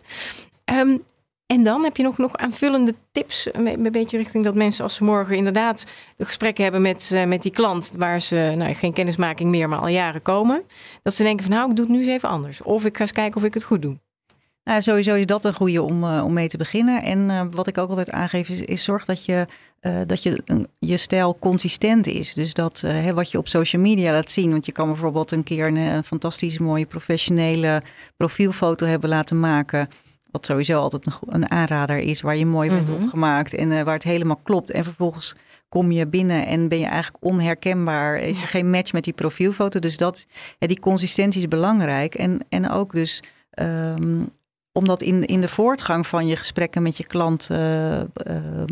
Um, 0.64 1.03
en 1.47 1.63
dan 1.63 1.85
heb 1.85 1.97
je 1.97 2.03
nog, 2.03 2.19
nog 2.19 2.37
aanvullende 2.37 2.95
tips, 3.13 3.49
een, 3.53 3.89
beetje 3.93 4.17
richting 4.17 4.45
dat 4.45 4.55
mensen 4.55 4.85
als 4.85 4.95
ze 4.95 5.05
morgen 5.05 5.37
inderdaad 5.37 5.87
de 6.17 6.25
gesprekken 6.25 6.63
hebben 6.63 6.83
met, 6.83 7.11
uh, 7.15 7.25
met 7.25 7.43
die 7.43 7.53
klant, 7.53 7.93
waar 7.99 8.21
ze 8.21 8.55
nou, 8.57 8.75
geen 8.75 8.93
kennismaking 8.93 9.51
meer, 9.51 9.69
maar 9.69 9.79
al 9.79 9.89
jaren 9.89 10.23
komen, 10.23 10.63
dat 11.03 11.15
ze 11.15 11.23
denken 11.23 11.45
van 11.45 11.55
nou, 11.55 11.71
ik 11.71 11.77
doe 11.77 11.85
het 11.85 11.95
nu 11.95 12.01
eens 12.01 12.11
even 12.11 12.29
anders. 12.29 12.63
Of 12.63 12.85
ik 12.85 12.97
ga 12.97 13.03
eens 13.03 13.13
kijken 13.13 13.37
of 13.37 13.47
ik 13.47 13.55
het 13.55 13.63
goed 13.63 13.83
doe. 13.83 13.97
Nou, 14.65 14.83
sowieso 14.83 15.15
is 15.15 15.27
dat 15.27 15.45
een 15.45 15.55
goede 15.55 15.83
om, 15.83 16.05
uh, 16.05 16.23
om 16.25 16.33
mee 16.33 16.49
te 16.49 16.57
beginnen. 16.57 17.03
En 17.03 17.19
uh, 17.19 17.43
wat 17.51 17.67
ik 17.67 17.79
ook 17.79 17.89
altijd 17.89 18.11
aangeef 18.11 18.49
is, 18.49 18.61
is 18.61 18.85
zorg 18.85 19.05
dat 19.05 19.25
je, 19.25 19.47
dat 20.07 20.23
je, 20.23 20.43
je 20.79 20.97
stijl 20.97 21.37
consistent 21.39 22.07
is. 22.07 22.35
Dus 22.35 22.55
dat 22.55 22.81
hè, 22.87 23.15
wat 23.15 23.31
je 23.31 23.39
op 23.39 23.49
social 23.49 23.83
media 23.83 24.13
laat 24.13 24.31
zien. 24.31 24.51
Want 24.51 24.67
je 24.67 24.73
kan 24.73 24.87
bijvoorbeeld 24.87 25.31
een 25.31 25.43
keer 25.43 25.67
een, 25.67 25.77
een 25.77 26.05
fantastisch 26.05 26.59
mooie 26.59 26.87
professionele 26.87 27.83
profielfoto 28.17 28.87
hebben 28.87 29.09
laten 29.09 29.41
maken. 29.41 29.89
Wat 30.31 30.47
sowieso 30.47 30.81
altijd 30.81 31.07
een, 31.07 31.12
een 31.27 31.51
aanrader 31.51 31.99
is, 31.99 32.21
waar 32.21 32.37
je 32.37 32.47
mooi 32.47 32.69
bent 32.71 32.89
mm 32.89 32.95
-hmm. 32.95 33.03
opgemaakt 33.05 33.55
en 33.55 33.71
uh, 33.71 33.83
waar 33.83 33.95
het 33.95 34.03
helemaal 34.03 34.41
klopt. 34.43 34.71
En 34.71 34.85
vervolgens 34.85 35.35
kom 35.69 35.93
je 35.93 36.07
binnen 36.07 36.47
en 36.47 36.69
ben 36.69 36.79
je 36.79 36.87
eigenlijk 36.87 37.25
onherkenbaar. 37.25 38.19
Is 38.19 38.41
er 38.41 38.49
geen 38.49 38.71
match 38.71 38.93
met 38.93 39.05
die 39.05 39.12
profielfoto. 39.12 39.79
Dus 39.79 39.97
dat, 39.97 40.27
ja, 40.59 40.67
die 40.67 40.81
consistentie 40.81 41.41
is 41.41 41.49
belangrijk. 41.49 42.15
En, 42.15 42.41
en 42.49 42.71
ook 42.71 42.93
dus 42.93 43.23
um, 43.61 44.29
om 44.77 44.85
dat 44.85 45.03
in, 45.03 45.25
in 45.25 45.41
de 45.41 45.49
voortgang 45.49 46.07
van 46.07 46.27
je 46.27 46.37
gesprekken 46.37 46.83
met 46.83 46.97
je 46.97 47.07
klant 47.07 47.49
uh, 47.53 48.01
uh, 48.01 48.05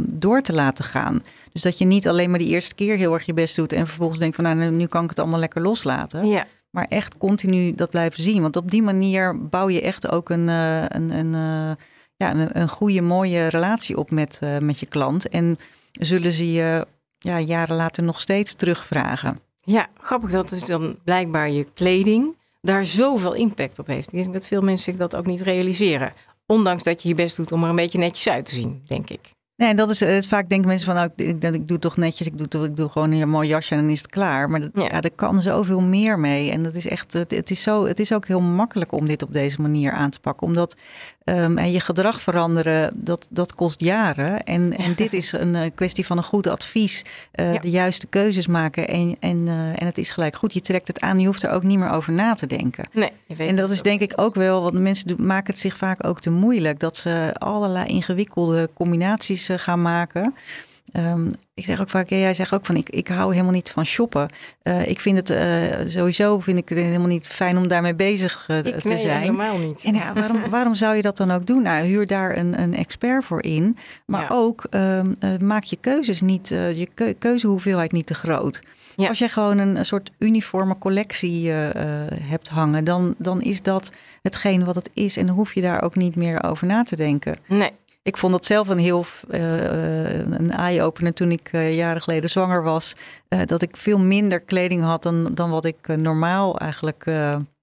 door 0.01 0.41
te 0.41 0.53
laten 0.53 0.85
gaan. 0.85 1.21
Dus 1.53 1.63
dat 1.63 1.79
je 1.79 1.85
niet 1.85 2.09
alleen 2.09 2.31
maar 2.31 2.39
die 2.39 2.49
eerste 2.49 2.75
keer 2.75 2.97
heel 2.97 3.13
erg 3.15 3.27
je 3.27 3.35
best 3.35 3.57
doet 3.57 3.73
en 3.73 3.87
vervolgens 3.87 4.19
denkt 4.19 4.37
van 4.37 4.45
nou, 4.45 4.71
nu 4.71 4.87
kan 4.87 5.03
ik 5.03 5.09
het 5.09 5.19
allemaal 5.19 5.39
lekker 5.39 5.63
loslaten. 5.63 6.27
Ja. 6.27 6.47
Maar 6.75 6.87
echt 6.89 7.19
continu 7.19 7.75
dat 7.75 7.91
blijven 7.91 8.23
zien. 8.23 8.43
Want 8.43 8.57
op 8.57 8.71
die 8.71 8.83
manier 8.83 9.49
bouw 9.49 9.69
je 9.69 9.81
echt 9.81 10.11
ook 10.11 10.29
een, 10.29 10.49
uh, 10.49 10.83
een, 10.83 11.11
een, 11.11 11.27
uh, 11.27 11.73
ja, 12.17 12.35
een, 12.35 12.61
een, 12.61 12.69
goede, 12.69 13.03
mooie 13.03 13.47
relatie 13.47 13.99
op 13.99 14.11
met, 14.11 14.41
uh, 14.45 14.59
met 14.59 14.79
je 14.79 14.87
klant. 14.87 15.29
En 15.29 15.59
zullen 15.93 16.33
ze 16.33 16.53
je 16.53 16.87
ja, 17.19 17.41
jaren 17.41 17.77
later 17.77 18.03
nog 18.03 18.21
steeds 18.21 18.55
terugvragen. 18.55 19.41
Ja, 19.57 19.89
grappig 20.01 20.31
dat 20.31 20.49
dus 20.49 20.65
dan 20.65 20.99
blijkbaar 21.05 21.51
je 21.51 21.67
kleding 21.75 22.37
daar 22.61 22.85
zoveel 22.85 23.35
impact 23.35 23.79
op 23.79 23.87
heeft. 23.87 24.13
Ik 24.13 24.19
denk 24.19 24.33
dat 24.33 24.47
veel 24.47 24.63
mensen 24.63 24.93
zich 24.93 25.01
dat 25.01 25.17
ook 25.17 25.27
niet 25.27 25.41
realiseren. 25.41 26.13
Ondanks 26.47 26.85
dat 26.85 27.03
je 27.03 27.09
je 27.09 27.15
best 27.15 27.37
doet 27.37 27.53
om 27.53 27.63
er 27.63 27.69
een 27.69 27.77
beetje 27.77 27.99
netjes 27.99 28.29
uit 28.29 28.45
te 28.45 28.55
zien, 28.55 28.83
denk 28.87 29.11
ik. 29.11 29.21
Nee, 29.57 29.69
en 29.69 29.77
dat 29.77 29.91
is 29.91 30.01
het. 30.01 30.27
Vaak 30.27 30.49
denken 30.49 30.69
mensen 30.69 30.87
van, 30.87 30.95
nou, 30.95 31.11
ik, 31.17 31.43
ik, 31.43 31.55
ik 31.55 31.69
doe 31.69 31.79
toch 31.79 31.97
netjes, 31.97 32.27
ik 32.27 32.51
doe, 32.51 32.65
ik 32.65 32.77
doe 32.77 32.89
gewoon 32.89 33.13
een 33.13 33.29
mooi 33.29 33.49
jasje 33.49 33.75
en 33.75 33.81
dan 33.81 33.91
is 33.91 34.03
het 34.03 34.11
klaar. 34.11 34.51
Maar 34.51 34.61
dat, 34.61 34.71
ja. 34.75 34.83
ja, 34.83 35.01
er 35.01 35.11
kan 35.11 35.43
zoveel 35.43 35.81
meer 35.81 36.19
mee. 36.19 36.51
En 36.51 36.63
dat 36.63 36.75
is 36.75 36.87
echt, 36.87 37.13
het, 37.13 37.31
het, 37.31 37.51
is 37.51 37.63
zo, 37.63 37.87
het 37.87 38.01
is 38.01 38.13
ook 38.13 38.27
heel 38.27 38.41
makkelijk 38.41 38.93
om 38.93 39.07
dit 39.07 39.23
op 39.23 39.33
deze 39.33 39.61
manier 39.61 39.93
aan 39.93 40.11
te 40.11 40.21
pakken. 40.21 40.47
Omdat 40.47 40.77
um, 41.25 41.59
en 41.59 41.73
je 41.73 41.81
gedrag 41.81 42.21
veranderen, 42.21 42.93
dat, 42.97 43.29
dat 43.31 43.55
kost 43.55 43.81
jaren. 43.81 44.45
En, 44.45 44.77
en 44.77 44.95
dit 44.95 45.13
is 45.13 45.33
een 45.33 45.55
uh, 45.55 45.61
kwestie 45.75 46.07
van 46.07 46.17
een 46.17 46.25
goed 46.25 46.47
advies. 46.47 47.05
Uh, 47.35 47.55
ja. 47.55 47.61
De 47.61 47.71
juiste 47.71 48.07
keuzes 48.07 48.47
maken. 48.47 48.89
En, 48.89 49.17
en, 49.21 49.47
uh, 49.47 49.53
en 49.53 49.87
het 49.87 49.99
is 49.99 50.11
gelijk 50.11 50.37
goed. 50.37 50.53
Je 50.53 50.61
trekt 50.61 50.87
het 50.87 51.01
aan, 51.01 51.19
je 51.19 51.27
hoeft 51.27 51.43
er 51.43 51.51
ook 51.51 51.63
niet 51.63 51.79
meer 51.79 51.91
over 51.91 52.13
na 52.13 52.35
te 52.35 52.47
denken. 52.47 52.85
Nee, 52.93 53.11
je 53.27 53.35
weet 53.35 53.49
en 53.49 53.57
dat 53.57 53.71
is 53.71 53.83
denk 53.83 54.01
ik 54.01 54.13
ook 54.17 54.35
wel, 54.35 54.63
want 54.63 54.75
mensen 54.75 55.07
doen, 55.07 55.27
maken 55.27 55.53
het 55.53 55.59
zich 55.59 55.77
vaak 55.77 56.07
ook 56.07 56.21
te 56.21 56.31
moeilijk. 56.31 56.81
Dat 56.81 56.97
ze 56.97 57.35
allerlei 57.39 57.87
ingewikkelde 57.87 58.71
combinaties 58.75 59.45
gaan 59.59 59.83
maken. 59.83 60.35
Um, 60.97 61.31
ik 61.55 61.65
zeg 61.65 61.81
ook 61.81 61.89
vaak, 61.89 62.09
ja, 62.09 62.17
jij 62.17 62.35
zegt 62.35 62.53
ook 62.53 62.67
van 62.67 62.77
ik, 62.77 62.91
ik 62.91 63.09
hou 63.09 63.33
helemaal 63.33 63.53
niet 63.53 63.71
van 63.71 63.87
shoppen. 63.87 64.29
Uh, 64.63 64.87
ik 64.87 65.01
vind 65.01 65.17
het 65.17 65.31
uh, 65.31 65.91
sowieso 65.91 66.39
vind 66.41 66.59
ik 66.59 66.69
het 66.69 66.79
helemaal 66.79 67.09
niet 67.09 67.29
fijn 67.29 67.57
om 67.57 67.69
daarmee 67.69 67.95
bezig 67.95 68.47
uh, 68.51 68.59
ik, 68.59 68.81
te 68.81 68.89
nee, 68.89 68.99
zijn. 68.99 69.21
Helemaal 69.21 69.59
niet. 69.59 69.85
En 69.85 69.95
ja, 69.95 70.13
waarom, 70.13 70.41
waarom 70.51 70.75
zou 70.75 70.97
je 70.97 71.03
dat 71.03 71.17
dan 71.17 71.31
ook 71.31 71.47
doen? 71.47 71.63
Nou, 71.63 71.85
huur 71.85 72.07
daar 72.07 72.37
een, 72.37 72.61
een 72.61 72.77
expert 72.77 73.25
voor 73.25 73.43
in. 73.43 73.77
Maar 74.07 74.21
ja. 74.21 74.29
ook 74.31 74.65
um, 74.71 75.17
maak 75.41 75.65
je 75.65 75.77
keuzes 75.81 76.21
niet, 76.21 76.49
je 76.49 76.89
keu 76.95 77.13
keuzehoeveelheid 77.13 77.93
niet 77.93 78.07
te 78.07 78.15
groot. 78.15 78.63
Ja. 78.97 79.09
Als 79.09 79.19
je 79.19 79.29
gewoon 79.29 79.59
een, 79.59 79.77
een 79.77 79.87
soort 79.87 80.11
uniforme 80.19 80.79
collectie 80.79 81.51
hebt 81.51 82.49
hangen, 82.49 82.85
dan, 82.85 83.15
dan 83.19 83.43
is 83.43 83.63
dat 83.63 83.93
hetgeen 84.23 84.65
wat 84.65 84.75
het 84.75 84.91
is. 84.93 85.17
En 85.17 85.27
dan 85.27 85.35
hoef 85.35 85.55
je 85.55 85.61
daar 85.61 85.83
ook 85.83 85.97
niet 85.97 86.17
meer 86.17 86.43
over 86.43 86.67
na 86.67 86.83
te 86.83 86.97
denken. 86.97 87.37
Nee. 87.47 87.71
Ik 88.05 88.17
vond 88.17 88.33
dat 88.33 88.45
zelf 88.45 88.69
een 88.69 88.79
heel 88.79 89.05
uh, 89.31 90.19
een 90.19 90.51
eye-opener 90.51 91.15
toen 91.15 91.31
ik 91.31 91.53
uh, 91.53 91.75
jaren 91.75 92.03
geleden 92.03 92.31
zwanger 92.31 92.63
was. 92.63 92.95
Uh, 93.29 93.41
dat 93.47 93.63
ik 93.63 93.77
veel 93.77 93.99
minder 93.99 94.41
kleding 94.41 94.83
had 94.83 95.03
dan, 95.03 95.33
dan 95.33 95.51
wat 95.51 95.65
ik 95.65 95.87
normaal 95.87 96.59
eigenlijk 96.59 97.05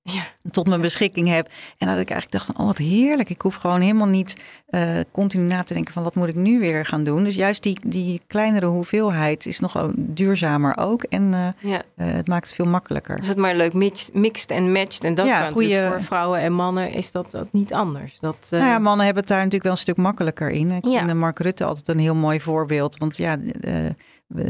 ja. 0.03 0.23
tot 0.51 0.67
mijn 0.67 0.81
beschikking 0.81 1.27
heb. 1.27 1.49
En 1.77 1.87
dat 1.87 1.99
ik 1.99 2.09
eigenlijk 2.09 2.31
dacht 2.31 2.45
van, 2.45 2.57
oh 2.57 2.65
wat 2.65 2.77
heerlijk. 2.77 3.29
Ik 3.29 3.41
hoef 3.41 3.55
gewoon 3.55 3.81
helemaal 3.81 4.07
niet 4.07 4.35
uh, 4.69 4.99
continu 5.11 5.43
na 5.43 5.63
te 5.63 5.73
denken 5.73 5.93
van 5.93 6.03
wat 6.03 6.15
moet 6.15 6.27
ik 6.27 6.35
nu 6.35 6.59
weer 6.59 6.85
gaan 6.85 7.03
doen. 7.03 7.23
Dus 7.23 7.35
juist 7.35 7.63
die, 7.63 7.79
die 7.83 8.21
kleinere 8.27 8.65
hoeveelheid 8.65 9.45
is 9.45 9.59
nog 9.59 9.91
duurzamer 9.95 10.77
ook. 10.77 11.03
En 11.03 11.23
uh, 11.23 11.71
ja. 11.71 11.81
uh, 11.97 12.13
het 12.13 12.27
maakt 12.27 12.45
het 12.45 12.55
veel 12.55 12.65
makkelijker. 12.65 13.17
Als 13.17 13.27
het 13.27 13.37
maar 13.37 13.55
leuk 13.55 13.73
mixed 14.13 14.51
en 14.51 14.71
matched. 14.71 15.03
En 15.03 15.13
dat 15.13 15.25
ja, 15.25 15.41
kan 15.41 15.51
goeie... 15.51 15.87
voor 15.87 16.03
vrouwen 16.03 16.39
en 16.39 16.53
mannen 16.53 16.91
is 16.91 17.11
dat, 17.11 17.31
dat 17.31 17.47
niet 17.51 17.73
anders. 17.73 18.19
Dat, 18.19 18.47
nou 18.49 18.63
ja, 18.63 18.79
mannen 18.79 19.05
hebben 19.05 19.23
het 19.23 19.31
daar 19.31 19.37
natuurlijk 19.37 19.63
wel 19.63 19.71
een 19.71 19.77
stuk 19.77 19.97
makkelijker 19.97 20.49
in. 20.49 20.71
Ik 20.71 20.83
vind 20.83 21.13
Mark 21.13 21.39
Rutte 21.39 21.63
altijd 21.63 21.87
een 21.87 21.99
heel 21.99 22.15
mooi 22.15 22.41
voorbeeld. 22.41 22.97
Want 22.97 23.17
ja, 23.17 23.37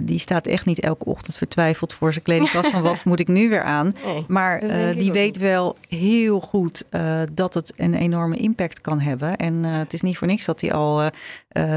die 0.03 0.19
staat 0.19 0.47
echt 0.47 0.65
niet 0.65 0.79
elke 0.79 1.05
ochtend 1.05 1.37
vertwijfeld 1.37 1.93
voor 1.93 2.11
zijn 2.13 2.23
kledingkast 2.23 2.69
van 2.69 2.81
wat 2.81 3.05
moet 3.05 3.19
ik 3.19 3.27
nu 3.27 3.49
weer 3.49 3.63
aan. 3.63 3.95
maar 4.27 4.63
uh, 4.63 4.97
die 4.97 5.11
weet 5.11 5.37
wel 5.37 5.75
heel 5.87 6.39
goed 6.39 6.83
uh, 6.91 7.21
dat 7.33 7.53
het 7.53 7.73
een 7.75 7.93
enorme 7.93 8.35
impact 8.35 8.81
kan 8.81 8.99
hebben. 8.99 9.35
En 9.35 9.53
uh, 9.53 9.77
het 9.77 9.93
is 9.93 10.01
niet 10.01 10.17
voor 10.17 10.27
niks 10.27 10.45
dat 10.45 10.61
hij 10.61 10.73
al 10.73 11.09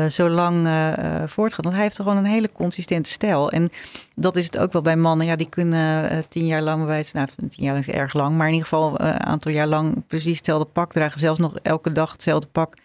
zo 0.08 0.28
lang 0.28 0.68
voortgaat. 1.26 1.64
Want 1.64 1.74
hij 1.74 1.84
heeft 1.84 1.96
gewoon 1.96 2.16
een 2.16 2.24
hele 2.24 2.52
consistente 2.52 3.10
stijl. 3.10 3.50
En 3.50 3.70
dat 4.14 4.36
is 4.36 4.44
het 4.44 4.58
ook 4.58 4.72
wel 4.72 4.82
bij 4.82 4.96
mannen. 4.96 5.26
Ja, 5.26 5.36
die 5.36 5.48
kunnen 5.48 6.24
tien 6.28 6.46
jaar 6.46 6.62
lang 6.62 6.86
bij 6.86 7.04
nou 7.12 7.28
tien 7.36 7.64
jaar 7.64 7.72
lang 7.72 7.86
is 7.86 7.94
erg 7.94 8.12
lang, 8.12 8.36
maar 8.36 8.46
in 8.46 8.52
ieder 8.52 8.68
geval 8.68 9.00
een 9.00 9.20
aantal 9.20 9.52
jaar 9.52 9.66
lang 9.66 10.06
precies 10.06 10.36
hetzelfde 10.36 10.68
pak 10.72 10.92
dragen. 10.92 11.18
Zelfs 11.20 11.38
nog 11.38 11.58
elke 11.62 11.92
dag 11.92 12.12
hetzelfde 12.12 12.48
pak 12.52 12.76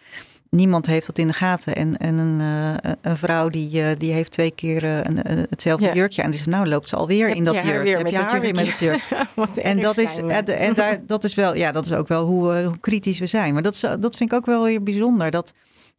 niemand 0.50 0.86
heeft 0.86 1.06
dat 1.06 1.18
in 1.18 1.26
de 1.26 1.32
gaten. 1.32 1.74
En, 1.74 1.96
en 1.96 2.18
een, 2.18 2.40
uh, 2.40 2.92
een 3.00 3.16
vrouw 3.16 3.48
die, 3.48 3.80
uh, 3.80 3.88
die 3.98 4.12
heeft 4.12 4.30
twee 4.30 4.50
keer 4.50 4.84
uh, 4.84 4.98
een, 5.02 5.46
hetzelfde 5.50 5.92
jurkje 5.94 6.22
aan. 6.22 6.30
Die 6.30 6.38
zegt, 6.38 6.50
nou 6.50 6.68
loopt 6.68 6.88
ze 6.88 6.96
alweer 6.96 7.28
in 7.28 7.44
dat 7.44 7.62
jurk. 7.62 7.88
Heb 7.88 8.06
je 8.06 8.16
haar 8.16 8.40
weer 8.40 8.54
met 8.54 8.66
het 8.66 8.78
jurk. 8.78 9.08
en 9.62 9.80
dat 9.80 9.98
is, 9.98 10.18
en 10.18 10.74
daar, 10.74 11.00
dat 11.06 11.24
is 11.24 11.34
wel, 11.34 11.54
ja, 11.54 11.72
dat 11.72 11.84
is 11.84 11.92
ook 11.92 12.08
wel 12.08 12.26
hoe, 12.26 12.62
hoe 12.62 12.78
kritisch 12.80 13.18
we 13.18 13.26
zijn. 13.26 13.52
Maar 13.52 13.62
dat, 13.62 13.74
is, 13.74 13.80
dat 13.80 14.16
vind 14.16 14.32
ik 14.32 14.32
ook 14.32 14.46
wel 14.46 14.64
weer 14.64 14.82
bijzonder. 14.82 15.30
Dat 15.30 15.52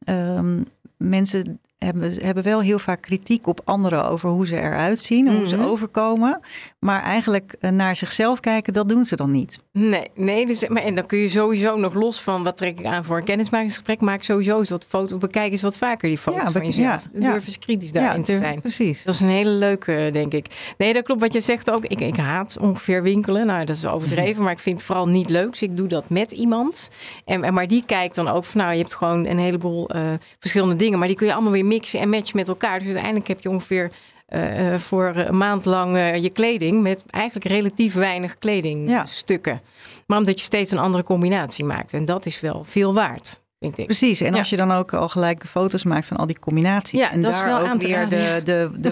um, 0.05 0.65
mensen 0.97 1.59
hebben, 1.85 2.13
hebben 2.23 2.43
wel 2.43 2.61
heel 2.61 2.79
vaak 2.79 3.01
kritiek 3.01 3.47
op 3.47 3.61
anderen 3.63 4.05
over 4.05 4.29
hoe 4.29 4.47
ze 4.47 4.55
eruit 4.55 4.99
zien, 4.99 5.35
hoe 5.35 5.47
ze 5.47 5.57
mhm. 5.57 5.65
overkomen. 5.65 6.39
Maar 6.79 7.01
eigenlijk 7.01 7.55
eh, 7.59 7.71
naar 7.71 7.95
zichzelf 7.95 8.39
kijken, 8.39 8.73
dat 8.73 8.89
doen 8.89 9.05
ze 9.05 9.15
dan 9.15 9.31
niet. 9.31 9.59
Nee, 9.71 10.07
nee 10.15 10.47
dus, 10.47 10.67
maar, 10.67 10.83
en 10.83 10.95
dan 10.95 11.05
kun 11.05 11.17
je 11.17 11.29
sowieso 11.29 11.77
nog 11.77 11.93
los 11.93 12.21
van 12.21 12.43
wat 12.43 12.57
trek 12.57 12.79
ik 12.79 12.85
aan 12.85 13.03
voor 13.03 13.17
een 13.17 13.23
kennismakingsgesprek, 13.23 14.01
maak 14.01 14.23
sowieso 14.23 14.59
eens 14.59 14.69
wat 14.69 14.85
foto's, 14.87 15.17
bekijk 15.17 15.51
eens 15.51 15.61
wat 15.61 15.77
vaker 15.77 16.09
die 16.09 16.17
foto's 16.17 16.43
ja, 16.43 16.51
van 16.51 16.65
jezelf. 16.65 17.07
Ja, 17.13 17.31
Durf 17.31 17.45
eens 17.45 17.59
kritisch 17.59 17.91
daarin 17.91 18.23
te 18.23 18.37
zijn. 18.37 18.59
Precies. 18.59 19.03
Dat 19.03 19.13
is 19.13 19.19
een 19.19 19.27
hele 19.27 19.49
leuke, 19.49 20.09
denk 20.13 20.33
ik. 20.33 20.73
Nee, 20.77 20.93
dat 20.93 21.03
klopt 21.03 21.21
wat 21.21 21.33
je 21.33 21.41
zegt 21.41 21.71
ook. 21.71 21.85
Ik, 21.85 22.01
ik 22.01 22.17
haat 22.17 22.57
ongeveer 22.61 23.03
winkelen. 23.03 23.45
Nou, 23.45 23.65
dat 23.65 23.75
is 23.75 23.85
overdreven, 23.85 24.43
maar 24.43 24.51
ik 24.51 24.59
vind 24.59 24.75
het 24.75 24.85
vooral 24.85 25.07
niet 25.07 25.29
leuk. 25.29 25.51
Dus 25.51 25.61
ik 25.61 25.77
doe 25.77 25.87
dat 25.87 26.09
met 26.09 26.31
iemand. 26.31 26.89
En, 27.25 27.43
en 27.43 27.53
maar 27.53 27.67
die 27.67 27.83
kijkt 27.85 28.15
dan 28.15 28.27
ook 28.27 28.45
van, 28.45 28.61
nou, 28.61 28.73
je 28.73 28.79
hebt 28.79 28.95
gewoon 28.95 29.25
een 29.25 29.39
heleboel 29.39 29.95
uh, 29.95 30.01
verschillende 30.39 30.75
dingen, 30.75 30.99
maar 30.99 31.07
die 31.07 31.17
kun 31.17 31.27
je 31.27 31.33
allemaal 31.33 31.51
weer 31.51 31.65
mixen 31.71 31.99
en 31.99 32.09
matchen 32.09 32.37
met 32.37 32.47
elkaar. 32.47 32.77
Dus 32.77 32.87
uiteindelijk 32.87 33.27
heb 33.27 33.41
je 33.41 33.49
ongeveer 33.49 33.91
uh, 34.29 34.77
voor 34.77 35.13
een 35.15 35.37
maand 35.37 35.65
lang 35.65 35.95
uh, 35.95 36.15
je 36.15 36.29
kleding 36.29 36.81
met 36.81 37.03
eigenlijk 37.09 37.45
relatief 37.45 37.93
weinig 37.93 38.37
kledingstukken. 38.37 39.53
Ja. 39.53 39.61
Maar 40.05 40.17
omdat 40.17 40.39
je 40.39 40.45
steeds 40.45 40.71
een 40.71 40.77
andere 40.77 41.03
combinatie 41.03 41.65
maakt. 41.65 41.93
En 41.93 42.05
dat 42.05 42.25
is 42.25 42.39
wel 42.39 42.63
veel 42.63 42.93
waard. 42.93 43.41
Precies, 43.69 44.21
en 44.21 44.33
als 44.33 44.49
je 44.49 44.57
dan 44.57 44.71
ook 44.71 44.93
al 44.93 45.09
gelijk 45.09 45.43
foto's 45.47 45.83
maakt 45.83 46.07
van 46.07 46.17
al 46.17 46.25
die 46.25 46.39
combinaties. 46.39 46.99
Ja, 46.99 47.11
en 47.11 47.21
dat 47.21 47.31
daar 47.31 47.45
is 47.45 47.51
wel 47.51 47.71
ook 47.71 47.81
weer 47.81 48.09
de, 48.09 48.41
de, 48.43 48.69
de, 48.77 48.91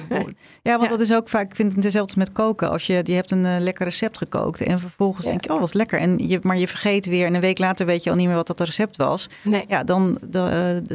Ja, 0.61 0.77
want 0.79 0.89
dat 0.89 0.99
is 0.99 1.13
ook 1.13 1.29
vaak, 1.29 1.45
ik 1.45 1.55
vind 1.55 1.75
het 1.75 1.83
hetzelfde 1.83 2.13
met 2.17 2.31
koken. 2.31 2.69
Als 2.69 2.87
je, 2.87 3.01
je 3.03 3.13
hebt 3.13 3.31
een 3.31 3.45
uh, 3.45 3.55
lekker 3.59 3.85
recept 3.85 4.17
gekookt 4.17 4.61
en 4.61 4.79
vervolgens 4.79 5.25
denk 5.25 5.43
je, 5.43 5.53
oh, 5.53 5.59
wat 5.59 5.73
lekker. 5.73 5.99
En 5.99 6.27
je, 6.27 6.39
maar 6.41 6.57
je 6.57 6.67
vergeet 6.67 7.05
weer 7.05 7.25
en 7.25 7.33
een 7.33 7.41
week 7.41 7.57
later 7.57 7.85
weet 7.85 8.03
je 8.03 8.09
al 8.09 8.15
niet 8.15 8.27
meer 8.27 8.35
wat 8.35 8.47
dat 8.47 8.59
recept 8.59 8.95
was. 8.95 9.29
Nee. 9.41 9.65
Ja, 9.67 9.83
dan, 9.83 10.17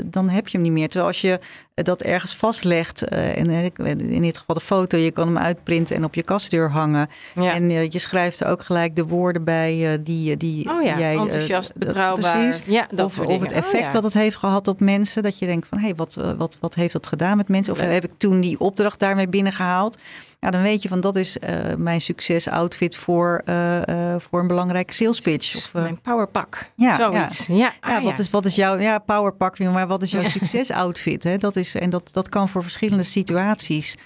dan 0.06 0.28
heb 0.28 0.48
je 0.48 0.56
hem 0.56 0.66
niet 0.66 0.72
meer. 0.72 0.88
Terwijl 0.88 1.06
als 1.06 1.20
je 1.20 1.40
dat 1.74 2.02
ergens 2.02 2.37
vastlegt. 2.37 3.12
Uh, 3.12 3.38
en 3.38 3.50
in 3.98 4.22
dit 4.22 4.38
geval 4.38 4.54
de 4.54 4.60
foto, 4.60 4.96
je 4.96 5.10
kan 5.10 5.26
hem 5.26 5.38
uitprinten 5.38 5.96
en 5.96 6.04
op 6.04 6.14
je 6.14 6.22
kastdeur 6.22 6.70
hangen. 6.70 7.08
En 7.34 7.70
uh, 7.70 7.90
je 7.90 7.98
schrijft 7.98 8.40
er 8.40 8.48
ook 8.48 8.62
gelijk 8.62 8.96
de 8.96 9.06
woorden 9.06 9.44
bij 9.44 10.00
die, 10.02 10.37
die 10.37 10.70
oh 10.70 10.82
ja, 10.82 10.98
jij... 10.98 11.16
enthousiast, 11.16 11.74
betrouwbaar. 11.74 12.38
Precies. 12.38 12.64
Ja, 12.66 12.87
dat 12.90 13.06
of, 13.06 13.18
of 13.18 13.40
het 13.40 13.52
oh 13.52 13.58
effect 13.58 13.84
oh 13.84 13.92
dat 13.92 14.02
het 14.02 14.12
heeft 14.12 14.37
gehad 14.37 14.68
op 14.68 14.80
mensen. 14.80 15.22
Dat 15.22 15.38
je 15.38 15.46
denkt 15.46 15.66
van, 15.66 15.78
hé, 15.78 15.84
hey, 15.84 15.94
wat, 15.94 16.14
wat, 16.37 16.56
wat 16.60 16.74
heeft 16.74 16.92
dat 16.92 17.06
gedaan 17.06 17.37
met 17.37 17.48
mensen? 17.48 17.72
Of 17.72 17.80
heb 17.80 18.04
ik 18.04 18.12
toen 18.16 18.40
die 18.40 18.60
opdracht 18.60 19.00
daarmee 19.00 19.28
binnengehaald? 19.28 19.98
Ja, 20.44 20.50
dan 20.50 20.62
weet 20.62 20.83
je 20.83 20.88
van 20.88 21.00
dat 21.00 21.16
is 21.16 21.37
uh, 21.37 21.74
mijn 21.76 22.00
succes 22.00 22.48
outfit 22.48 22.96
voor, 22.96 23.42
uh, 23.44 23.76
uh, 23.87 24.14
voor 24.18 24.40
een 24.40 24.46
belangrijke 24.46 24.92
sales 24.92 25.20
pitch. 25.20 25.57
Of, 25.57 25.72
mijn 25.72 26.00
powerpak. 26.00 26.70
Ja, 26.76 26.96
zoiets. 26.96 27.46
Ja, 27.46 27.54
ja, 27.54 27.72
ah, 27.80 27.92
ja, 27.92 28.02
wat, 28.02 28.18
Is, 28.18 28.30
wat 28.30 28.44
is 28.44 28.54
jouw 28.54 28.78
ja, 28.78 28.98
powerpak? 28.98 29.59
Maar 29.59 29.87
wat 29.87 30.02
is 30.02 30.11
jouw 30.11 30.22
succes 30.22 30.70
outfit? 30.70 31.24
Hè? 31.24 31.38
Dat 31.38 31.57
is, 31.57 31.74
en 31.74 31.90
dat, 31.90 32.11
dat 32.12 32.28
kan 32.28 32.48
voor 32.48 32.62
verschillende 32.62 33.02
situaties 33.02 33.96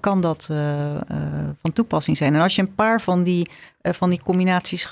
kan 0.00 0.20
dat 0.20 0.48
van 1.62 1.72
toepassing 1.72 2.16
zijn. 2.16 2.34
En 2.34 2.40
als 2.40 2.54
je 2.54 2.62
een 2.62 2.74
paar 2.74 3.00
van 3.00 3.22
die, 3.22 3.50
van 3.82 4.10
die 4.10 4.22
combinaties 4.22 4.90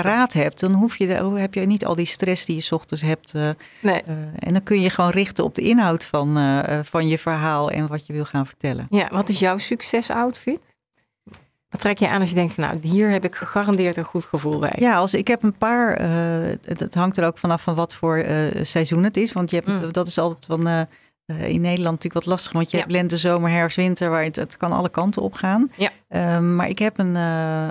paraat 0.00 0.32
hebt, 0.32 0.60
dan 0.60 0.72
hoef 0.72 0.96
je, 0.96 1.06
heb 1.34 1.54
je 1.54 1.60
niet 1.60 1.84
al 1.84 1.94
die 1.94 2.06
stress 2.06 2.46
die 2.46 2.56
je 2.56 2.74
ochtends 2.74 3.02
hebt. 3.02 3.34
Uh, 3.34 3.50
nee. 3.80 4.02
uh, 4.08 4.14
en 4.38 4.52
dan 4.52 4.62
kun 4.62 4.80
je 4.80 4.90
gewoon 4.90 5.10
richten 5.10 5.44
op 5.44 5.54
de 5.54 5.62
inhoud 5.62 6.04
van, 6.04 6.38
uh, 6.38 6.78
van 6.82 7.08
je 7.08 7.18
verhaal 7.18 7.70
en 7.70 7.86
wat 7.86 8.06
je 8.06 8.12
wil 8.12 8.24
gaan 8.24 8.46
vertellen. 8.46 8.86
Ja, 8.90 9.08
wat 9.08 9.28
is 9.28 9.38
jouw 9.38 9.58
succes-outfit? 9.58 10.60
Wat 11.68 11.80
trek 11.80 11.98
je 11.98 12.08
aan 12.08 12.20
als 12.20 12.28
je 12.28 12.34
denkt 12.34 12.54
van 12.54 12.64
nou, 12.64 12.78
hier 12.80 13.10
heb 13.10 13.24
ik 13.24 13.34
gegarandeerd 13.34 13.96
een 13.96 14.04
goed 14.04 14.24
gevoel 14.24 14.58
bij? 14.58 14.76
Ja, 14.78 14.96
als 14.96 15.14
ik 15.14 15.28
heb 15.28 15.42
een 15.42 15.56
paar, 15.56 16.02
het, 16.64 16.80
het, 16.80 16.94
hangt 16.94 17.16
er 17.16 17.26
ook 17.26 17.38
vanaf 17.38 17.62
van 17.62 17.74
wat 17.74 17.94
voor 17.94 18.24
seizoen 18.62 19.04
het 19.04 19.16
is. 19.16 19.32
Want 19.32 19.50
je 19.50 19.56
hebt, 19.56 19.68
mm. 19.82 19.92
dat 19.92 20.06
is 20.06 20.18
altijd 20.18 20.44
van 20.44 20.86
uh, 21.26 21.48
in 21.48 21.60
Nederland 21.60 21.94
natuurlijk 21.94 22.24
wat 22.24 22.26
lastig, 22.26 22.52
want 22.52 22.70
je 22.70 22.76
hebt 22.76 22.90
lente, 22.90 23.16
zomer, 23.16 23.50
herfst, 23.50 23.76
winter, 23.76 24.10
waar 24.10 24.22
het, 24.22 24.36
het 24.36 24.56
kan 24.56 24.72
alle 24.72 24.88
kanten 24.88 25.22
op 25.22 25.34
gaan. 25.34 25.70
Ja. 25.76 25.90
Um, 26.36 26.56
maar 26.56 26.68
ik 26.68 26.78
heb 26.78 26.98
een, 26.98 27.14
uh, 27.14 27.68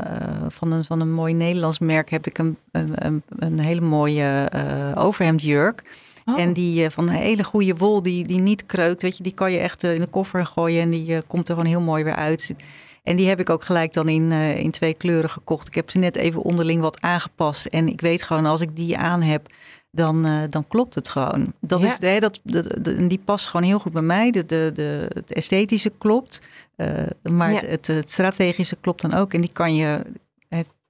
van 0.47 0.71
een 0.71 0.85
van 0.85 0.99
een 0.99 1.13
mooi 1.13 1.33
Nederlands 1.33 1.79
merk 1.79 2.09
heb 2.09 2.27
ik 2.27 2.37
een, 2.37 2.57
een, 2.71 3.23
een 3.29 3.59
hele 3.59 3.81
mooie 3.81 4.49
uh, 4.55 5.03
overhemdjurk. 5.03 5.83
Oh. 6.25 6.39
En 6.39 6.53
die 6.53 6.89
van 6.89 7.07
een 7.07 7.15
hele 7.15 7.43
goede 7.43 7.75
wol, 7.75 8.01
die, 8.01 8.27
die 8.27 8.39
niet 8.39 8.65
kreukt, 8.65 9.01
weet 9.01 9.17
je, 9.17 9.23
die 9.23 9.33
kan 9.33 9.51
je 9.51 9.57
echt 9.57 9.83
in 9.83 9.99
de 9.99 10.07
koffer 10.07 10.45
gooien 10.45 10.81
en 10.81 10.89
die 10.89 11.21
komt 11.27 11.47
er 11.47 11.55
gewoon 11.55 11.69
heel 11.69 11.81
mooi 11.81 12.03
weer 12.03 12.15
uit. 12.15 12.55
En 13.03 13.15
die 13.15 13.27
heb 13.27 13.39
ik 13.39 13.49
ook 13.49 13.63
gelijk 13.63 13.93
dan 13.93 14.09
in, 14.09 14.31
in 14.31 14.71
twee 14.71 14.93
kleuren 14.93 15.29
gekocht. 15.29 15.67
Ik 15.67 15.75
heb 15.75 15.89
ze 15.89 15.97
net 15.97 16.15
even 16.15 16.41
onderling 16.41 16.81
wat 16.81 17.01
aangepast. 17.01 17.65
En 17.65 17.87
ik 17.87 18.01
weet 18.01 18.23
gewoon, 18.23 18.45
als 18.45 18.61
ik 18.61 18.75
die 18.75 18.97
aan 18.97 19.21
heb, 19.21 19.47
dan, 19.95 20.25
uh, 20.25 20.41
dan 20.49 20.67
klopt 20.67 20.95
het 20.95 21.09
gewoon. 21.09 21.53
Dat 21.59 21.83
is, 21.83 21.97
hè, 21.99 22.19
dat, 22.19 22.39
de, 22.43 23.07
die 23.07 23.21
past 23.25 23.45
gewoon 23.45 23.65
heel 23.65 23.79
goed 23.79 23.91
bij 23.91 24.01
mij. 24.01 24.31
De, 24.31 24.45
de, 24.45 24.71
de, 24.73 25.07
het 25.13 25.33
esthetische 25.33 25.91
klopt, 25.97 26.41
uh, 26.77 26.87
maar 27.23 27.51
het, 27.51 27.87
het, 27.87 28.11
strategische 28.11 28.75
klopt 28.75 29.01
dan 29.01 29.13
ook. 29.13 29.33
En 29.33 29.41
die 29.41 29.51
kan 29.51 29.75
je 29.75 30.01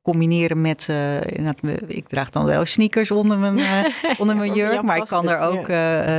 combineren 0.02 0.62
met, 0.62 0.88
uh, 0.90 1.22
ik 1.88 2.08
draag 2.08 2.30
dan 2.30 2.46
wel 2.46 2.66
sneakers 2.66 3.12
onder 3.12 3.38
mijn, 3.38 3.92
onder 4.22 4.36
mijn 4.36 4.54
jurk, 4.54 4.82
maar 4.82 4.98
ik 4.98 5.06
kan 5.06 5.30
er 5.30 5.40
ook 5.40 5.68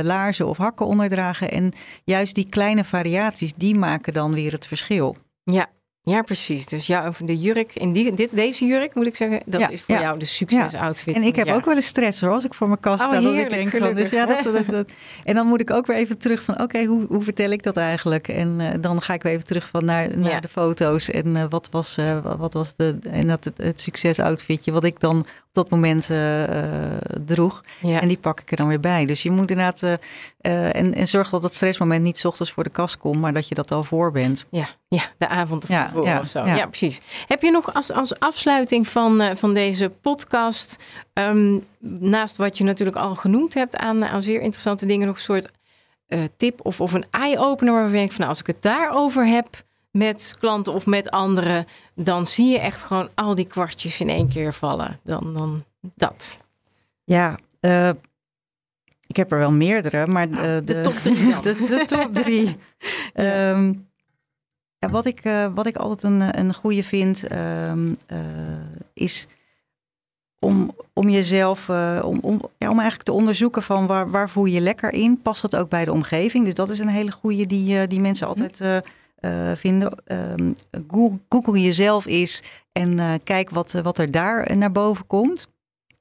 laarzen 0.05 0.47
of 0.47 0.57
hakken 0.57 0.85
onder 0.85 1.09
dragen. 1.09 1.51
En 1.51 1.71
juist 2.03 2.35
die 2.35 2.49
kleine 2.49 2.83
variaties, 2.83 3.53
die 3.53 3.77
maken 3.77 4.13
dan 4.13 4.33
weer 4.33 4.51
het 4.51 4.67
verschil. 4.67 5.15
Ja, 5.43 5.67
ja, 6.05 6.21
precies. 6.21 6.65
Dus 6.65 6.87
ja, 6.87 7.11
de 7.23 7.37
jurk, 7.37 7.75
in 7.75 7.91
die, 7.91 8.13
dit, 8.13 8.35
deze 8.35 8.65
jurk 8.65 8.95
moet 8.95 9.05
ik 9.05 9.15
zeggen, 9.15 9.41
dat 9.45 9.71
is 9.71 9.81
voor 9.81 9.99
jou 9.99 10.19
de 10.19 10.25
succesoutfit. 10.25 11.15
En 11.15 11.23
ik 11.23 11.35
heb 11.35 11.47
ook 11.47 11.65
wel 11.65 11.75
eens 11.75 11.85
stress 11.85 12.21
hoor, 12.21 12.31
als 12.31 12.45
ik 12.45 12.53
voor 12.53 12.67
mijn 12.67 12.79
kast 12.79 13.03
oh, 13.03 13.09
sta. 13.09 13.21
dat 13.21 13.33
ik 13.33 13.49
denk 13.49 13.69
van, 13.69 13.93
dus 13.93 14.09
ja, 14.09 14.25
dat, 14.25 14.43
dat, 14.69 14.87
En 15.23 15.35
dan 15.35 15.47
moet 15.47 15.61
ik 15.61 15.71
ook 15.71 15.85
weer 15.85 15.95
even 15.95 16.17
terug 16.17 16.43
van, 16.43 16.61
oké, 16.61 16.83
hoe, 16.83 17.05
hoe 17.07 17.23
vertel 17.23 17.49
ik 17.49 17.63
dat 17.63 17.77
eigenlijk? 17.77 18.27
En 18.27 18.59
uh, 18.59 18.69
dan 18.79 19.01
ga 19.01 19.13
ik 19.13 19.23
weer 19.23 19.33
even 19.33 19.45
terug 19.45 19.67
van 19.67 19.85
naar, 19.85 20.17
naar 20.17 20.41
de 20.41 20.47
foto's. 20.47 21.09
En 21.09 21.27
uh, 21.27 21.43
wat 21.49 21.69
was, 21.71 21.97
uh, 21.97 22.35
wat 22.37 22.53
was 22.53 22.75
de, 22.75 22.97
en 23.09 23.27
dat, 23.27 23.43
het, 23.43 23.57
het 23.57 23.81
succesoutfitje 23.81 24.71
wat 24.71 24.83
ik 24.83 24.99
dan 24.99 25.19
op 25.19 25.25
dat 25.51 25.69
moment 25.69 26.09
droeg. 27.25 27.63
En 27.81 28.07
die 28.07 28.17
pak 28.17 28.39
ik 28.39 28.51
er 28.51 28.57
dan 28.57 28.67
weer 28.67 28.79
bij. 28.79 29.05
Dus 29.05 29.23
je 29.23 29.31
moet 29.31 29.49
inderdaad, 29.49 29.99
en, 30.41 30.93
en 30.93 31.07
zorg 31.07 31.29
dat 31.29 31.41
dat 31.41 31.53
stressmoment 31.53 32.03
niet 32.03 32.17
s 32.17 32.25
ochtends 32.25 32.51
voor 32.51 32.63
de 32.63 32.69
kast 32.69 32.97
komt, 32.97 33.21
maar 33.21 33.33
dat 33.33 33.47
je 33.47 33.55
dat 33.55 33.71
al 33.71 33.83
voor 33.83 34.11
bent. 34.11 34.45
Ja, 34.49 34.67
ja 34.95 35.03
de 35.17 35.27
avond 35.27 35.67
ja 35.67 35.91
ja, 36.03 36.19
of 36.19 36.27
zo. 36.27 36.45
Ja. 36.45 36.67
precies. 36.67 36.99
Heb 37.27 37.41
je 37.41 37.51
nog 37.51 37.73
als, 37.73 37.91
als 37.91 38.19
afsluiting 38.19 38.87
van, 38.87 39.21
uh, 39.21 39.29
van 39.33 39.53
deze 39.53 39.89
podcast, 39.89 40.83
um, 41.13 41.63
naast 41.99 42.37
wat 42.37 42.57
je 42.57 42.63
natuurlijk 42.63 42.97
al 42.97 43.15
genoemd 43.15 43.53
hebt 43.53 43.77
aan, 43.77 44.05
aan 44.05 44.23
zeer 44.23 44.41
interessante 44.41 44.85
dingen, 44.85 45.07
nog 45.07 45.15
een 45.15 45.21
soort 45.21 45.51
uh, 46.07 46.19
tip 46.37 46.65
of, 46.65 46.81
of 46.81 46.93
een 46.93 47.05
eye-opener 47.11 47.73
waarvan 47.73 47.99
ik 47.99 48.11
van 48.11 48.17
nou, 48.17 48.29
als 48.29 48.39
ik 48.39 48.47
het 48.47 48.61
daarover 48.61 49.27
heb 49.27 49.63
met 49.91 50.35
klanten 50.39 50.73
of 50.73 50.85
met 50.85 51.11
anderen, 51.11 51.65
dan 51.95 52.25
zie 52.25 52.47
je 52.47 52.59
echt 52.59 52.83
gewoon 52.83 53.09
al 53.15 53.35
die 53.35 53.47
kwartjes 53.47 53.99
in 53.99 54.09
één 54.09 54.27
keer 54.27 54.53
vallen. 54.53 54.99
Dan, 55.03 55.33
dan 55.33 55.63
dat. 55.95 56.39
Ja, 57.03 57.37
uh, 57.61 57.89
ik 59.07 59.15
heb 59.15 59.31
er 59.31 59.37
wel 59.37 59.51
meerdere, 59.51 60.07
maar 60.07 60.29
de, 60.29 60.61
de, 60.65 60.81
top 60.81 60.93
drie. 60.93 61.39
De, 61.41 61.65
de 61.67 61.83
top 61.85 62.13
drie. 62.13 62.57
um, 63.13 63.84
wat, 64.79 65.05
ik, 65.05 65.25
uh, 65.25 65.47
wat 65.55 65.65
ik 65.65 65.77
altijd 65.77 66.13
een, 66.13 66.39
een 66.39 66.53
goede 66.53 66.83
vind, 66.83 67.31
um, 67.31 67.95
uh, 68.11 68.19
is 68.93 69.27
om, 70.39 70.75
om 70.93 71.09
jezelf, 71.09 71.67
uh, 71.67 72.01
om, 72.03 72.19
om, 72.21 72.41
ja, 72.57 72.69
om 72.69 72.79
eigenlijk 72.79 73.03
te 73.03 73.11
onderzoeken 73.11 73.63
van 73.63 73.87
waar, 73.87 74.11
waar 74.11 74.29
voel 74.29 74.45
je 74.45 74.53
je 74.53 74.61
lekker 74.61 74.93
in? 74.93 75.21
Past 75.21 75.41
dat 75.41 75.55
ook 75.55 75.69
bij 75.69 75.85
de 75.85 75.91
omgeving? 75.91 76.45
Dus 76.45 76.53
dat 76.53 76.69
is 76.69 76.79
een 76.79 76.87
hele 76.87 77.11
goede 77.11 77.45
die, 77.45 77.87
die 77.87 77.99
mensen 77.99 78.27
altijd 78.27 78.59
uh, 78.59 79.51
vinden. 79.55 79.97
Um, 80.05 80.55
Google, 81.29 81.61
jezelf 81.61 82.05
is 82.05 82.43
en 82.71 83.21
kijk 83.23 83.49
wat, 83.49 83.71
wat 83.71 83.97
er 83.97 84.11
daar 84.11 84.57
naar 84.57 84.71
boven 84.71 85.07
komt. 85.07 85.47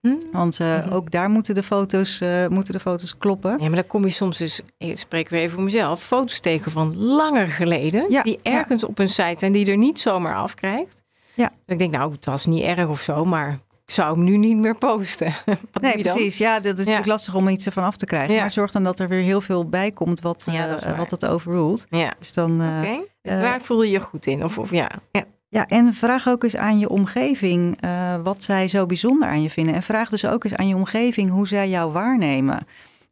Hm? 0.05 0.15
Want 0.33 0.61
uh, 0.61 0.87
ook 0.91 1.11
daar 1.11 1.31
moeten 1.31 1.55
de, 1.55 1.63
foto's, 1.63 2.21
uh, 2.21 2.47
moeten 2.47 2.73
de 2.73 2.81
foto's 2.81 3.19
kloppen. 3.19 3.51
Ja, 3.51 3.67
maar 3.67 3.75
dan 3.75 3.87
kom 3.87 4.05
je 4.05 4.11
soms 4.11 4.39
dus, 4.39 4.61
ik 4.79 4.99
spreek 4.99 5.29
weer 5.29 5.41
even 5.41 5.55
voor 5.55 5.63
mezelf, 5.63 6.03
foto's 6.03 6.41
tegen 6.41 6.73
van 6.73 6.97
langer 6.97 7.49
geleden. 7.49 8.07
Ja, 8.09 8.23
die 8.23 8.39
ergens 8.43 8.81
ja. 8.81 8.87
op 8.87 8.99
een 8.99 9.09
site 9.09 9.39
zijn 9.39 9.53
die 9.53 9.71
er 9.71 9.77
niet 9.77 10.01
zomaar 10.01 10.35
afkrijgt. 10.35 11.03
Ja. 11.35 11.53
ik 11.67 11.79
denk, 11.79 11.93
nou, 11.93 12.13
het 12.13 12.25
was 12.25 12.47
niet 12.47 12.63
erg 12.63 12.89
of 12.89 13.01
zo, 13.01 13.25
maar 13.25 13.59
ik 13.87 13.93
zou 13.95 14.15
hem 14.15 14.25
nu 14.25 14.37
niet 14.37 14.57
meer 14.57 14.77
posten. 14.77 15.33
Wat 15.73 15.83
nee, 15.83 15.99
precies. 15.99 16.39
Ja, 16.39 16.61
dat 16.61 16.73
is 16.73 16.79
natuurlijk 16.79 17.07
lastig 17.07 17.35
om 17.35 17.49
iets 17.49 17.67
ervan 17.67 17.85
af 17.85 17.97
te 17.97 18.07
krijgen. 18.07 18.37
Maar 18.37 18.51
zorg 18.51 18.71
dan 18.71 18.85
dat 18.85 19.01
er 19.01 19.09
weer 19.09 19.23
heel 19.23 19.41
veel 19.41 19.69
bij 19.69 19.91
komt 19.91 20.21
wat, 20.21 20.47
uh, 20.49 20.97
wat 20.97 21.11
het 21.11 21.27
overrult. 21.27 21.87
Ja. 21.89 22.13
Dus 22.19 22.33
dan, 22.33 22.53
Oké. 22.53 23.05
Dus 23.23 23.41
waar 23.41 23.61
voel 23.61 23.83
je 23.83 23.91
je 23.91 24.01
goed 24.01 24.27
in? 24.27 24.45
Of, 24.45 24.59
of 24.59 24.71
ja. 24.71 24.91
ja. 25.11 25.25
Ja, 25.55 25.69
en 25.69 25.95
vraag 25.95 26.29
ook 26.29 26.45
eens 26.45 26.57
aan 26.57 26.79
je 26.79 26.89
omgeving 26.89 27.85
uh, 27.85 28.17
wat 28.23 28.43
zij 28.43 28.69
zo 28.69 28.87
bijzonder 28.87 29.29
aan 29.29 29.43
je 29.43 29.51
vinden. 29.51 29.75
En 29.75 29.83
vraag 29.83 30.09
dus 30.09 30.27
ook 30.27 30.45
eens 30.45 30.55
aan 30.55 30.69
je 30.69 30.75
omgeving 30.75 31.31
hoe 31.31 31.47
zij 31.47 31.69
jou 31.69 31.93
waarnemen. 31.93 32.67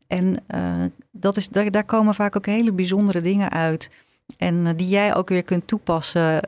En 0.06 0.36
uh, 0.54 0.84
dat 1.10 1.36
is, 1.36 1.48
daar, 1.48 1.70
daar, 1.70 1.84
komen 1.84 2.14
vaak 2.14 2.36
ook 2.36 2.46
hele 2.46 2.72
bijzondere 2.72 3.20
dingen 3.20 3.50
uit. 3.50 3.90
En 4.36 4.54
uh, 4.54 4.70
die 4.76 4.88
jij 4.88 5.14
ook 5.14 5.28
weer 5.28 5.42
kunt 5.42 5.66
toepassen 5.66 6.40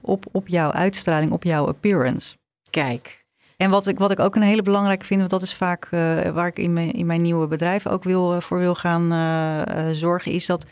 op, 0.00 0.26
op 0.32 0.48
jouw 0.48 0.70
uitstraling, 0.70 1.32
op 1.32 1.44
jouw 1.44 1.66
appearance. 1.66 2.36
Kijk. 2.70 3.24
En 3.56 3.70
wat 3.70 3.86
ik, 3.86 3.98
wat 3.98 4.10
ik 4.10 4.20
ook 4.20 4.36
een 4.36 4.42
hele 4.42 4.62
belangrijke 4.62 5.06
vind, 5.06 5.18
want 5.18 5.32
dat 5.32 5.42
is 5.42 5.54
vaak 5.54 5.88
waar 6.32 6.46
ik 6.46 6.58
in 6.58 6.72
mijn, 6.72 6.92
in 6.92 7.06
mijn 7.06 7.22
nieuwe 7.22 7.46
bedrijf 7.46 7.86
ook 7.86 8.04
wil, 8.04 8.40
voor 8.40 8.58
wil 8.58 8.74
gaan 8.74 9.08
zorgen, 9.94 10.32
is 10.32 10.46
dat 10.46 10.66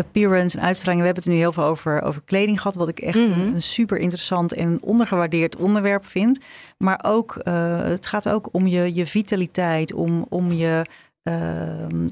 appearance 0.00 0.58
en 0.58 0.64
uitstraling. 0.64 1.00
We 1.00 1.06
hebben 1.06 1.24
het 1.24 1.32
nu 1.32 1.38
heel 1.38 1.52
veel 1.52 1.64
over, 1.64 2.02
over 2.02 2.22
kleding 2.24 2.58
gehad, 2.58 2.74
wat 2.74 2.88
ik 2.88 2.98
echt 2.98 3.18
mhm. 3.18 3.40
een, 3.40 3.62
super 3.62 3.98
interessant 3.98 4.52
en 4.52 4.78
ondergewaardeerd 4.82 5.56
onderwerp 5.56 6.06
vind. 6.06 6.40
Maar 6.78 7.04
ook, 7.06 7.40
uh, 7.44 7.82
het 7.82 8.06
gaat 8.06 8.28
ook 8.28 8.48
om 8.52 8.66
je, 8.66 8.94
je 8.94 9.06
vitaliteit, 9.06 9.92
om, 9.92 10.26
om 10.28 10.52
je. 10.52 10.84
Uh, 11.22 12.08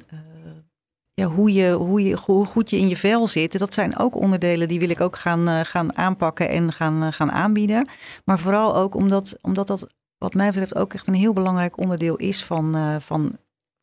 ja, 1.15 1.27
hoe, 1.27 1.53
je, 1.53 1.73
hoe, 1.73 2.03
je, 2.03 2.17
hoe 2.25 2.47
goed 2.47 2.71
je 2.71 2.79
in 2.79 2.89
je 2.89 2.97
vel 2.97 3.27
zit. 3.27 3.59
Dat 3.59 3.75
zijn 3.75 3.99
ook 3.99 4.17
onderdelen 4.17 4.69
die 4.69 4.79
wil 4.79 4.91
ik 4.91 5.01
ook 5.01 5.17
gaan, 5.17 5.49
uh, 5.49 5.61
gaan 5.63 5.97
aanpakken 5.97 6.49
en 6.49 6.73
gaan, 6.73 7.13
gaan 7.13 7.31
aanbieden. 7.31 7.89
Maar 8.25 8.39
vooral 8.39 8.77
ook 8.77 8.95
omdat, 8.95 9.37
omdat 9.41 9.67
dat 9.67 9.87
wat 10.19 10.35
mij 10.35 10.49
betreft 10.49 10.75
ook 10.75 10.95
echt 10.95 11.07
een 11.07 11.15
heel 11.15 11.33
belangrijk 11.33 11.79
onderdeel 11.79 12.17
is 12.17 12.45
van, 12.45 13.01
van 13.01 13.39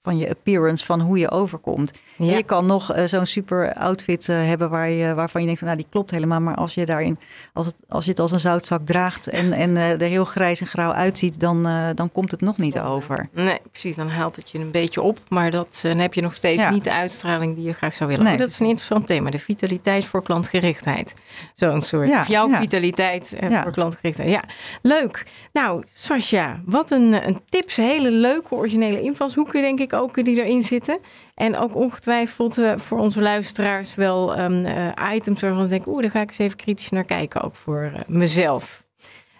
van 0.06 0.18
je 0.18 0.30
appearance, 0.30 0.86
van 0.86 1.02
hoe 1.02 1.18
je 1.18 1.32
overkomt. 1.32 1.92
je 2.18 2.44
kan 2.44 2.66
nog 2.66 2.94
eh, 2.94 3.06
zo'n 3.06 3.26
super 3.26 3.74
outfit 3.74 4.28
uh, 4.28 4.36
hebben 4.38 4.70
waar 4.70 4.90
je, 4.90 5.14
waarvan 5.14 5.42
je 5.42 5.46
denkt 5.46 5.60
van 5.60 5.70
nou 5.70 5.82
die 5.82 5.90
klopt 5.92 6.12
helemaal. 6.12 6.42
Maar 6.42 6.56
als 6.56 6.74
je 6.74 6.86
daarin, 6.86 7.20
als, 7.54 7.66
het, 7.66 7.76
als 7.90 8.04
je 8.04 8.10
het 8.10 8.20
als 8.20 8.32
een 8.32 8.40
zoutzak 8.40 8.86
draagt 8.86 9.28
en, 9.28 9.54
en 9.54 9.70
uh, 9.70 9.92
er 9.92 10.08
heel 10.08 10.26
grijs 10.26 10.62
en 10.62 10.68
grauw 10.68 10.92
uitziet, 10.92 11.40
dan, 11.40 11.68
dan 11.96 12.12
komt 12.12 12.32
het 12.32 12.42
nog 12.42 12.58
niet 12.58 12.80
over. 12.80 13.30
Nee, 13.32 13.60
precies. 13.72 13.96
Dan 13.96 14.10
haalt 14.10 14.36
het 14.36 14.50
je 14.50 14.60
een 14.60 14.72
beetje 14.72 15.02
op. 15.02 15.20
Maar 15.30 15.52
dat, 15.52 15.80
dan 15.84 15.98
heb 15.98 16.14
je 16.14 16.22
nog 16.22 16.36
steeds 16.36 16.70
niet 16.70 16.84
de 16.84 16.94
uitstraling 16.94 17.56
die 17.56 17.64
je 17.64 17.74
graag 17.74 17.94
zou 17.94 18.10
willen. 18.10 18.26
Nee, 18.26 18.38
dat 18.38 18.48
is 18.48 18.60
een 18.60 18.66
interessant 18.66 19.08
thema. 19.08 19.30
De 19.30 19.40
vitaliteit 19.40 20.06
voor 20.06 20.24
klantgerichtheid. 20.24 21.16
Zo'n 21.54 21.82
soort. 21.82 22.08
Ja, 22.08 22.20
of 22.20 22.28
jouw 22.28 22.50
vitaliteit 22.50 23.36
voor 23.64 23.72
klantgerichtheid. 23.72 24.30
Ja, 24.30 24.44
leuk. 24.82 25.26
Nou, 25.54 25.84
Sascha, 25.94 26.62
wat 26.66 26.92
een, 26.92 27.28
een 27.28 27.42
tips. 27.50 27.76
Hele 27.76 28.12
leuke 28.12 28.56
originele 28.56 29.02
invalshoeken 29.02 29.62
denk 29.62 29.80
ik 29.80 29.94
ook 29.96 30.26
die 30.26 30.44
erin 30.44 30.64
zitten. 30.64 31.00
En 31.36 31.58
ook 31.58 31.76
ongetwijfeld 31.76 32.58
uh, 32.58 32.74
voor 32.78 33.00
onze 33.00 33.22
luisteraars 33.22 33.96
wel 33.96 34.40
um, 34.40 34.66
uh, 34.66 34.92
items 35.14 35.42
waarvan 35.42 35.64
ze 35.64 35.70
denken... 35.70 35.92
oeh, 35.92 36.02
daar 36.02 36.12
ga 36.12 36.22
ik 36.22 36.30
eens 36.30 36.38
even 36.38 36.58
kritisch 36.58 36.90
naar 36.90 37.04
kijken, 37.04 37.42
ook 37.42 37.56
voor 37.56 37.92
uh, 37.94 38.00
mezelf. 38.08 38.85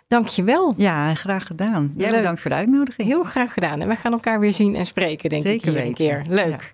Dankjewel. 0.08 0.74
Ja, 0.78 1.16
graag 1.16 1.48
gedaan. 1.48 1.94
Jij 1.98 2.12
bedankt 2.12 2.42
voor 2.42 2.52
de 2.52 2.58
uitnodiging. 2.58 3.08
Heel 3.08 3.24
graag 3.24 3.54
gedaan. 3.54 3.82
En 3.82 3.88
we 3.88 3.96
gaan 3.96 4.12
elkaar 4.12 4.40
weer 4.40 4.54
zien 4.54 4.76
en 4.76 4.86
spreken, 4.86 5.30
denk 5.30 5.42
Zeker 5.42 5.76
ik, 5.76 5.86
een 5.86 5.94
keer. 5.94 6.22
Leuk. 6.30 6.74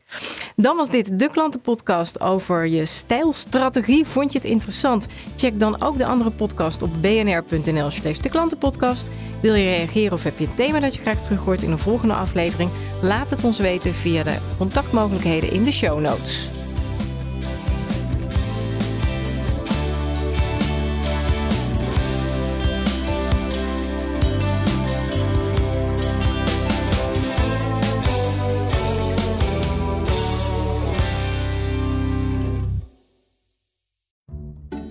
Dan 0.55 0.75
was 0.75 0.89
dit 0.89 1.19
de 1.19 1.29
klantenpodcast 1.29 2.21
over 2.21 2.67
je 2.67 2.86
stijlstrategie. 2.86 4.05
Vond 4.05 4.32
je 4.32 4.38
het 4.38 4.47
interessant? 4.47 5.07
Check 5.36 5.59
dan 5.59 5.82
ook 5.82 5.97
de 5.97 6.05
andere 6.05 6.32
podcast 6.32 6.82
op 6.82 6.89
bnr.nl 7.01 7.89
slash 7.89 8.19
de 8.19 8.29
klantenpodcast. 8.29 9.09
Wil 9.41 9.55
je 9.55 9.63
reageren 9.63 10.13
of 10.13 10.23
heb 10.23 10.39
je 10.39 10.45
een 10.47 10.55
thema 10.55 10.79
dat 10.79 10.93
je 10.95 11.01
graag 11.01 11.21
terug 11.21 11.39
hoort 11.39 11.63
in 11.63 11.71
een 11.71 11.79
volgende 11.79 12.13
aflevering? 12.13 12.69
Laat 13.01 13.29
het 13.29 13.43
ons 13.43 13.59
weten 13.59 13.93
via 13.93 14.23
de 14.23 14.38
contactmogelijkheden 14.57 15.51
in 15.51 15.63
de 15.63 15.71
show 15.71 15.99
notes. 15.99 16.61